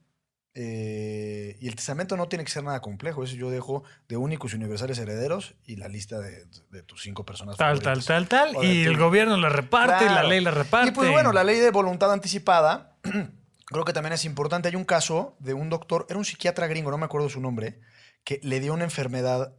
Eh, 0.56 1.56
y 1.60 1.66
el 1.68 1.74
testamento 1.76 2.16
no 2.16 2.28
tiene 2.28 2.44
que 2.44 2.50
ser 2.50 2.62
nada 2.62 2.80
complejo. 2.80 3.24
Eso 3.24 3.34
yo 3.36 3.50
dejo 3.50 3.82
de 4.08 4.16
únicos 4.16 4.52
y 4.52 4.56
universales 4.56 4.98
herederos 4.98 5.54
y 5.64 5.76
la 5.76 5.88
lista 5.88 6.20
de, 6.20 6.46
de 6.70 6.82
tus 6.82 7.02
cinco 7.02 7.24
personas. 7.26 7.56
Tal, 7.56 7.80
tal, 7.80 8.02
favoritas. 8.02 8.06
tal, 8.06 8.28
tal. 8.28 8.52
De 8.62 8.66
Y 8.66 8.84
el 8.84 8.96
gobierno 8.96 9.36
la 9.36 9.48
reparte 9.48 10.04
y 10.04 10.08
la 10.08 10.12
Claro. 10.14 10.28
ley 10.28 10.40
la 10.40 10.50
reparte. 10.52 10.90
Y 10.90 10.92
pues 10.92 11.10
bueno, 11.10 11.32
la 11.32 11.44
ley 11.44 11.58
de 11.58 11.70
voluntad 11.70 12.12
anticipada, 12.12 12.96
creo 13.66 13.84
que 13.84 13.92
también 13.92 14.12
es 14.12 14.24
importante. 14.24 14.68
Hay 14.68 14.76
un 14.76 14.84
caso 14.84 15.36
de 15.40 15.54
un 15.54 15.70
doctor, 15.70 16.06
era 16.08 16.18
un 16.18 16.24
psiquiatra 16.24 16.66
gringo, 16.68 16.90
no 16.90 16.98
me 16.98 17.04
acuerdo 17.06 17.28
su 17.28 17.40
nombre, 17.40 17.80
que 18.22 18.38
le 18.42 18.60
dio 18.60 18.72
una 18.74 18.84
enfermedad. 18.84 19.54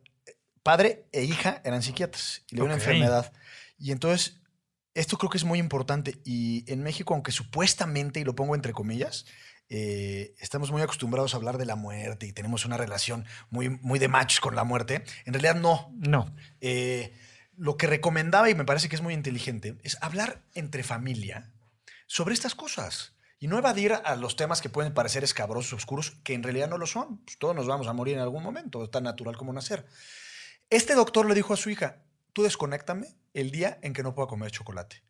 Padre 0.63 1.05
e 1.11 1.23
hija 1.23 1.61
eran 1.63 1.83
psiquiatras 1.83 2.43
y 2.49 2.55
le 2.55 2.61
dio 2.61 2.65
una 2.65 2.75
Ok. 2.75 2.79
enfermedad. 2.81 3.33
Y 3.77 3.91
entonces, 3.91 4.41
esto 4.93 5.17
creo 5.17 5.29
que 5.29 5.37
es 5.37 5.43
muy 5.43 5.59
importante. 5.59 6.17
Y 6.23 6.63
en 6.71 6.81
México, 6.81 7.13
aunque 7.13 7.31
supuestamente, 7.33 8.21
y 8.21 8.23
lo 8.23 8.33
pongo 8.33 8.55
entre 8.55 8.71
comillas, 8.71 9.25
eh, 9.69 10.35
estamos 10.39 10.71
muy 10.71 10.81
acostumbrados 10.81 11.33
a 11.33 11.37
hablar 11.37 11.57
de 11.57 11.65
la 11.65 11.75
muerte 11.75 12.27
y 12.27 12.33
tenemos 12.33 12.65
una 12.65 12.77
relación 12.77 13.25
muy, 13.49 13.69
muy 13.69 13.99
de 13.99 14.07
match 14.07 14.39
con 14.39 14.55
la 14.55 14.63
muerte, 14.63 15.03
en 15.25 15.33
realidad 15.33 15.55
no. 15.55 15.91
No. 15.95 16.33
Eh, 16.61 17.17
lo 17.57 17.77
que 17.77 17.87
recomendaba, 17.87 18.49
y 18.49 18.55
me 18.55 18.65
parece 18.65 18.89
que 18.89 18.95
es 18.95 19.01
muy 19.01 19.13
inteligente, 19.13 19.77
es 19.83 19.97
hablar 20.01 20.41
entre 20.53 20.83
familia 20.83 21.51
sobre 22.07 22.33
estas 22.33 22.55
cosas. 22.55 23.13
Y 23.37 23.47
no 23.47 23.57
evadir 23.57 23.93
a 23.93 24.15
los 24.15 24.37
temas 24.37 24.61
que 24.61 24.69
pueden 24.69 24.93
parecer 24.93 25.23
escabrosos, 25.23 25.73
oscuros, 25.73 26.11
que 26.23 26.33
en 26.33 26.41
realidad 26.41 26.69
no 26.69 26.77
lo 26.77 26.87
son. 26.87 27.17
Pues 27.25 27.37
todos 27.37 27.53
nos 27.53 27.67
vamos 27.67 27.87
a 27.87 27.93
morir 27.93 28.15
en 28.15 28.21
algún 28.21 28.41
momento, 28.41 28.83
es 28.83 28.89
tan 28.89 29.03
natural 29.03 29.35
como 29.35 29.53
nacer. 29.53 29.85
Este 30.69 30.95
doctor 30.95 31.27
le 31.27 31.35
dijo 31.35 31.53
a 31.53 31.57
su 31.57 31.69
hija, 31.69 32.03
tú 32.33 32.43
desconéctame 32.43 33.07
el 33.33 33.51
día 33.51 33.77
en 33.81 33.93
que 33.93 34.03
no 34.03 34.15
pueda 34.15 34.27
comer 34.27 34.51
chocolate. 34.51 35.03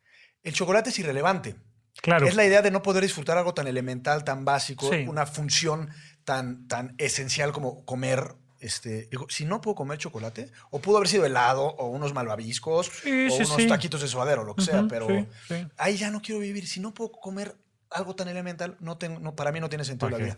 El 0.44 0.54
chocolate 0.54 0.90
es 0.90 1.00
irrelevante. 1.00 1.56
Claro. 2.02 2.28
Es 2.28 2.36
la 2.36 2.46
idea 2.46 2.62
de 2.62 2.72
no 2.72 2.82
poder 2.82 3.04
disfrutar 3.04 3.38
algo 3.38 3.54
tan 3.54 3.68
elemental, 3.68 4.24
tan 4.24 4.46
básico, 4.46 4.90
Sí. 4.92 5.06
una 5.08 5.26
función 5.26 5.90
tan, 6.24 6.68
tan 6.68 6.96
esencial 6.98 7.52
como 7.52 7.86
comer. 7.86 8.36
Este, 8.60 9.08
digo, 9.12 9.28
si 9.30 9.46
no 9.46 9.62
puedo 9.62 9.76
comer 9.76 9.98
chocolate, 10.00 10.50
o 10.72 10.80
pudo 10.82 10.98
haber 10.98 11.08
sido 11.10 11.26
helado, 11.26 11.64
o 11.66 11.88
unos 11.88 12.14
malvaviscos, 12.14 12.88
Sí, 13.04 13.28
o 13.28 13.30
sí, 13.30 13.44
unos 13.44 13.68
taquitos 13.68 14.02
de 14.02 14.08
suadero, 14.08 14.44
lo 14.44 14.56
que 14.56 14.64
sea, 14.64 14.86
pero 14.90 15.08
ahí 15.78 15.98
ya 15.98 16.10
no 16.10 16.22
quiero 16.22 16.40
vivir. 16.42 16.68
Si 16.68 16.80
no 16.80 16.94
puedo 16.94 17.12
comer 17.12 17.56
algo 17.92 18.16
tan 18.16 18.28
elemental, 18.28 18.76
no 18.80 18.98
tengo, 18.98 19.20
no, 19.20 19.36
para 19.36 19.52
mí 19.52 19.60
no 19.60 19.70
tiene 19.70 19.86
sentido 19.86 20.10
la 20.10 20.18
vida. 20.18 20.38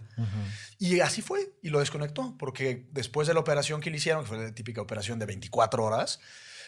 Y 0.77 0.99
así 0.99 1.21
fue, 1.21 1.53
y 1.61 1.69
lo 1.69 1.79
desconectó, 1.79 2.35
porque 2.37 2.85
después 2.91 3.27
de 3.27 3.33
la 3.33 3.39
operación 3.39 3.79
que 3.81 3.89
le 3.89 3.97
hicieron, 3.97 4.23
que 4.23 4.27
fue 4.27 4.37
la 4.37 4.53
típica 4.53 4.81
operación 4.81 5.19
de 5.19 5.25
24 5.25 5.83
horas, 5.83 6.19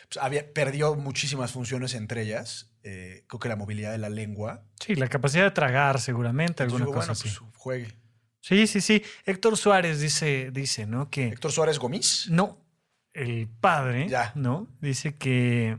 pues 0.09 0.23
había, 0.23 0.51
perdió 0.53 0.95
muchísimas 0.95 1.51
funciones, 1.51 1.93
entre 1.93 2.23
ellas, 2.23 2.71
eh, 2.83 3.23
creo 3.27 3.39
que 3.39 3.49
la 3.49 3.55
movilidad 3.55 3.91
de 3.91 3.97
la 3.99 4.09
lengua. 4.09 4.63
Sí, 4.79 4.95
la 4.95 5.07
capacidad 5.07 5.43
de 5.43 5.51
tragar, 5.51 5.99
seguramente, 6.01 6.63
Entonces 6.63 6.73
alguna 6.81 6.85
digo, 6.85 6.93
cosa 6.95 7.13
bueno, 7.13 7.13
así. 7.13 7.29
pues 7.39 7.55
juegue. 7.57 7.87
Sí, 8.41 8.67
sí, 8.67 8.81
sí. 8.81 9.03
Héctor 9.25 9.57
Suárez 9.57 9.99
dice, 9.99 10.49
dice, 10.51 10.85
¿no? 10.85 11.09
Que 11.09 11.27
Héctor 11.27 11.51
Suárez 11.51 11.77
Gomis. 11.77 12.27
no, 12.29 12.57
el 13.13 13.47
padre, 13.47 14.07
Ya. 14.07 14.31
¿no? 14.35 14.67
Dice 14.81 15.15
que 15.15 15.77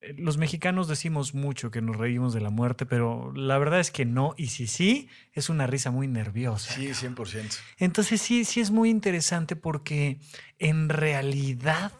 eh, 0.00 0.14
los 0.18 0.36
mexicanos 0.36 0.88
decimos 0.88 1.32
mucho 1.34 1.70
que 1.70 1.80
nos 1.80 1.96
reímos 1.96 2.34
de 2.34 2.40
la 2.40 2.50
muerte, 2.50 2.86
pero 2.86 3.32
la 3.34 3.56
verdad 3.58 3.78
es 3.80 3.90
que 3.92 4.04
no. 4.04 4.34
Y 4.36 4.48
si 4.48 4.66
sí, 4.66 5.08
es 5.32 5.48
una 5.48 5.66
risa 5.68 5.90
muy 5.92 6.08
nerviosa. 6.08 6.74
Sí, 6.74 6.88
100%. 6.88 7.56
Entonces 7.78 8.20
sí, 8.20 8.44
sí 8.44 8.60
es 8.60 8.70
muy 8.72 8.90
interesante 8.90 9.54
porque 9.56 10.18
en 10.58 10.88
realidad 10.88 11.92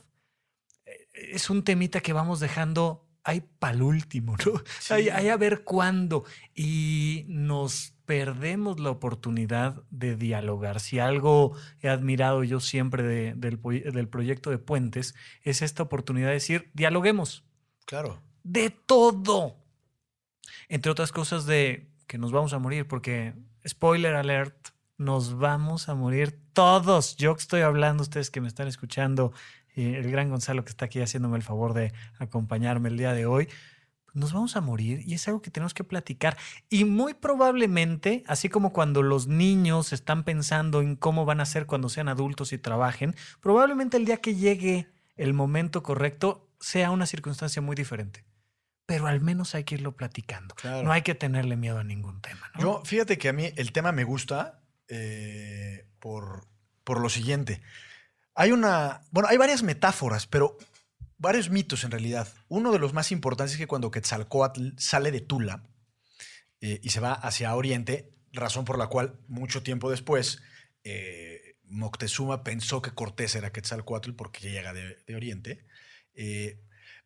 es 1.21 1.51
un 1.51 1.63
temita 1.63 2.01
que 2.01 2.13
vamos 2.13 2.41
dejando 2.41 3.07
ahí 3.25 3.43
para 3.59 3.75
el 3.75 3.83
último, 3.83 4.37
¿no? 4.45 4.63
Ahí, 4.95 5.09
a 5.09 5.37
ver 5.37 5.65
cuándo. 5.65 6.25
Y 6.55 7.25
nos 7.29 7.95
perdemos 8.07 8.81
la 8.81 8.91
oportunidad 8.91 9.83
de 9.91 10.17
dialogar. 10.17 10.81
Si 10.81 10.99
algo 10.99 11.57
he 11.81 11.89
admirado 11.89 12.43
yo 12.43 12.61
siempre 12.61 13.03
del, 13.03 13.41
del 13.41 14.09
proyecto 14.09 14.51
de 14.51 14.59
Puentes, 14.59 15.15
es 15.43 15.63
esta 15.63 15.83
oportunidad 15.83 16.29
de 16.29 16.35
decir, 16.35 16.71
dialoguemos. 16.75 17.45
Claro. 17.85 18.21
De 18.43 18.71
todo. 18.71 19.57
Entre 20.69 20.91
otras 20.91 21.13
cosas 21.13 21.47
de 21.47 21.91
que 22.07 22.19
nos 22.19 22.33
vamos 22.33 22.53
a 22.53 22.59
morir, 22.59 22.89
porque, 22.89 23.35
spoiler 23.67 24.15
alert, 24.15 24.71
nos 25.01 25.39
vamos 25.39 25.89
a 25.89 25.95
morir 25.95 26.39
todos. 26.53 27.17
Yo 27.17 27.33
estoy 27.33 27.63
hablando, 27.63 28.03
ustedes 28.03 28.31
que 28.31 28.43
me 28.43 28.49
están 28.49 28.69
escuchando, 28.69 29.33
y 29.75 29.95
el 29.95 30.11
gran 30.11 30.29
Gonzalo 30.29 30.63
que 30.63 30.69
está 30.69 30.85
aquí 30.85 31.01
haciéndome 31.01 31.39
el 31.39 31.43
favor 31.43 31.73
de 31.73 31.95
acompañarme 32.19 32.91
el 32.91 32.99
día 32.99 33.15
de 33.15 33.25
hoy, 33.25 33.49
nos 34.13 34.35
vamos 34.35 34.57
a 34.57 34.61
morir 34.61 35.01
y 35.07 35.15
es 35.15 35.27
algo 35.27 35.41
que 35.41 35.51
tenemos 35.51 35.73
que 35.73 35.85
platicar. 35.85 36.37
Y 36.69 36.85
muy 36.85 37.15
probablemente, 37.15 38.25
así 38.27 38.51
como 38.51 38.75
cuando 38.75 39.03
los 39.03 39.27
niños 39.27 39.95
están 39.95 40.23
pensando 40.23 40.83
en 40.83 40.97
cómo 40.97 41.25
van 41.25 41.41
a 41.41 41.47
ser 41.47 41.65
cuando 41.65 41.89
sean 41.89 42.09
adultos 42.09 42.53
y 42.53 42.59
trabajen, 42.59 43.17
probablemente 43.41 43.97
el 43.97 44.05
día 44.05 44.19
que 44.19 44.35
llegue 44.35 44.87
el 45.17 45.33
momento 45.33 45.83
correcto 45.83 46.47
sea 46.61 46.91
una 46.91 47.07
circunstancia 47.07 47.63
muy 47.63 47.75
diferente. 47.75 48.25
Pero 48.85 49.07
al 49.07 49.23
menos 49.23 49.55
hay 49.55 49.65
que 49.65 49.77
irlo 49.77 49.93
platicando. 49.93 50.55
No 50.85 50.93
hay 50.93 51.01
que 51.01 51.15
tenerle 51.15 51.57
miedo 51.57 51.79
a 51.79 51.85
ningún 51.85 52.21
tema. 52.21 52.51
Yo, 52.59 52.83
fíjate 52.85 53.17
que 53.17 53.31
a 53.31 53.33
mí 53.33 53.51
el 53.57 53.73
tema 53.73 53.93
me 53.93 54.05
gusta 54.05 54.60
eh, 54.91 55.87
por, 55.99 56.47
por 56.85 57.01
lo 57.01 57.09
siguiente. 57.09 57.63
Hay 58.35 58.53
una, 58.53 59.03
bueno, 59.11 59.29
hay 59.29 59.37
varias 59.37 59.63
metáforas, 59.63 60.27
pero 60.27 60.59
varios 61.19 61.51
mitos 61.51 61.85
en 61.85 61.91
realidad. 61.91 62.29
Uno 62.49 62.73
de 62.73 62.79
los 62.79 62.93
más 62.93 63.13
importantes 63.13 63.53
es 63.53 63.59
que 63.59 63.67
cuando 63.67 63.91
Quetzalcoatl 63.91 64.71
sale 64.79 65.11
de 65.11 65.21
Tula 65.21 65.63
eh, 66.61 66.81
y 66.83 66.91
se 66.91 67.01
va 67.01 67.13
hacia 67.13 67.55
Oriente, 67.55 68.11
razón 68.33 68.65
por 68.65 68.79
la 68.79 68.89
cual 68.89 69.19
mucho 69.29 69.63
tiempo 69.63 69.91
después 69.91 70.43
eh, 70.83 71.57
Moctezuma 71.65 72.43
pensó 72.43 72.83
que 72.83 72.93
Cortés 72.93 73.35
era 73.35 73.53
Quetzalcoatl 73.53 74.13
porque 74.13 74.51
llega 74.51 74.73
de, 74.73 74.97
Oriente. 75.15 75.65
Eh, 76.15 76.61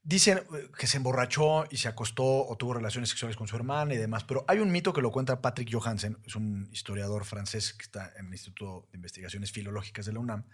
dicen 0.05 0.43
que 0.79 0.87
se 0.87 0.99
emborrachó 0.99 1.65
y 1.71 1.79
se 1.79 1.89
acostó 1.89 2.47
o 2.47 2.57
tuvo 2.57 2.75
relaciones 2.75 3.09
sexuales 3.09 3.37
con 3.37 3.49
su 3.49 3.57
hermana 3.57 3.95
y 3.95 3.97
demás, 3.97 4.25
pero 4.25 4.45
hay 4.47 4.59
un 4.59 4.71
mito 4.71 4.93
que 4.93 5.01
lo 5.01 5.11
cuenta 5.11 5.41
Patrick 5.41 5.73
Johansen, 5.73 6.19
es 6.25 6.37
un 6.37 6.69
historiador 6.71 7.25
francés 7.25 7.73
que 7.73 7.83
está 7.83 8.13
en 8.19 8.27
el 8.27 8.33
Instituto 8.33 8.87
de 8.93 8.99
Investigaciones 8.99 9.51
Filológicas 9.51 10.05
de 10.07 10.13
la 10.13 10.21
UNAM, 10.21 10.45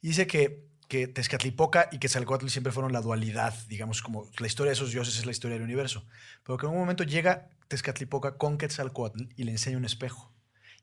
y 0.00 0.08
dice 0.08 0.26
que, 0.26 0.66
que 0.88 1.06
Tezcatlipoca 1.06 1.88
y 1.92 1.98
Quetzalcoatl 1.98 2.48
siempre 2.48 2.72
fueron 2.72 2.92
la 2.92 3.00
dualidad, 3.00 3.54
digamos, 3.68 4.02
como 4.02 4.28
la 4.38 4.46
historia 4.48 4.70
de 4.70 4.74
esos 4.74 4.90
dioses 4.90 5.16
es 5.16 5.26
la 5.26 5.30
historia 5.30 5.54
del 5.54 5.62
universo. 5.62 6.04
Pero 6.42 6.58
que 6.58 6.66
en 6.66 6.72
un 6.72 6.78
momento 6.78 7.04
llega 7.04 7.50
Tezcatlipoca 7.68 8.36
con 8.36 8.58
Quetzalcoatl 8.58 9.26
y 9.36 9.44
le 9.44 9.52
enseña 9.52 9.76
un 9.76 9.84
espejo 9.84 10.34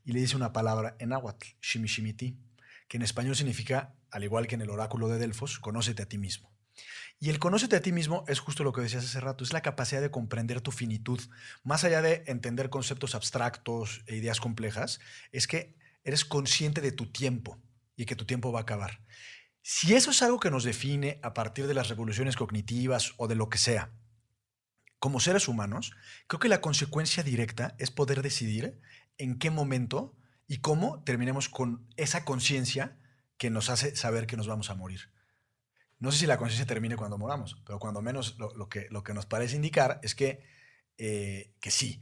y 0.05 0.13
le 0.13 0.21
dice 0.21 0.37
una 0.37 0.53
palabra 0.53 0.95
en 0.99 1.09
náhuatl, 1.09 1.45
shimishimiti, 1.61 2.37
que 2.87 2.95
en 2.95 3.03
español 3.03 3.35
significa, 3.35 3.93
al 4.09 4.23
igual 4.23 4.47
que 4.47 4.55
en 4.55 4.61
el 4.61 4.69
oráculo 4.69 5.09
de 5.09 5.19
Delfos, 5.19 5.59
conócete 5.59 6.03
a 6.03 6.07
ti 6.07 6.17
mismo. 6.17 6.49
Y 7.21 7.29
el 7.29 7.39
conócete 7.39 7.75
a 7.75 7.81
ti 7.81 7.91
mismo 7.91 8.23
es 8.27 8.39
justo 8.39 8.63
lo 8.63 8.71
que 8.71 8.81
decías 8.81 9.03
hace 9.03 9.19
rato, 9.19 9.43
es 9.43 9.51
la 9.51 9.61
capacidad 9.61 10.01
de 10.01 10.11
comprender 10.11 10.61
tu 10.61 10.71
finitud. 10.71 11.19
Más 11.63 11.83
allá 11.83 12.01
de 12.01 12.23
entender 12.27 12.69
conceptos 12.69 13.13
abstractos 13.13 14.03
e 14.07 14.15
ideas 14.15 14.39
complejas, 14.39 15.01
es 15.33 15.45
que 15.45 15.75
eres 16.05 16.23
consciente 16.23 16.79
de 16.79 16.93
tu 16.93 17.11
tiempo 17.11 17.61
y 17.97 18.05
que 18.05 18.15
tu 18.15 18.25
tiempo 18.25 18.53
va 18.53 18.59
a 18.59 18.61
acabar. 18.61 19.01
Si 19.61 19.93
eso 19.95 20.11
es 20.11 20.21
algo 20.21 20.39
que 20.39 20.49
nos 20.49 20.63
define 20.63 21.19
a 21.21 21.33
partir 21.33 21.67
de 21.67 21.73
las 21.73 21.89
revoluciones 21.89 22.37
cognitivas 22.37 23.13
o 23.17 23.27
de 23.27 23.35
lo 23.35 23.49
que 23.49 23.57
sea, 23.57 23.91
como 24.97 25.19
seres 25.19 25.49
humanos, 25.49 25.91
creo 26.27 26.39
que 26.39 26.49
la 26.49 26.61
consecuencia 26.61 27.23
directa 27.23 27.75
es 27.79 27.91
poder 27.91 28.21
decidir 28.21 28.79
en 29.17 29.37
qué 29.37 29.49
momento 29.49 30.15
y 30.47 30.57
cómo 30.57 31.03
terminemos 31.03 31.49
con 31.49 31.87
esa 31.97 32.23
conciencia 32.23 32.97
que 33.37 33.49
nos 33.49 33.69
hace 33.69 33.95
saber 33.95 34.25
que 34.25 34.37
nos 34.37 34.47
vamos 34.47 34.69
a 34.69 34.75
morir. 34.75 35.11
No 35.99 36.11
sé 36.11 36.19
si 36.19 36.25
la 36.25 36.37
conciencia 36.37 36.65
termine 36.65 36.95
cuando 36.95 37.17
moramos, 37.17 37.61
pero 37.65 37.77
cuando 37.79 38.01
menos 38.01 38.37
lo, 38.39 38.69
que, 38.69 38.87
lo 38.89 39.03
que 39.03 39.13
nos 39.13 39.25
parece 39.25 39.57
indicar 39.57 39.99
es 40.01 40.15
que, 40.15 40.43
eh, 40.97 41.53
que 41.59 41.71
sí. 41.71 42.01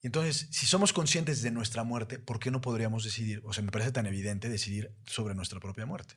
Entonces, 0.00 0.48
si 0.50 0.66
somos 0.66 0.92
conscientes 0.92 1.42
de 1.42 1.50
nuestra 1.50 1.84
muerte, 1.84 2.18
¿por 2.18 2.38
qué 2.38 2.50
no 2.50 2.60
podríamos 2.60 3.04
decidir, 3.04 3.42
o 3.44 3.52
sea, 3.52 3.62
me 3.62 3.70
parece 3.70 3.92
tan 3.92 4.06
evidente 4.06 4.48
decidir 4.48 4.94
sobre 5.06 5.34
nuestra 5.34 5.60
propia 5.60 5.86
muerte? 5.86 6.14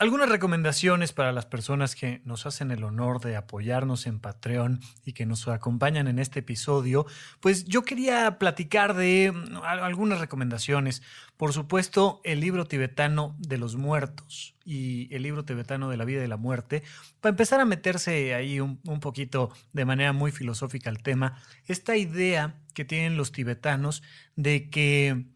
Algunas 0.00 0.30
recomendaciones 0.30 1.12
para 1.12 1.30
las 1.30 1.44
personas 1.44 1.94
que 1.94 2.22
nos 2.24 2.46
hacen 2.46 2.70
el 2.70 2.84
honor 2.84 3.20
de 3.20 3.36
apoyarnos 3.36 4.06
en 4.06 4.18
Patreon 4.18 4.80
y 5.04 5.12
que 5.12 5.26
nos 5.26 5.46
acompañan 5.46 6.08
en 6.08 6.18
este 6.18 6.38
episodio, 6.38 7.04
pues 7.40 7.66
yo 7.66 7.82
quería 7.82 8.38
platicar 8.38 8.94
de 8.94 9.30
mm, 9.30 9.58
algunas 9.62 10.18
recomendaciones. 10.18 11.02
Por 11.36 11.52
supuesto, 11.52 12.22
el 12.24 12.40
libro 12.40 12.64
tibetano 12.64 13.36
de 13.40 13.58
los 13.58 13.76
muertos 13.76 14.56
y 14.64 15.14
el 15.14 15.22
libro 15.22 15.44
tibetano 15.44 15.90
de 15.90 15.98
la 15.98 16.06
vida 16.06 16.24
y 16.24 16.28
la 16.28 16.38
muerte, 16.38 16.82
para 17.20 17.32
empezar 17.32 17.60
a 17.60 17.66
meterse 17.66 18.34
ahí 18.34 18.58
un, 18.58 18.80
un 18.86 19.00
poquito 19.00 19.50
de 19.74 19.84
manera 19.84 20.14
muy 20.14 20.32
filosófica 20.32 20.88
al 20.88 21.02
tema, 21.02 21.42
esta 21.66 21.98
idea 21.98 22.54
que 22.72 22.86
tienen 22.86 23.18
los 23.18 23.32
tibetanos 23.32 24.02
de 24.34 24.70
que 24.70 25.26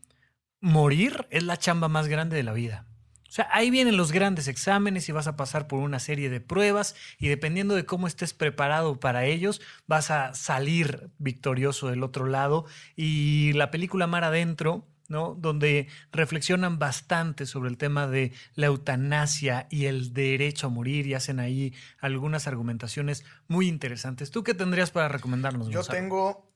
morir 0.62 1.27
es 1.29 1.43
la 1.43 1.59
chamba 1.59 1.89
más 1.89 2.09
grande 2.09 2.37
de 2.37 2.45
la 2.45 2.55
vida. 2.55 2.87
O 3.35 3.37
sea, 3.37 3.49
ahí 3.51 3.68
vienen 3.68 3.97
los 3.97 4.12
grandes 4.12 4.47
exámenes 4.47 5.09
y 5.09 5.12
vas 5.12 5.26
a 5.26 5.35
pasar 5.35 5.66
por 5.66 5.80
una 5.80 5.99
serie 5.99 6.30
de 6.30 6.41
pruebas 6.41 6.95
y 7.18 7.26
dependiendo 7.26 7.74
de 7.74 7.85
cómo 7.85 8.07
estés 8.07 8.32
preparado 8.32 9.01
para 9.01 9.24
ellos, 9.24 9.61
vas 9.89 10.12
a 10.12 10.35
salir 10.35 11.11
victorioso 11.18 11.89
del 11.89 12.05
otro 12.05 12.26
lado. 12.26 12.64
Y 12.95 13.53
la 13.55 13.72
película 13.72 14.07
Mar 14.07 14.22
Adentro, 14.22 14.87
¿no? 15.09 15.35
Donde 15.35 15.89
reflexionan 16.12 16.78
bastante 16.78 17.47
sobre 17.47 17.70
el 17.70 17.76
tema 17.76 18.07
de 18.07 18.30
la 18.55 18.66
eutanasia 18.66 19.66
y 19.68 19.87
el 19.87 20.12
derecho 20.12 20.68
a 20.68 20.70
morir 20.70 21.09
y 21.09 21.14
hacen 21.14 21.41
ahí 21.41 21.74
algunas 21.99 22.47
argumentaciones 22.47 23.24
muy 23.49 23.66
interesantes. 23.66 24.30
¿Tú 24.30 24.45
qué 24.45 24.55
tendrías 24.55 24.93
para 24.93 25.09
recomendarnos? 25.09 25.70
Yo 25.70 25.82
tengo 25.82 26.54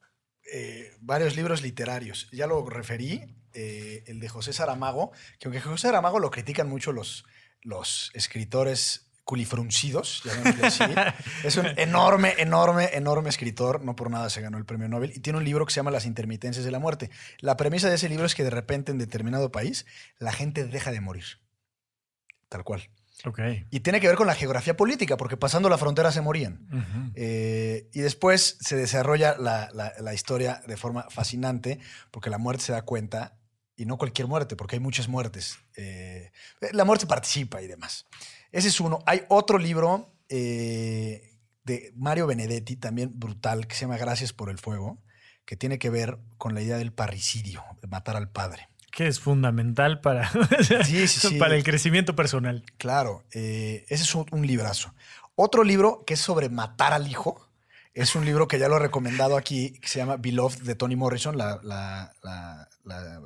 eh, 0.52 0.96
varios 1.00 1.36
libros 1.36 1.62
literarios. 1.62 2.28
Ya 2.32 2.46
lo 2.46 2.68
referí, 2.68 3.22
eh, 3.54 4.04
el 4.06 4.20
de 4.20 4.28
José 4.28 4.52
Saramago, 4.52 5.12
que 5.38 5.48
aunque 5.48 5.60
José 5.60 5.88
Saramago 5.88 6.18
lo 6.18 6.30
critican 6.30 6.68
mucho 6.68 6.92
los, 6.92 7.24
los 7.62 8.10
escritores 8.14 9.08
culifruncidos, 9.24 10.22
así. 10.62 10.84
es 11.44 11.56
un 11.58 11.66
enorme, 11.76 12.34
enorme, 12.38 12.88
enorme 12.94 13.28
escritor, 13.28 13.84
no 13.84 13.94
por 13.94 14.10
nada 14.10 14.30
se 14.30 14.40
ganó 14.40 14.56
el 14.56 14.64
premio 14.64 14.88
Nobel, 14.88 15.12
y 15.14 15.20
tiene 15.20 15.38
un 15.38 15.44
libro 15.44 15.66
que 15.66 15.72
se 15.72 15.80
llama 15.80 15.90
Las 15.90 16.06
intermitencias 16.06 16.64
de 16.64 16.70
la 16.70 16.78
muerte. 16.78 17.10
La 17.40 17.58
premisa 17.58 17.90
de 17.90 17.96
ese 17.96 18.08
libro 18.08 18.24
es 18.24 18.34
que 18.34 18.42
de 18.42 18.48
repente 18.48 18.90
en 18.90 18.96
determinado 18.96 19.52
país 19.52 19.84
la 20.18 20.32
gente 20.32 20.64
deja 20.64 20.92
de 20.92 21.02
morir. 21.02 21.24
Tal 22.48 22.64
cual. 22.64 22.88
Y 23.70 23.80
tiene 23.80 24.00
que 24.00 24.06
ver 24.06 24.16
con 24.16 24.26
la 24.26 24.34
geografía 24.34 24.76
política, 24.76 25.16
porque 25.16 25.36
pasando 25.36 25.68
la 25.68 25.78
frontera 25.78 26.12
se 26.12 26.20
morían. 26.20 27.12
Eh, 27.14 27.88
y 27.92 28.00
después 28.00 28.58
se 28.60 28.76
desarrolla 28.76 29.36
la, 29.38 30.14
historia 30.14 30.62
de 30.66 30.76
forma 30.76 31.06
fascinante, 31.10 31.80
porque 32.10 32.30
la 32.30 32.38
muerte 32.38 32.64
se 32.64 32.72
da 32.72 32.82
cuenta, 32.82 33.36
y 33.76 33.86
no 33.86 33.96
cualquier 33.96 34.26
muerte, 34.26 34.56
porque 34.56 34.76
hay 34.76 34.80
muchas 34.80 35.08
muertes. 35.08 35.58
Eh, 35.76 36.30
la 36.72 36.84
muerte 36.84 37.06
participa 37.06 37.62
y 37.62 37.66
demás. 37.66 38.06
Ese 38.50 38.68
es 38.68 38.80
uno. 38.80 39.00
Hay 39.06 39.22
otro 39.28 39.58
libro 39.58 40.16
eh, 40.28 41.38
de 41.64 41.92
Mario 41.96 42.26
Benedetti, 42.26 42.76
también 42.76 43.18
brutal, 43.18 43.66
que 43.66 43.74
se 43.74 43.82
llama 43.82 43.98
Gracias 43.98 44.32
por 44.32 44.50
el 44.50 44.58
Fuego, 44.58 45.02
que 45.44 45.56
tiene 45.56 45.78
que 45.78 45.90
ver 45.90 46.18
con 46.38 46.54
la 46.54 46.62
idea 46.62 46.78
del 46.78 46.92
parricidio, 46.92 47.64
de 47.80 47.88
matar 47.88 48.16
al 48.16 48.30
padre 48.30 48.68
que 48.98 49.06
es 49.06 49.20
fundamental 49.20 50.00
para, 50.00 50.28
para 51.38 51.54
el 51.54 51.62
crecimiento 51.62 52.16
personal. 52.16 52.64
Claro, 52.78 53.24
eh, 53.30 53.86
ese 53.88 54.02
es 54.02 54.12
un, 54.12 54.44
librazo. 54.44 54.92
Otro 55.36 55.62
libro 55.62 56.02
que 56.04 56.14
es 56.14 56.20
sobre 56.20 56.48
matar 56.48 56.92
al 56.92 57.06
hijo. 57.06 57.48
Es 57.94 58.16
un 58.16 58.24
libro 58.24 58.48
que 58.48 58.58
ya 58.58 58.66
lo 58.66 58.74
he 58.74 58.80
recomendado 58.80 59.36
aquí, 59.36 59.74
que 59.74 59.86
se 59.86 60.00
llama 60.00 60.16
Beloved 60.16 60.62
de 60.62 60.74
Toni 60.74 60.96
Morrison, 60.96 61.38
la, 61.38 61.60
la, 61.62 62.68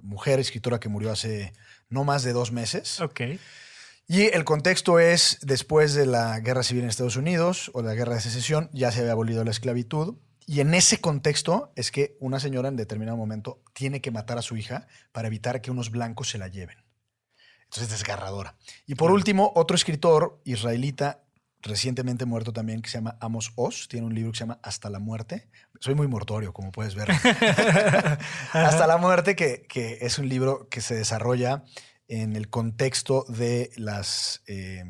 mujer 0.03 0.41
escritora 0.41 0.79
que 0.79 0.91
murió 0.91 1.11
hace 1.11 1.55
no 1.89 2.05
más 2.05 2.23
de 2.23 2.35
dos 2.35 2.53
meses. 2.53 3.01
Ok. 3.01 3.23
Y 4.07 4.25
el 4.25 4.45
contexto 4.45 4.99
es 4.99 5.39
después 5.41 5.95
de 5.95 6.05
la 6.05 6.39
guerra 6.41 6.65
civil 6.65 6.83
en 6.83 6.91
Estados 6.91 7.17
Unidos 7.17 7.71
o 7.73 7.81
la 7.81 7.95
guerra 7.95 8.17
de 8.17 8.21
secesión, 8.21 8.69
ya 8.75 8.93
se 8.93 9.01
había 9.01 9.13
abolido 9.13 9.43
la 9.43 9.53
esclavitud 9.53 10.17
y 10.47 10.61
en 10.61 10.75
ese 10.75 11.01
contexto 11.01 11.73
es 11.77 11.91
que 11.91 12.17
una 12.21 12.41
señora 12.41 12.69
en 12.69 12.77
determinado 12.77 13.17
momento 13.17 13.63
tiene 13.73 14.01
que 14.01 14.11
matar 14.11 14.39
a 14.39 14.43
su 14.43 14.57
hija 14.57 14.87
para 15.13 15.29
evitar 15.29 15.61
que 15.61 15.71
unos 15.71 15.91
blancos 15.91 16.31
se 16.31 16.39
la 16.39 16.49
lleven. 16.49 16.79
Entonces 17.65 17.85
es 17.85 17.91
desgarradora. 17.91 18.57
Y 18.87 18.95
por 18.97 19.11
último, 19.11 19.53
otro 19.55 19.75
escritor 19.75 20.41
israelita 20.45 21.23
recientemente 21.63 22.27
muerto 22.27 22.53
también 22.53 22.83
que 22.83 22.91
se 22.91 22.99
llama 22.99 23.17
Amos 23.21 23.53
Oz, 23.55 23.89
tiene 23.89 24.07
un 24.07 24.15
libro 24.15 24.33
que 24.33 24.39
se 24.39 24.45
llama 24.45 24.59
Hasta 24.63 24.91
la 24.91 24.99
muerte. 24.99 25.49
Soy 25.81 25.95
muy 25.95 26.09
mortorio, 26.09 26.53
como 26.53 26.73
puedes 26.73 26.95
ver. 26.95 27.11
Hasta 28.53 28.87
la 28.87 28.97
muerte, 28.99 29.37
que, 29.37 29.99
es 30.01 30.19
un 30.19 30.29
libro 30.29 30.69
que 30.69 30.81
se 30.81 30.95
desarrolla 30.95 31.65
en 32.09 32.37
el 32.37 32.51
contexto 32.51 33.25
de 33.29 33.71
las... 33.77 34.43
Eh, 34.47 34.85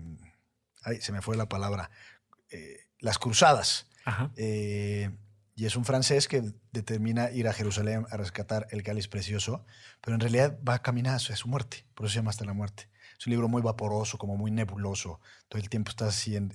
ay, 0.82 1.00
se 1.00 1.12
me 1.12 1.22
fue 1.22 1.36
la 1.36 1.48
palabra 1.48 1.90
eh, 2.50 2.86
las 2.98 3.18
cruzadas. 3.18 3.86
Ajá. 4.04 4.32
Eh, 4.36 5.10
y 5.54 5.66
es 5.66 5.76
un 5.76 5.84
francés 5.84 6.28
que 6.28 6.52
determina 6.72 7.30
ir 7.30 7.48
a 7.48 7.52
Jerusalén 7.52 8.06
a 8.10 8.16
rescatar 8.16 8.66
el 8.70 8.82
cáliz 8.82 9.08
precioso, 9.08 9.64
pero 10.00 10.14
en 10.14 10.20
realidad 10.20 10.58
va 10.66 10.74
a 10.74 10.82
caminar 10.82 11.16
hacia 11.16 11.36
su 11.36 11.48
muerte, 11.48 11.84
por 11.94 12.06
eso 12.06 12.14
se 12.14 12.18
llama 12.18 12.30
Hasta 12.30 12.44
la 12.44 12.54
muerte. 12.54 12.88
Es 13.22 13.26
un 13.28 13.30
libro 13.30 13.46
muy 13.46 13.62
vaporoso, 13.62 14.18
como 14.18 14.36
muy 14.36 14.50
nebuloso. 14.50 15.20
Todo 15.48 15.62
el 15.62 15.68
tiempo 15.68 15.90
está 15.90 16.08
así 16.08 16.34
en, 16.34 16.50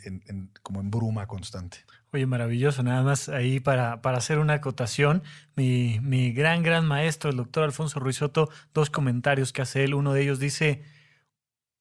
como 0.63 0.81
en 0.81 0.91
bruma 0.91 1.25
constante. 1.25 1.77
Oye, 2.11 2.25
maravilloso. 2.25 2.83
Nada 2.83 3.03
más 3.03 3.29
ahí 3.29 3.61
para, 3.61 4.01
para 4.01 4.17
hacer 4.17 4.37
una 4.37 4.55
acotación, 4.55 5.23
mi, 5.55 6.01
mi 6.01 6.33
gran, 6.33 6.63
gran 6.63 6.85
maestro, 6.85 7.29
el 7.29 7.37
doctor 7.37 7.63
Alfonso 7.63 8.01
Ruizotto, 8.01 8.49
dos 8.73 8.89
comentarios 8.89 9.53
que 9.53 9.61
hace 9.61 9.85
él. 9.85 9.93
Uno 9.93 10.11
de 10.11 10.23
ellos 10.23 10.39
dice, 10.39 10.83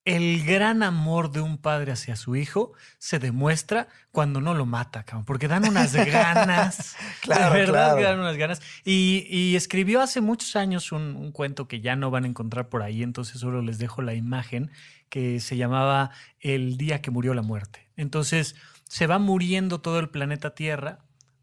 el 0.07 0.45
gran 0.45 0.85
amor 0.85 1.33
de 1.33 1.41
un 1.41 1.59
padre 1.59 1.91
hacia 1.91 2.15
su 2.15 2.37
hijo 2.37 2.73
se 2.99 3.19
demuestra 3.19 3.89
cuando 4.13 4.41
no 4.41 4.55
lo 4.55 4.65
mata, 4.65 5.03
cabrón, 5.03 5.25
porque 5.25 5.49
dan 5.49 5.69
unas 5.69 5.93
ganas. 6.13 6.97
Claro, 7.21 7.53
de 7.53 7.61
verdad 7.61 7.73
claro. 7.73 7.97
que 7.97 8.03
dan 8.05 8.21
unas 8.21 8.37
ganas. 8.37 8.63
Y, 8.85 9.27
y 9.29 9.57
escribió 9.57 10.01
hace 10.01 10.21
muchos 10.21 10.55
años 10.55 10.93
un, 10.93 11.17
un 11.17 11.33
cuento 11.33 11.67
que 11.67 11.81
ya 11.81 11.97
no 11.97 12.13
van 12.13 12.23
a 12.23 12.29
encontrar 12.29 12.69
por 12.69 12.83
ahí, 12.83 13.03
entonces 13.03 13.41
solo 13.41 13.63
les 13.63 13.79
dejo 13.79 14.01
la 14.01 14.15
imagen, 14.15 14.71
que 15.09 15.41
se 15.41 15.57
llamaba 15.57 16.13
El 16.41 16.77
día 16.77 17.03
que 17.03 17.11
murió 17.11 17.35
la 17.35 17.43
muerte. 17.43 17.89
Entonces 17.97 18.55
se 18.85 19.09
va 19.09 19.19
muriendo 19.19 19.81
todo 19.81 19.99
el 19.99 20.09
planeta 20.09 20.55
Tierra, 20.55 21.01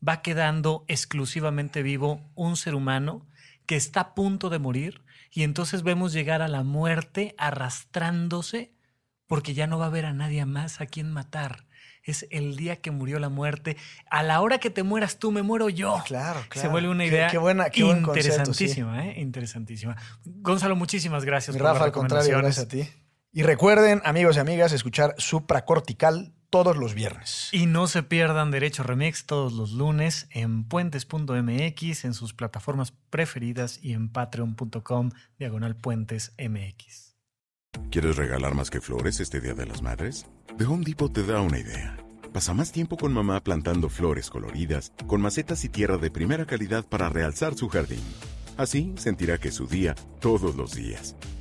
va 0.08 0.22
quedando 0.22 0.86
exclusivamente 0.88 1.84
vivo 1.84 2.22
un 2.34 2.56
ser 2.56 2.76
humano 2.76 3.28
que 3.66 3.76
está 3.76 4.00
a 4.00 4.16
punto 4.16 4.50
de 4.50 4.60
morir 4.60 5.03
y 5.34 5.44
entonces 5.44 5.84
vemos 5.84 6.14
llegar 6.14 6.42
a 6.42 6.48
la 6.48 6.64
muerte 6.64 7.34
arrastrándose 7.38 8.74
porque 9.28 9.54
ya 9.54 9.68
no 9.68 9.78
va 9.80 9.86
a 9.86 9.88
haber 9.88 10.06
a 10.06 10.14
nadie 10.14 10.46
más 10.46 10.80
a 10.82 10.86
quien 10.86 11.12
matar. 11.12 11.66
Es 12.04 12.28
el 12.32 12.58
día 12.58 12.82
que 12.82 12.92
murió 12.92 13.18
la 13.18 13.30
muerte. 13.30 13.78
A 14.12 14.24
la 14.24 14.42
hora 14.42 14.58
que 14.60 14.70
te 14.70 14.84
mueras 14.84 15.20
tú, 15.20 15.32
me 15.32 15.42
muero 15.42 15.70
yo. 15.70 16.04
Claro, 16.06 16.42
Se 16.54 16.68
vuelve 16.68 16.90
una 16.90 17.06
idea 17.06 17.30
qué 17.30 17.38
buena- 17.38 17.70
qué 17.70 17.84
buen 17.84 18.04
concepto, 18.04 18.54
sí. 18.54 18.66
interesantísima, 18.66 19.08
¿eh? 19.08 19.22
Interesantísima. 19.22 19.96
Gonzalo, 20.26 20.76
muchísimas 20.76 21.24
gracias 21.24 21.56
Mi 21.56 21.60
por 21.60 21.68
Rafa, 21.68 21.80
las 21.80 21.86
al 21.88 21.92
contrario, 21.94 22.38
gracias 22.40 22.66
a 22.66 22.68
ti. 22.68 22.88
Y 23.32 23.44
recuerden, 23.44 24.02
amigos 24.04 24.36
y 24.36 24.40
amigas, 24.40 24.74
escuchar 24.74 25.16
Supracortical 25.18 26.34
todos 26.54 26.78
los 26.78 26.94
viernes. 26.94 27.50
Y 27.52 27.66
no 27.66 27.88
se 27.88 28.04
pierdan 28.04 28.52
Derecho 28.52 28.84
Remix 28.84 29.26
todos 29.26 29.54
los 29.54 29.72
lunes 29.72 30.28
en 30.30 30.66
puentes.mx, 30.66 32.06
en 32.06 32.14
sus 32.14 32.36
plataformas 32.36 32.94
preferidas 33.10 33.80
y 33.82 33.94
en 33.94 34.08
patreon.com 34.08 35.10
diagonal 35.40 35.76
puentes 35.76 36.36
mx. 36.38 37.16
¿Quieres 37.90 38.18
regalar 38.18 38.54
más 38.54 38.70
que 38.70 38.82
flores 38.82 39.20
este 39.20 39.42
Día 39.42 39.56
de 39.56 39.66
las 39.66 39.82
Madres? 39.82 40.28
The 40.60 40.66
Home 40.66 40.84
Depot 40.86 41.12
te 41.12 41.24
da 41.24 41.42
una 41.42 41.58
idea. 41.58 41.98
Pasa 42.32 42.54
más 42.54 42.72
tiempo 42.72 42.98
con 42.98 43.12
mamá 43.14 43.42
plantando 43.42 43.90
flores 43.90 44.30
coloridas, 44.30 44.94
con 45.08 45.22
macetas 45.22 45.64
y 45.64 45.70
tierra 45.70 45.98
de 45.98 46.12
primera 46.12 46.46
calidad 46.46 46.86
para 46.86 47.10
realzar 47.10 47.56
su 47.56 47.68
jardín. 47.68 48.04
Así 48.58 48.94
sentirá 48.96 49.40
que 49.40 49.48
es 49.48 49.56
su 49.56 49.66
día 49.66 49.96
todos 50.20 50.56
los 50.56 50.76
días. 50.76 51.16